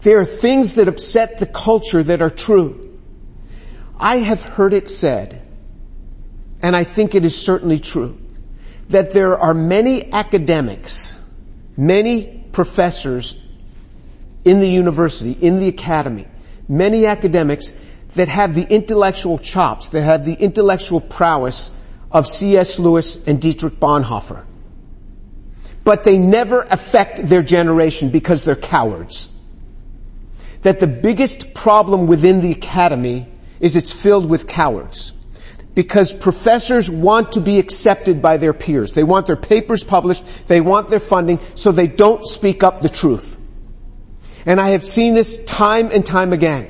There 0.00 0.18
are 0.18 0.24
things 0.26 0.74
that 0.74 0.86
upset 0.86 1.38
the 1.38 1.46
culture 1.46 2.02
that 2.02 2.20
are 2.20 2.30
true. 2.30 2.98
I 3.98 4.16
have 4.16 4.42
heard 4.42 4.74
it 4.74 4.88
said, 4.88 5.42
and 6.60 6.76
I 6.76 6.84
think 6.84 7.14
it 7.14 7.24
is 7.24 7.40
certainly 7.40 7.80
true, 7.80 8.18
that 8.90 9.10
there 9.10 9.38
are 9.38 9.54
many 9.54 10.12
academics 10.12 11.18
many 11.78 12.44
professors 12.50 13.36
in 14.44 14.58
the 14.58 14.68
university, 14.68 15.32
in 15.32 15.60
the 15.60 15.68
academy, 15.68 16.26
many 16.68 17.06
academics 17.06 17.72
that 18.16 18.28
have 18.28 18.54
the 18.54 18.66
intellectual 18.68 19.38
chops, 19.38 19.90
that 19.90 20.02
have 20.02 20.24
the 20.24 20.34
intellectual 20.34 21.00
prowess 21.00 21.70
of 22.10 22.26
C.S. 22.26 22.78
Lewis 22.78 23.16
and 23.26 23.40
Dietrich 23.40 23.74
Bonhoeffer. 23.74 24.44
But 25.84 26.04
they 26.04 26.18
never 26.18 26.62
affect 26.62 27.22
their 27.28 27.42
generation 27.42 28.10
because 28.10 28.44
they're 28.44 28.56
cowards. 28.56 29.28
That 30.62 30.80
the 30.80 30.86
biggest 30.86 31.54
problem 31.54 32.06
within 32.08 32.40
the 32.40 32.50
academy 32.50 33.28
is 33.60 33.76
it's 33.76 33.92
filled 33.92 34.28
with 34.28 34.48
cowards 34.48 35.12
because 35.78 36.12
professors 36.12 36.90
want 36.90 37.30
to 37.34 37.40
be 37.40 37.60
accepted 37.60 38.20
by 38.20 38.36
their 38.36 38.52
peers. 38.52 38.90
They 38.90 39.04
want 39.04 39.28
their 39.28 39.36
papers 39.36 39.84
published, 39.84 40.24
they 40.48 40.60
want 40.60 40.88
their 40.90 40.98
funding, 40.98 41.38
so 41.54 41.70
they 41.70 41.86
don't 41.86 42.26
speak 42.26 42.64
up 42.64 42.80
the 42.80 42.88
truth. 42.88 43.38
And 44.44 44.60
I 44.60 44.70
have 44.70 44.84
seen 44.84 45.14
this 45.14 45.44
time 45.44 45.90
and 45.92 46.04
time 46.04 46.32
again. 46.32 46.68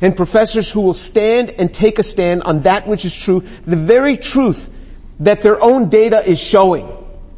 And 0.00 0.16
professors 0.16 0.70
who 0.70 0.82
will 0.82 0.94
stand 0.94 1.50
and 1.50 1.74
take 1.74 1.98
a 1.98 2.04
stand 2.04 2.44
on 2.44 2.60
that 2.60 2.86
which 2.86 3.04
is 3.04 3.12
true, 3.12 3.42
the 3.64 3.74
very 3.74 4.16
truth 4.16 4.70
that 5.18 5.40
their 5.40 5.60
own 5.60 5.88
data 5.88 6.24
is 6.24 6.38
showing, 6.38 6.88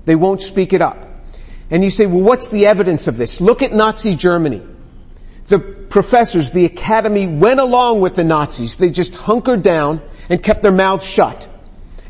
they 0.04 0.14
won't 0.14 0.42
speak 0.42 0.74
it 0.74 0.82
up. 0.82 1.08
And 1.70 1.82
you 1.82 1.88
say, 1.88 2.04
well, 2.04 2.22
what's 2.22 2.48
the 2.48 2.66
evidence 2.66 3.08
of 3.08 3.16
this? 3.16 3.40
Look 3.40 3.62
at 3.62 3.72
Nazi 3.72 4.14
Germany. 4.14 4.60
The 5.46 5.58
professors, 5.58 6.50
the 6.52 6.64
academy 6.64 7.26
went 7.26 7.60
along 7.60 8.00
with 8.00 8.14
the 8.14 8.24
Nazis. 8.24 8.76
They 8.76 8.90
just 8.90 9.14
hunkered 9.14 9.62
down 9.62 10.00
and 10.28 10.42
kept 10.42 10.62
their 10.62 10.72
mouths 10.72 11.04
shut. 11.04 11.48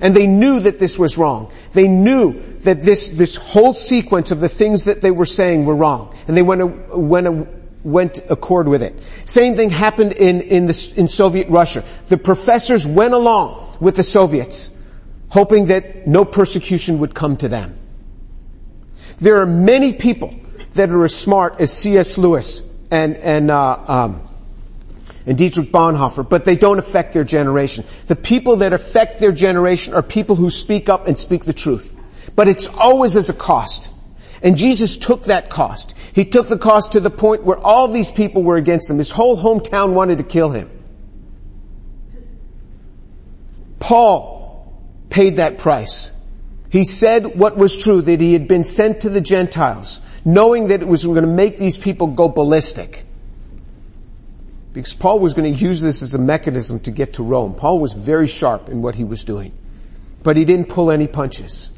And 0.01 0.15
they 0.15 0.27
knew 0.27 0.61
that 0.61 0.79
this 0.79 0.99
was 0.99 1.17
wrong. 1.17 1.53
They 1.73 1.89
knew 1.89 2.43
that 2.61 2.83
this, 2.83 3.09
this 3.09 3.37
whole 3.37 3.73
sequence 3.73 4.31
of 4.33 4.41
the 4.41 4.49
things 4.49 4.85
that 4.85 5.01
they 5.01 5.11
were 5.11 5.27
saying 5.27 5.65
were 5.65 5.77
wrong. 5.77 6.15
And 6.27 6.37
they 6.37 6.43
went, 6.43 6.97
went, 6.97 7.49
went 7.85 8.19
accord 8.29 8.69
with 8.69 8.83
it. 8.83 9.01
Same 9.25 9.57
thing 9.57 9.71
happened 9.71 10.13
in, 10.13 10.41
in, 10.41 10.67
the, 10.67 10.93
in 10.97 11.09
Soviet 11.09 11.49
Russia. 11.49 11.85
The 12.07 12.19
professors 12.19 12.87
went 12.87 13.15
along 13.15 13.77
with 13.81 13.97
the 13.97 14.03
Soviets, 14.03 14.77
hoping 15.29 15.67
that 15.67 16.07
no 16.07 16.25
persecution 16.25 16.99
would 16.99 17.15
come 17.15 17.37
to 17.39 17.49
them. 17.49 17.79
There 19.19 19.41
are 19.41 19.47
many 19.47 19.93
people 19.93 20.35
that 20.75 20.91
are 20.91 21.05
as 21.05 21.15
smart 21.15 21.61
as 21.61 21.73
C.S. 21.73 22.19
Lewis 22.19 22.69
and, 22.93 23.17
and, 23.17 23.51
uh, 23.51 23.79
um, 23.89 24.23
and 25.25 25.39
Dietrich 25.39 25.73
Bonhoeffer, 25.73 26.29
but 26.29 26.45
they 26.45 26.57
don't 26.57 26.79
affect 26.79 27.15
their 27.15 27.25
generation. 27.25 27.85
The 28.07 28.17
people 28.17 28.57
that 28.57 28.75
affect 28.75 29.19
their 29.19 29.33
generation 29.33 29.95
are 29.95 30.03
people 30.03 30.37
who 30.37 30.51
speak 30.51 30.91
up 30.91 31.09
and 31.09 31.19
speak 31.19 31.47
the 31.47 31.55
truth. 31.55 31.99
But 32.37 32.49
it's 32.49 32.67
always 32.69 33.17
as 33.17 33.31
a 33.31 33.33
cost. 33.33 33.91
And 34.43 34.57
Jesus 34.59 34.99
took 34.99 35.25
that 35.25 35.49
cost. 35.49 35.95
He 36.13 36.27
took 36.27 36.49
the 36.49 36.59
cost 36.59 36.93
to 36.93 37.01
the 37.01 37.11
point 37.11 37.45
where 37.45 37.59
all 37.59 37.89
these 37.89 38.11
people 38.13 38.43
were 38.43 38.57
against 38.57 38.91
him. 38.91 38.99
His 38.99 39.11
whole 39.11 39.39
hometown 39.39 39.95
wanted 39.95 40.19
to 40.19 40.25
kill 40.25 40.51
him. 40.51 40.71
Paul 43.79 44.71
paid 45.09 45.37
that 45.37 45.59
price. 45.59 46.13
He 46.69 46.85
said 46.85 47.39
what 47.39 47.57
was 47.57 47.75
true, 47.77 48.03
that 48.03 48.21
he 48.21 48.35
had 48.35 48.49
been 48.49 48.65
sent 48.65 49.03
to 49.03 49.09
the 49.09 49.21
Gentiles, 49.21 50.01
knowing 50.25 50.69
that 50.69 50.83
it 50.83 50.89
was 50.89 51.05
going 51.05 51.21
to 51.21 51.27
make 51.27 51.59
these 51.59 51.77
people 51.77 52.09
go 52.09 52.29
ballistic. 52.29 53.05
Because 54.73 54.95
Paul 54.95 55.19
was 55.19 55.35
going 55.35 55.53
to 55.53 55.59
use 55.59 55.81
this 55.81 56.03
as 56.03 56.15
a 56.15 56.19
mechanism 56.19 56.81
to 56.81 56.91
get 56.91 57.15
to 57.15 57.23
Rome. 57.23 57.55
Paul 57.55 57.79
was 57.79 57.93
very 57.93 58.27
sharp 58.27 58.69
in 58.69 58.81
what 58.81 58.95
he 58.95 59.05
was 59.05 59.25
doing. 59.25 59.53
But 60.23 60.37
he 60.37 60.45
didn't 60.45 60.69
pull 60.69 60.91
any 60.91 61.09
punches. 61.09 61.71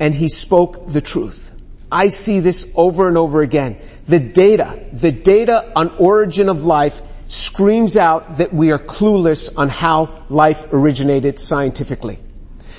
And 0.00 0.14
he 0.14 0.28
spoke 0.28 0.86
the 0.86 1.00
truth. 1.00 1.52
I 1.90 2.08
see 2.08 2.40
this 2.40 2.72
over 2.74 3.08
and 3.08 3.18
over 3.18 3.42
again. 3.42 3.78
The 4.06 4.20
data, 4.20 4.86
the 4.92 5.12
data 5.12 5.72
on 5.76 5.96
origin 5.98 6.48
of 6.48 6.64
life 6.64 7.02
screams 7.28 7.96
out 7.96 8.38
that 8.38 8.52
we 8.52 8.72
are 8.72 8.78
clueless 8.78 9.52
on 9.56 9.68
how 9.68 10.24
life 10.28 10.66
originated 10.72 11.38
scientifically. 11.38 12.18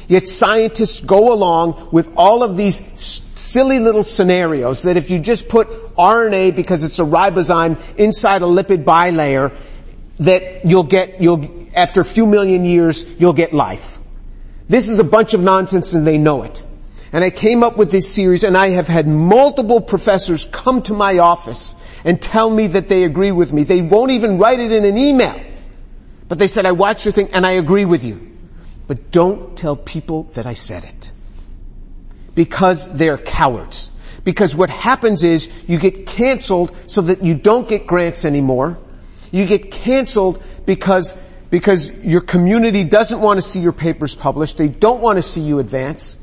Yet 0.07 0.25
scientists 0.25 1.01
go 1.01 1.33
along 1.33 1.89
with 1.91 2.13
all 2.15 2.41
of 2.41 2.55
these 2.55 2.81
silly 3.35 3.79
little 3.79 4.03
scenarios 4.03 4.83
that 4.83 4.95
if 4.95 5.09
you 5.09 5.19
just 5.19 5.49
put 5.49 5.67
RNA 5.95 6.55
because 6.55 6.83
it's 6.83 6.99
a 6.99 7.03
ribozyme 7.03 7.77
inside 7.97 8.41
a 8.41 8.45
lipid 8.45 8.85
bilayer, 8.85 9.55
that 10.19 10.65
you'll 10.65 10.83
get, 10.83 11.21
you'll, 11.21 11.67
after 11.75 12.01
a 12.01 12.05
few 12.05 12.25
million 12.25 12.65
years, 12.65 13.05
you'll 13.19 13.33
get 13.33 13.53
life. 13.53 13.99
This 14.69 14.89
is 14.89 14.99
a 14.99 15.03
bunch 15.03 15.33
of 15.33 15.41
nonsense 15.41 15.93
and 15.93 16.07
they 16.07 16.17
know 16.17 16.43
it. 16.43 16.63
And 17.13 17.23
I 17.23 17.29
came 17.29 17.63
up 17.63 17.77
with 17.77 17.91
this 17.91 18.13
series 18.13 18.43
and 18.43 18.57
I 18.57 18.69
have 18.69 18.87
had 18.87 19.07
multiple 19.07 19.79
professors 19.79 20.45
come 20.45 20.81
to 20.83 20.93
my 20.93 21.19
office 21.19 21.75
and 22.03 22.21
tell 22.21 22.49
me 22.49 22.67
that 22.67 22.87
they 22.87 23.03
agree 23.03 23.31
with 23.31 23.53
me. 23.53 23.63
They 23.63 23.81
won't 23.81 24.11
even 24.11 24.37
write 24.37 24.59
it 24.59 24.71
in 24.71 24.85
an 24.85 24.97
email. 24.97 25.39
But 26.27 26.39
they 26.39 26.47
said, 26.47 26.65
I 26.65 26.73
watched 26.73 27.05
your 27.05 27.13
thing 27.13 27.29
and 27.31 27.45
I 27.45 27.51
agree 27.51 27.85
with 27.85 28.03
you. 28.03 28.36
But 28.87 29.11
don't 29.11 29.57
tell 29.57 29.75
people 29.75 30.23
that 30.33 30.45
I 30.45 30.53
said 30.53 30.85
it. 30.85 31.11
Because 32.35 32.91
they're 32.91 33.17
cowards. 33.17 33.91
Because 34.23 34.55
what 34.55 34.69
happens 34.69 35.23
is 35.23 35.49
you 35.67 35.77
get 35.79 36.05
canceled 36.05 36.75
so 36.87 37.01
that 37.01 37.23
you 37.23 37.35
don't 37.35 37.67
get 37.67 37.87
grants 37.87 38.25
anymore. 38.25 38.77
You 39.31 39.45
get 39.45 39.71
canceled 39.71 40.41
because, 40.65 41.15
because 41.49 41.91
your 41.91 42.21
community 42.21 42.83
doesn't 42.83 43.19
want 43.19 43.37
to 43.37 43.41
see 43.41 43.59
your 43.59 43.73
papers 43.73 44.15
published. 44.15 44.57
They 44.57 44.67
don't 44.67 45.01
want 45.01 45.17
to 45.17 45.21
see 45.21 45.41
you 45.41 45.59
advance. 45.59 46.17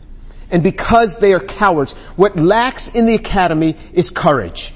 And 0.51 0.63
because 0.63 1.19
they 1.19 1.33
are 1.33 1.41
cowards, 1.41 1.95
what 2.17 2.37
lacks 2.37 2.89
in 2.89 3.07
the 3.07 3.15
academy 3.15 3.77
is 3.93 4.11
courage. 4.11 4.75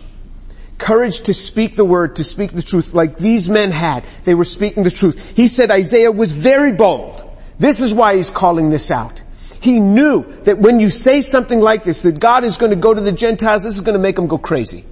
Courage 0.78 1.22
to 1.22 1.34
speak 1.34 1.76
the 1.76 1.84
word, 1.84 2.16
to 2.16 2.24
speak 2.24 2.52
the 2.52 2.62
truth 2.62 2.94
like 2.94 3.18
these 3.18 3.48
men 3.48 3.72
had. 3.72 4.06
They 4.24 4.34
were 4.34 4.44
speaking 4.44 4.84
the 4.84 4.90
truth. 4.90 5.36
He 5.36 5.48
said 5.48 5.70
Isaiah 5.70 6.12
was 6.12 6.32
very 6.32 6.72
bold. 6.72 7.27
This 7.58 7.80
is 7.80 7.92
why 7.92 8.16
he's 8.16 8.30
calling 8.30 8.70
this 8.70 8.90
out. 8.90 9.22
He 9.60 9.80
knew 9.80 10.22
that 10.44 10.58
when 10.58 10.78
you 10.78 10.88
say 10.88 11.20
something 11.20 11.60
like 11.60 11.82
this, 11.82 12.02
that 12.02 12.20
God 12.20 12.44
is 12.44 12.56
going 12.56 12.70
to 12.70 12.76
go 12.76 12.94
to 12.94 13.00
the 13.00 13.12
Gentiles, 13.12 13.64
this 13.64 13.74
is 13.74 13.80
going 13.80 13.94
to 13.96 14.02
make 14.02 14.16
them 14.16 14.28
go 14.28 14.38
crazy. 14.38 14.84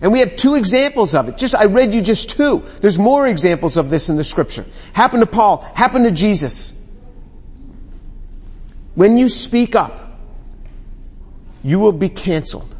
And 0.00 0.12
we 0.12 0.20
have 0.20 0.36
two 0.36 0.54
examples 0.54 1.14
of 1.14 1.28
it. 1.28 1.38
Just, 1.38 1.54
I 1.54 1.64
read 1.64 1.94
you 1.94 2.02
just 2.02 2.30
two. 2.30 2.62
There's 2.80 2.98
more 2.98 3.26
examples 3.26 3.76
of 3.76 3.90
this 3.90 4.08
in 4.08 4.16
the 4.16 4.24
scripture. 4.24 4.64
Happened 4.92 5.22
to 5.22 5.26
Paul, 5.26 5.58
happened 5.74 6.04
to 6.04 6.10
Jesus. 6.10 6.74
When 8.94 9.16
you 9.16 9.28
speak 9.28 9.74
up, 9.74 10.18
you 11.64 11.80
will 11.80 11.92
be 11.92 12.08
canceled. 12.08 12.76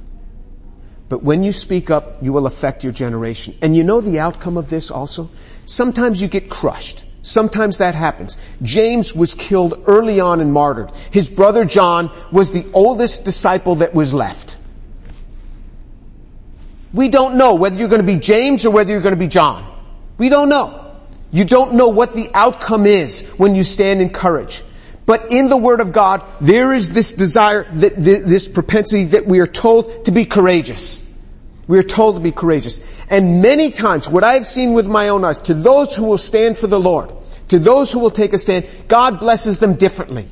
But 1.08 1.22
when 1.22 1.42
you 1.42 1.52
speak 1.52 1.90
up, 1.90 2.22
you 2.22 2.32
will 2.32 2.46
affect 2.46 2.84
your 2.84 2.92
generation. 2.92 3.56
And 3.62 3.74
you 3.74 3.82
know 3.82 4.00
the 4.00 4.18
outcome 4.20 4.56
of 4.56 4.70
this 4.70 4.90
also? 4.90 5.30
Sometimes 5.64 6.20
you 6.20 6.28
get 6.28 6.50
crushed. 6.50 7.04
Sometimes 7.26 7.78
that 7.78 7.96
happens. 7.96 8.38
James 8.62 9.12
was 9.12 9.34
killed 9.34 9.82
early 9.88 10.20
on 10.20 10.40
and 10.40 10.52
martyred. 10.52 10.92
His 11.10 11.28
brother 11.28 11.64
John 11.64 12.12
was 12.30 12.52
the 12.52 12.64
oldest 12.72 13.24
disciple 13.24 13.76
that 13.76 13.92
was 13.92 14.14
left. 14.14 14.56
We 16.94 17.08
don't 17.08 17.34
know 17.34 17.56
whether 17.56 17.80
you're 17.80 17.88
going 17.88 18.00
to 18.00 18.06
be 18.06 18.20
James 18.20 18.64
or 18.64 18.70
whether 18.70 18.92
you're 18.92 19.00
going 19.00 19.16
to 19.16 19.18
be 19.18 19.26
John. 19.26 19.66
We 20.18 20.28
don't 20.28 20.48
know. 20.48 20.96
You 21.32 21.44
don't 21.44 21.74
know 21.74 21.88
what 21.88 22.12
the 22.12 22.30
outcome 22.32 22.86
is 22.86 23.22
when 23.36 23.56
you 23.56 23.64
stand 23.64 24.00
in 24.00 24.10
courage. 24.10 24.62
But 25.04 25.32
in 25.32 25.48
the 25.48 25.56
Word 25.56 25.80
of 25.80 25.92
God, 25.92 26.24
there 26.40 26.72
is 26.72 26.92
this 26.92 27.12
desire, 27.12 27.66
this 27.72 28.46
propensity 28.46 29.06
that 29.06 29.26
we 29.26 29.40
are 29.40 29.48
told 29.48 30.04
to 30.04 30.12
be 30.12 30.26
courageous. 30.26 31.02
We 31.68 31.78
are 31.78 31.82
told 31.82 32.16
to 32.16 32.20
be 32.20 32.32
courageous. 32.32 32.80
And 33.10 33.42
many 33.42 33.70
times, 33.70 34.08
what 34.08 34.22
I've 34.22 34.46
seen 34.46 34.72
with 34.72 34.86
my 34.86 35.08
own 35.08 35.24
eyes, 35.24 35.38
to 35.40 35.54
those 35.54 35.96
who 35.96 36.04
will 36.04 36.18
stand 36.18 36.56
for 36.56 36.68
the 36.68 36.78
Lord, 36.78 37.12
to 37.48 37.58
those 37.58 37.90
who 37.90 37.98
will 37.98 38.10
take 38.10 38.32
a 38.32 38.38
stand, 38.38 38.66
God 38.88 39.18
blesses 39.18 39.58
them 39.58 39.74
differently. 39.74 40.28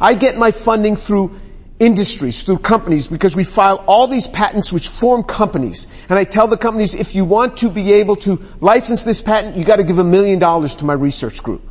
I 0.00 0.14
get 0.14 0.36
my 0.36 0.52
funding 0.52 0.94
through 0.94 1.40
industries, 1.80 2.42
through 2.42 2.58
companies, 2.58 3.08
because 3.08 3.36
we 3.36 3.44
file 3.44 3.84
all 3.86 4.06
these 4.06 4.28
patents 4.28 4.72
which 4.72 4.88
form 4.88 5.22
companies. 5.24 5.88
And 6.08 6.18
I 6.18 6.24
tell 6.24 6.46
the 6.46 6.56
companies, 6.56 6.94
if 6.94 7.14
you 7.14 7.24
want 7.24 7.58
to 7.58 7.70
be 7.70 7.92
able 7.94 8.16
to 8.16 8.40
license 8.60 9.04
this 9.04 9.20
patent, 9.20 9.56
you 9.56 9.64
gotta 9.64 9.84
give 9.84 9.98
a 9.98 10.04
million 10.04 10.38
dollars 10.38 10.76
to 10.76 10.84
my 10.84 10.92
research 10.94 11.42
group. 11.42 11.62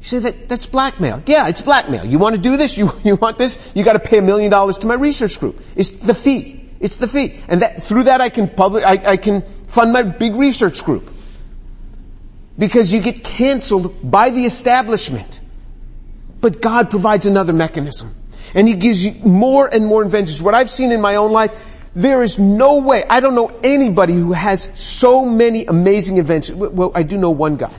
You 0.00 0.06
say 0.06 0.18
that, 0.20 0.48
that's 0.48 0.66
blackmail. 0.66 1.22
Yeah, 1.26 1.48
it's 1.48 1.60
blackmail. 1.60 2.06
You 2.06 2.18
want 2.18 2.34
to 2.34 2.40
do 2.40 2.56
this? 2.56 2.76
You, 2.80 2.92
you 3.04 3.16
want 3.16 3.38
this? 3.38 3.72
You 3.74 3.84
gotta 3.84 4.00
pay 4.00 4.18
a 4.18 4.22
million 4.22 4.50
dollars 4.50 4.78
to 4.78 4.86
my 4.86 4.94
research 4.94 5.38
group. 5.38 5.60
It's 5.76 5.90
the 5.90 6.14
fee. 6.14 6.59
It's 6.80 6.96
the 6.96 7.06
fee. 7.06 7.38
And 7.46 7.62
that, 7.62 7.82
through 7.82 8.04
that 8.04 8.20
I 8.20 8.30
can 8.30 8.48
publish, 8.48 8.82
I, 8.84 8.92
I 9.04 9.16
can 9.18 9.42
fund 9.66 9.92
my 9.92 10.02
big 10.02 10.34
research 10.34 10.82
group. 10.82 11.10
Because 12.58 12.92
you 12.92 13.00
get 13.00 13.22
canceled 13.22 14.10
by 14.10 14.30
the 14.30 14.44
establishment. 14.44 15.40
But 16.40 16.60
God 16.60 16.90
provides 16.90 17.26
another 17.26 17.52
mechanism. 17.52 18.14
And 18.54 18.66
He 18.66 18.74
gives 18.74 19.04
you 19.04 19.12
more 19.24 19.68
and 19.72 19.86
more 19.86 20.02
inventions. 20.02 20.42
What 20.42 20.54
I've 20.54 20.70
seen 20.70 20.90
in 20.90 21.00
my 21.00 21.16
own 21.16 21.32
life, 21.32 21.56
there 21.94 22.22
is 22.22 22.38
no 22.38 22.78
way, 22.78 23.04
I 23.08 23.20
don't 23.20 23.34
know 23.34 23.52
anybody 23.62 24.14
who 24.14 24.32
has 24.32 24.70
so 24.74 25.24
many 25.24 25.66
amazing 25.66 26.16
inventions. 26.16 26.58
Well, 26.58 26.92
I 26.94 27.02
do 27.02 27.18
know 27.18 27.30
one 27.30 27.56
guy, 27.56 27.74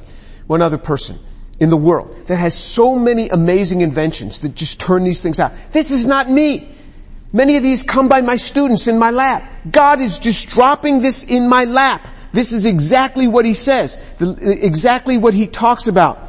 one 0.47 0.61
other 0.61 0.77
person 0.77 1.17
in 1.59 1.69
the 1.69 1.77
world 1.77 2.27
that 2.27 2.37
has 2.37 2.57
so 2.57 2.97
many 2.97 3.29
amazing 3.29 3.81
inventions 3.81 4.39
that 4.39 4.55
just 4.55 4.79
turn 4.79 5.03
these 5.03 5.21
things 5.21 5.39
out. 5.39 5.53
This 5.71 5.91
is 5.91 6.07
not 6.07 6.29
me. 6.29 6.69
Many 7.34 7.56
of 7.58 7.63
these 7.63 7.84
come 7.84 8.08
by 8.08 8.22
my 8.22 8.36
students 8.36 8.88
in 8.88 9.00
my 9.00 9.12
lap. 9.12 9.50
God 9.70 10.02
is 10.02 10.20
just 10.20 10.50
dropping 10.50 11.00
this 11.00 11.24
in 11.24 11.48
my 11.48 11.65
lap. 11.65 12.08
This 12.34 12.52
is 12.52 12.65
exactly 12.65 13.28
what 13.28 13.46
he 13.46 13.54
says, 13.54 14.00
the, 14.17 14.65
exactly 14.65 15.17
what 15.17 15.34
he 15.34 15.48
talks 15.48 15.88
about. 15.88 16.28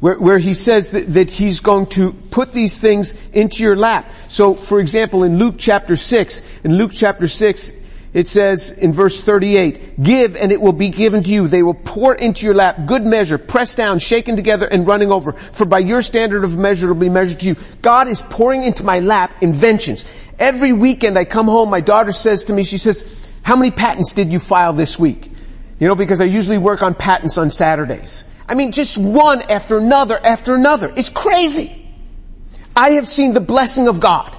Where, 0.00 0.18
where 0.18 0.38
he 0.38 0.52
says 0.52 0.90
that, 0.90 1.14
that 1.14 1.30
he's 1.30 1.60
going 1.60 1.86
to 1.88 2.12
put 2.12 2.52
these 2.52 2.78
things 2.78 3.14
into 3.32 3.62
your 3.62 3.76
lap. 3.76 4.10
So, 4.28 4.54
for 4.54 4.80
example, 4.80 5.24
in 5.24 5.38
Luke 5.38 5.54
chapter 5.56 5.96
6, 5.96 6.42
in 6.64 6.76
Luke 6.76 6.90
chapter 6.92 7.26
6, 7.26 7.72
it 8.14 8.28
says 8.28 8.70
in 8.70 8.92
verse 8.92 9.20
38, 9.20 10.00
give 10.00 10.36
and 10.36 10.52
it 10.52 10.60
will 10.60 10.72
be 10.72 10.88
given 10.88 11.24
to 11.24 11.30
you. 11.30 11.48
They 11.48 11.64
will 11.64 11.74
pour 11.74 12.14
into 12.14 12.46
your 12.46 12.54
lap 12.54 12.86
good 12.86 13.04
measure, 13.04 13.38
pressed 13.38 13.76
down, 13.76 13.98
shaken 13.98 14.36
together 14.36 14.66
and 14.66 14.86
running 14.86 15.10
over. 15.10 15.32
For 15.32 15.64
by 15.64 15.80
your 15.80 16.00
standard 16.00 16.44
of 16.44 16.56
measure 16.56 16.86
it 16.86 16.92
will 16.92 17.00
be 17.00 17.08
measured 17.08 17.40
to 17.40 17.46
you. 17.46 17.56
God 17.82 18.06
is 18.06 18.22
pouring 18.22 18.62
into 18.62 18.84
my 18.84 19.00
lap 19.00 19.42
inventions. 19.42 20.04
Every 20.38 20.72
weekend 20.72 21.18
I 21.18 21.24
come 21.24 21.46
home, 21.46 21.70
my 21.70 21.80
daughter 21.80 22.12
says 22.12 22.44
to 22.44 22.52
me, 22.52 22.62
she 22.62 22.78
says, 22.78 23.30
how 23.42 23.56
many 23.56 23.72
patents 23.72 24.14
did 24.14 24.32
you 24.32 24.38
file 24.38 24.72
this 24.72 24.96
week? 24.96 25.32
You 25.80 25.88
know, 25.88 25.96
because 25.96 26.20
I 26.20 26.26
usually 26.26 26.58
work 26.58 26.82
on 26.82 26.94
patents 26.94 27.36
on 27.36 27.50
Saturdays. 27.50 28.26
I 28.48 28.54
mean, 28.54 28.70
just 28.70 28.96
one 28.96 29.42
after 29.50 29.76
another 29.76 30.16
after 30.24 30.54
another. 30.54 30.92
It's 30.96 31.10
crazy. 31.10 31.84
I 32.76 32.90
have 32.90 33.08
seen 33.08 33.32
the 33.32 33.40
blessing 33.40 33.88
of 33.88 33.98
God. 33.98 34.38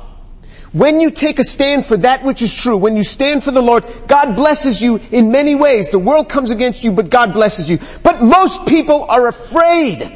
When 0.76 1.00
you 1.00 1.10
take 1.10 1.40
a 1.40 1.44
stand 1.46 1.86
for 1.86 1.96
that 1.96 2.26
which 2.26 2.42
is 2.42 2.54
true, 2.54 2.76
when 2.76 2.98
you 2.98 3.04
stand 3.06 3.46
for 3.46 3.52
the 3.52 3.62
Lord, 3.62 3.86
God 4.08 4.36
blesses 4.36 4.82
you 4.82 5.00
in 5.10 5.32
many 5.32 5.56
ways. 5.56 5.88
The 5.88 6.00
world 6.00 6.28
comes 6.28 6.52
against 6.52 6.84
you, 6.84 6.92
but 6.92 7.10
God 7.10 7.32
blesses 7.32 7.70
you. 7.70 7.80
But 8.04 8.22
most 8.22 8.66
people 8.66 9.06
are 9.08 9.26
afraid, 9.30 10.12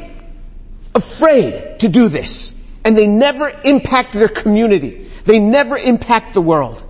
afraid 0.94 1.80
to 1.80 1.88
do 1.88 2.10
this. 2.10 2.54
And 2.84 2.98
they 2.98 3.08
never 3.08 3.50
impact 3.64 4.12
their 4.12 4.28
community. 4.28 5.10
They 5.24 5.40
never 5.40 5.78
impact 5.78 6.34
the 6.34 6.42
world. 6.42 6.86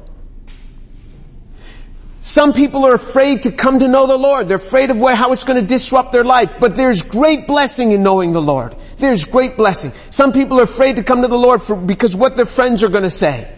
Some 2.22 2.54
people 2.54 2.88
are 2.88 2.96
afraid 2.96 3.44
to 3.44 3.52
come 3.52 3.78
to 3.78 3.88
know 3.88 4.08
the 4.08 4.18
Lord. 4.18 4.48
They're 4.48 4.58
afraid 4.58 4.90
of 4.90 4.98
how 4.98 5.32
it's 5.32 5.44
going 5.44 5.62
to 5.62 5.68
disrupt 5.68 6.12
their 6.12 6.24
life. 6.24 6.54
But 6.60 6.74
there's 6.74 7.04
great 7.04 7.46
blessing 7.46 7.92
in 7.92 8.02
knowing 8.02 8.32
the 8.34 8.42
Lord. 8.42 8.76
There's 8.98 9.26
great 9.26 9.58
blessing. 9.58 9.94
Some 10.10 10.34
people 10.34 10.60
are 10.60 10.64
afraid 10.64 10.96
to 10.96 11.04
come 11.04 11.22
to 11.22 11.28
the 11.28 11.38
Lord 11.38 11.62
for, 11.62 11.76
because 11.76 12.16
what 12.16 12.36
their 12.36 12.48
friends 12.48 12.84
are 12.84 12.90
going 12.90 13.04
to 13.04 13.12
say. 13.12 13.58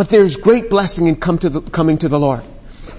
But 0.00 0.08
there's 0.08 0.36
great 0.36 0.70
blessing 0.70 1.08
in 1.08 1.16
come 1.16 1.36
to 1.40 1.50
the, 1.50 1.60
coming 1.60 1.98
to 1.98 2.08
the 2.08 2.18
Lord. 2.18 2.40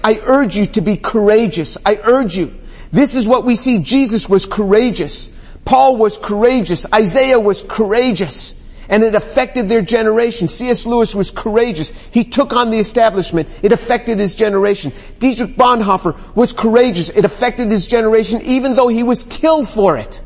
I 0.04 0.20
urge 0.24 0.56
you 0.56 0.66
to 0.66 0.80
be 0.80 0.96
courageous. 0.96 1.76
I 1.84 1.98
urge 2.00 2.36
you. 2.36 2.54
This 2.92 3.16
is 3.16 3.26
what 3.26 3.44
we 3.44 3.56
see. 3.56 3.80
Jesus 3.80 4.28
was 4.28 4.46
courageous. 4.46 5.28
Paul 5.64 5.96
was 5.96 6.16
courageous. 6.16 6.86
Isaiah 6.94 7.40
was 7.40 7.60
courageous. 7.60 8.54
And 8.88 9.02
it 9.02 9.16
affected 9.16 9.68
their 9.68 9.82
generation. 9.82 10.46
C.S. 10.46 10.86
Lewis 10.86 11.12
was 11.12 11.32
courageous. 11.32 11.90
He 12.12 12.22
took 12.22 12.52
on 12.52 12.70
the 12.70 12.78
establishment. 12.78 13.48
It 13.64 13.72
affected 13.72 14.20
his 14.20 14.36
generation. 14.36 14.92
Dietrich 15.18 15.56
Bonhoeffer 15.56 16.36
was 16.36 16.52
courageous. 16.52 17.08
It 17.10 17.24
affected 17.24 17.68
his 17.68 17.88
generation 17.88 18.42
even 18.42 18.76
though 18.76 18.86
he 18.86 19.02
was 19.02 19.24
killed 19.24 19.68
for 19.68 19.96
it. 19.96 20.22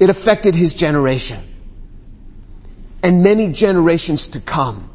It 0.00 0.08
affected 0.08 0.54
his 0.54 0.74
generation. 0.74 1.42
And 3.02 3.22
many 3.22 3.52
generations 3.52 4.28
to 4.28 4.40
come. 4.40 4.88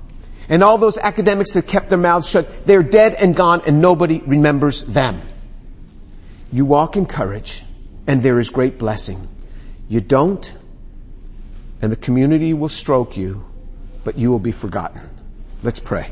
And 0.50 0.64
all 0.64 0.78
those 0.78 0.98
academics 0.98 1.54
that 1.54 1.68
kept 1.68 1.90
their 1.90 1.98
mouths 1.98 2.30
shut, 2.30 2.66
they're 2.66 2.84
dead 2.84 3.16
and 3.16 3.36
gone 3.36 3.62
and 3.68 3.82
nobody 3.82 4.22
remembers 4.26 4.84
them. 4.86 5.22
You 6.52 6.66
walk 6.66 6.96
in 6.96 7.06
courage 7.06 7.64
and 8.08 8.22
there 8.22 8.40
is 8.40 8.50
great 8.50 8.78
blessing. 8.78 9.28
You 9.90 10.02
don't 10.02 10.56
and 11.82 11.92
the 11.92 11.98
community 11.98 12.54
will 12.54 12.70
stroke 12.70 13.18
you, 13.18 13.46
but 14.04 14.18
you 14.18 14.32
will 14.32 14.40
be 14.40 14.52
forgotten. 14.52 15.02
Let's 15.64 15.80
pray. 15.80 16.12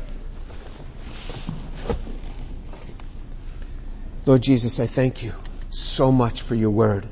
Lord 4.26 4.42
Jesus, 4.42 4.80
I 4.80 4.86
thank 4.86 5.22
you 5.22 5.32
so 5.70 6.10
much 6.12 6.42
for 6.42 6.54
your 6.54 6.70
word 6.70 7.06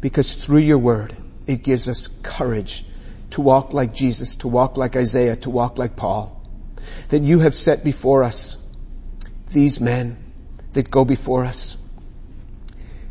because 0.00 0.36
through 0.36 0.58
your 0.58 0.78
word, 0.78 1.16
it 1.46 1.62
gives 1.62 1.88
us 1.88 2.08
courage 2.22 2.84
to 3.30 3.40
walk 3.40 3.72
like 3.72 3.94
Jesus, 3.94 4.36
to 4.36 4.48
walk 4.48 4.76
like 4.76 4.96
Isaiah, 4.96 5.36
to 5.36 5.50
walk 5.50 5.78
like 5.78 5.96
Paul. 5.96 6.41
That 7.08 7.22
you 7.22 7.40
have 7.40 7.54
set 7.54 7.84
before 7.84 8.22
us 8.22 8.56
these 9.50 9.80
men 9.80 10.16
that 10.72 10.90
go 10.90 11.04
before 11.04 11.44
us 11.44 11.76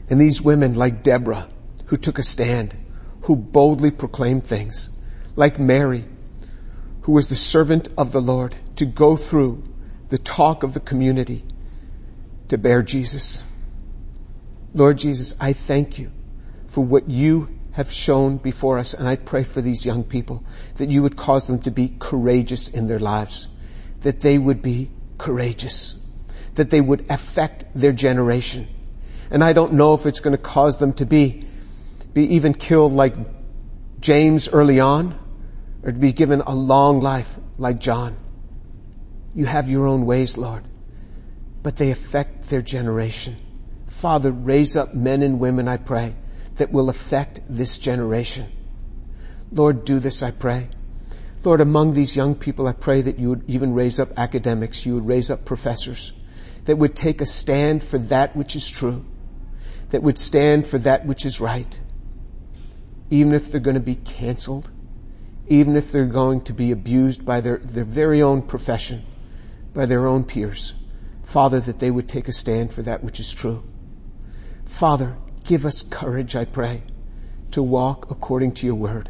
and 0.09 0.19
these 0.19 0.41
women 0.41 0.73
like 0.73 1.03
Deborah 1.03 1.47
who 1.85 1.97
took 1.97 2.19
a 2.19 2.23
stand 2.23 2.75
who 3.23 3.35
boldly 3.35 3.91
proclaimed 3.91 4.45
things, 4.45 4.89
like 5.35 5.59
Mary, 5.59 6.05
who 7.01 7.11
was 7.11 7.27
the 7.27 7.35
servant 7.35 7.87
of 7.97 8.11
the 8.11 8.21
Lord, 8.21 8.57
to 8.75 8.85
go 8.85 9.15
through 9.15 9.63
the 10.09 10.17
talk 10.17 10.63
of 10.63 10.73
the 10.73 10.79
community 10.79 11.45
to 12.47 12.57
bear 12.57 12.81
Jesus. 12.81 13.43
Lord 14.73 14.97
Jesus, 14.97 15.35
I 15.39 15.53
thank 15.53 15.99
you 15.99 16.11
for 16.67 16.83
what 16.83 17.09
you 17.09 17.59
have 17.73 17.91
shown 17.91 18.37
before 18.37 18.79
us, 18.79 18.93
and 18.93 19.07
I 19.07 19.15
pray 19.15 19.43
for 19.43 19.61
these 19.61 19.85
young 19.85 20.03
people 20.03 20.43
that 20.75 20.89
you 20.89 21.03
would 21.03 21.15
cause 21.15 21.47
them 21.47 21.59
to 21.59 21.71
be 21.71 21.95
courageous 21.99 22.67
in 22.67 22.87
their 22.87 22.99
lives, 22.99 23.49
that 24.01 24.21
they 24.21 24.37
would 24.37 24.61
be 24.61 24.89
courageous, 25.17 25.95
that 26.55 26.69
they 26.69 26.81
would 26.81 27.05
affect 27.09 27.65
their 27.73 27.93
generation. 27.93 28.67
And 29.29 29.43
I 29.43 29.53
don't 29.53 29.73
know 29.73 29.93
if 29.93 30.05
it's 30.05 30.19
going 30.19 30.35
to 30.35 30.41
cause 30.41 30.77
them 30.77 30.93
to 30.93 31.05
be 31.05 31.47
be 32.13 32.35
even 32.35 32.53
killed 32.53 32.91
like 32.91 33.15
James 33.99 34.49
early 34.49 34.79
on, 34.79 35.17
or 35.83 35.91
to 35.91 35.97
be 35.97 36.11
given 36.11 36.41
a 36.41 36.53
long 36.53 36.99
life 36.99 37.37
like 37.57 37.79
John. 37.79 38.17
You 39.33 39.45
have 39.45 39.69
your 39.69 39.87
own 39.87 40.05
ways, 40.05 40.37
Lord, 40.37 40.63
but 41.63 41.77
they 41.77 41.91
affect 41.91 42.49
their 42.49 42.61
generation. 42.61 43.37
Father, 43.87 44.31
raise 44.31 44.75
up 44.75 44.93
men 44.93 45.21
and 45.21 45.39
women, 45.39 45.67
I 45.67 45.77
pray, 45.77 46.15
that 46.55 46.71
will 46.71 46.89
affect 46.89 47.41
this 47.47 47.77
generation. 47.77 48.51
Lord, 49.51 49.85
do 49.85 49.99
this, 49.99 50.23
I 50.23 50.31
pray. 50.31 50.69
Lord, 51.43 51.61
among 51.61 51.93
these 51.93 52.15
young 52.15 52.35
people, 52.35 52.67
I 52.67 52.73
pray 52.73 53.01
that 53.01 53.17
you 53.17 53.29
would 53.29 53.49
even 53.49 53.73
raise 53.73 53.99
up 53.99 54.09
academics, 54.17 54.85
you 54.85 54.95
would 54.95 55.07
raise 55.07 55.31
up 55.31 55.45
professors 55.45 56.13
that 56.65 56.77
would 56.77 56.95
take 56.95 57.21
a 57.21 57.25
stand 57.25 57.83
for 57.83 57.97
that 57.97 58.35
which 58.35 58.55
is 58.55 58.69
true, 58.69 59.05
that 59.89 60.03
would 60.03 60.17
stand 60.17 60.67
for 60.67 60.77
that 60.79 61.05
which 61.05 61.25
is 61.25 61.41
right, 61.41 61.81
even 63.09 63.33
if 63.33 63.51
they're 63.51 63.59
going 63.59 63.75
to 63.75 63.79
be 63.79 63.95
canceled, 63.95 64.69
even 65.47 65.75
if 65.75 65.91
they're 65.91 66.05
going 66.05 66.41
to 66.41 66.53
be 66.53 66.71
abused 66.71 67.25
by 67.25 67.41
their, 67.41 67.57
their 67.57 67.83
very 67.83 68.21
own 68.21 68.41
profession, 68.41 69.03
by 69.73 69.85
their 69.85 70.07
own 70.07 70.23
peers. 70.23 70.75
Father, 71.23 71.59
that 71.59 71.79
they 71.79 71.91
would 71.91 72.07
take 72.07 72.27
a 72.27 72.33
stand 72.33 72.71
for 72.71 72.81
that 72.83 73.03
which 73.03 73.19
is 73.19 73.31
true. 73.31 73.63
Father, 74.65 75.17
give 75.43 75.65
us 75.65 75.83
courage, 75.83 76.35
I 76.35 76.45
pray, 76.45 76.83
to 77.51 77.61
walk 77.61 78.09
according 78.11 78.53
to 78.55 78.65
your 78.65 78.75
word. 78.75 79.09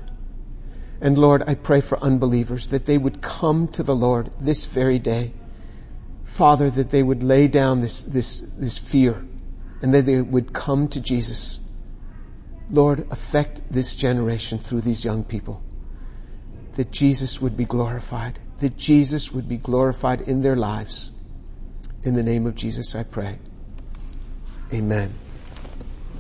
And 1.02 1.18
Lord, 1.18 1.44
I 1.48 1.56
pray 1.56 1.82
for 1.82 2.00
unbelievers 2.00 2.68
that 2.68 2.86
they 2.86 2.98
would 2.98 3.22
come 3.22 3.68
to 3.70 3.84
the 3.84 3.96
Lord 3.96 4.32
this 4.40 4.66
very 4.66 5.00
day. 5.00 5.34
Father, 6.24 6.70
that 6.70 6.92
they 6.92 7.04
would 7.04 7.24
lay 7.24 7.48
down 7.48 7.82
this, 7.82 8.04
this, 8.04 8.46
this 8.56 8.78
fear 8.78 9.26
and 9.82 9.94
that 9.94 10.06
they 10.06 10.22
would 10.22 10.54
come 10.54 10.88
to 10.90 11.02
Jesus 11.02 11.60
Lord, 12.72 13.06
affect 13.12 13.64
this 13.70 13.96
generation 13.96 14.58
through 14.58 14.82
these 14.82 15.04
young 15.04 15.24
people. 15.26 15.62
That 16.76 16.92
Jesus 16.92 17.42
would 17.42 17.58
be 17.58 17.66
glorified. 17.66 18.40
That 18.60 18.78
Jesus 18.78 19.32
would 19.34 19.50
be 19.50 19.58
glorified 19.58 20.22
in 20.22 20.42
their 20.42 20.56
lives. 20.56 21.12
In 22.04 22.14
the 22.14 22.24
name 22.24 22.48
of 22.48 22.56
Jesus 22.56 22.96
I 22.96 23.04
pray. 23.04 23.40
Amen. 24.74 25.14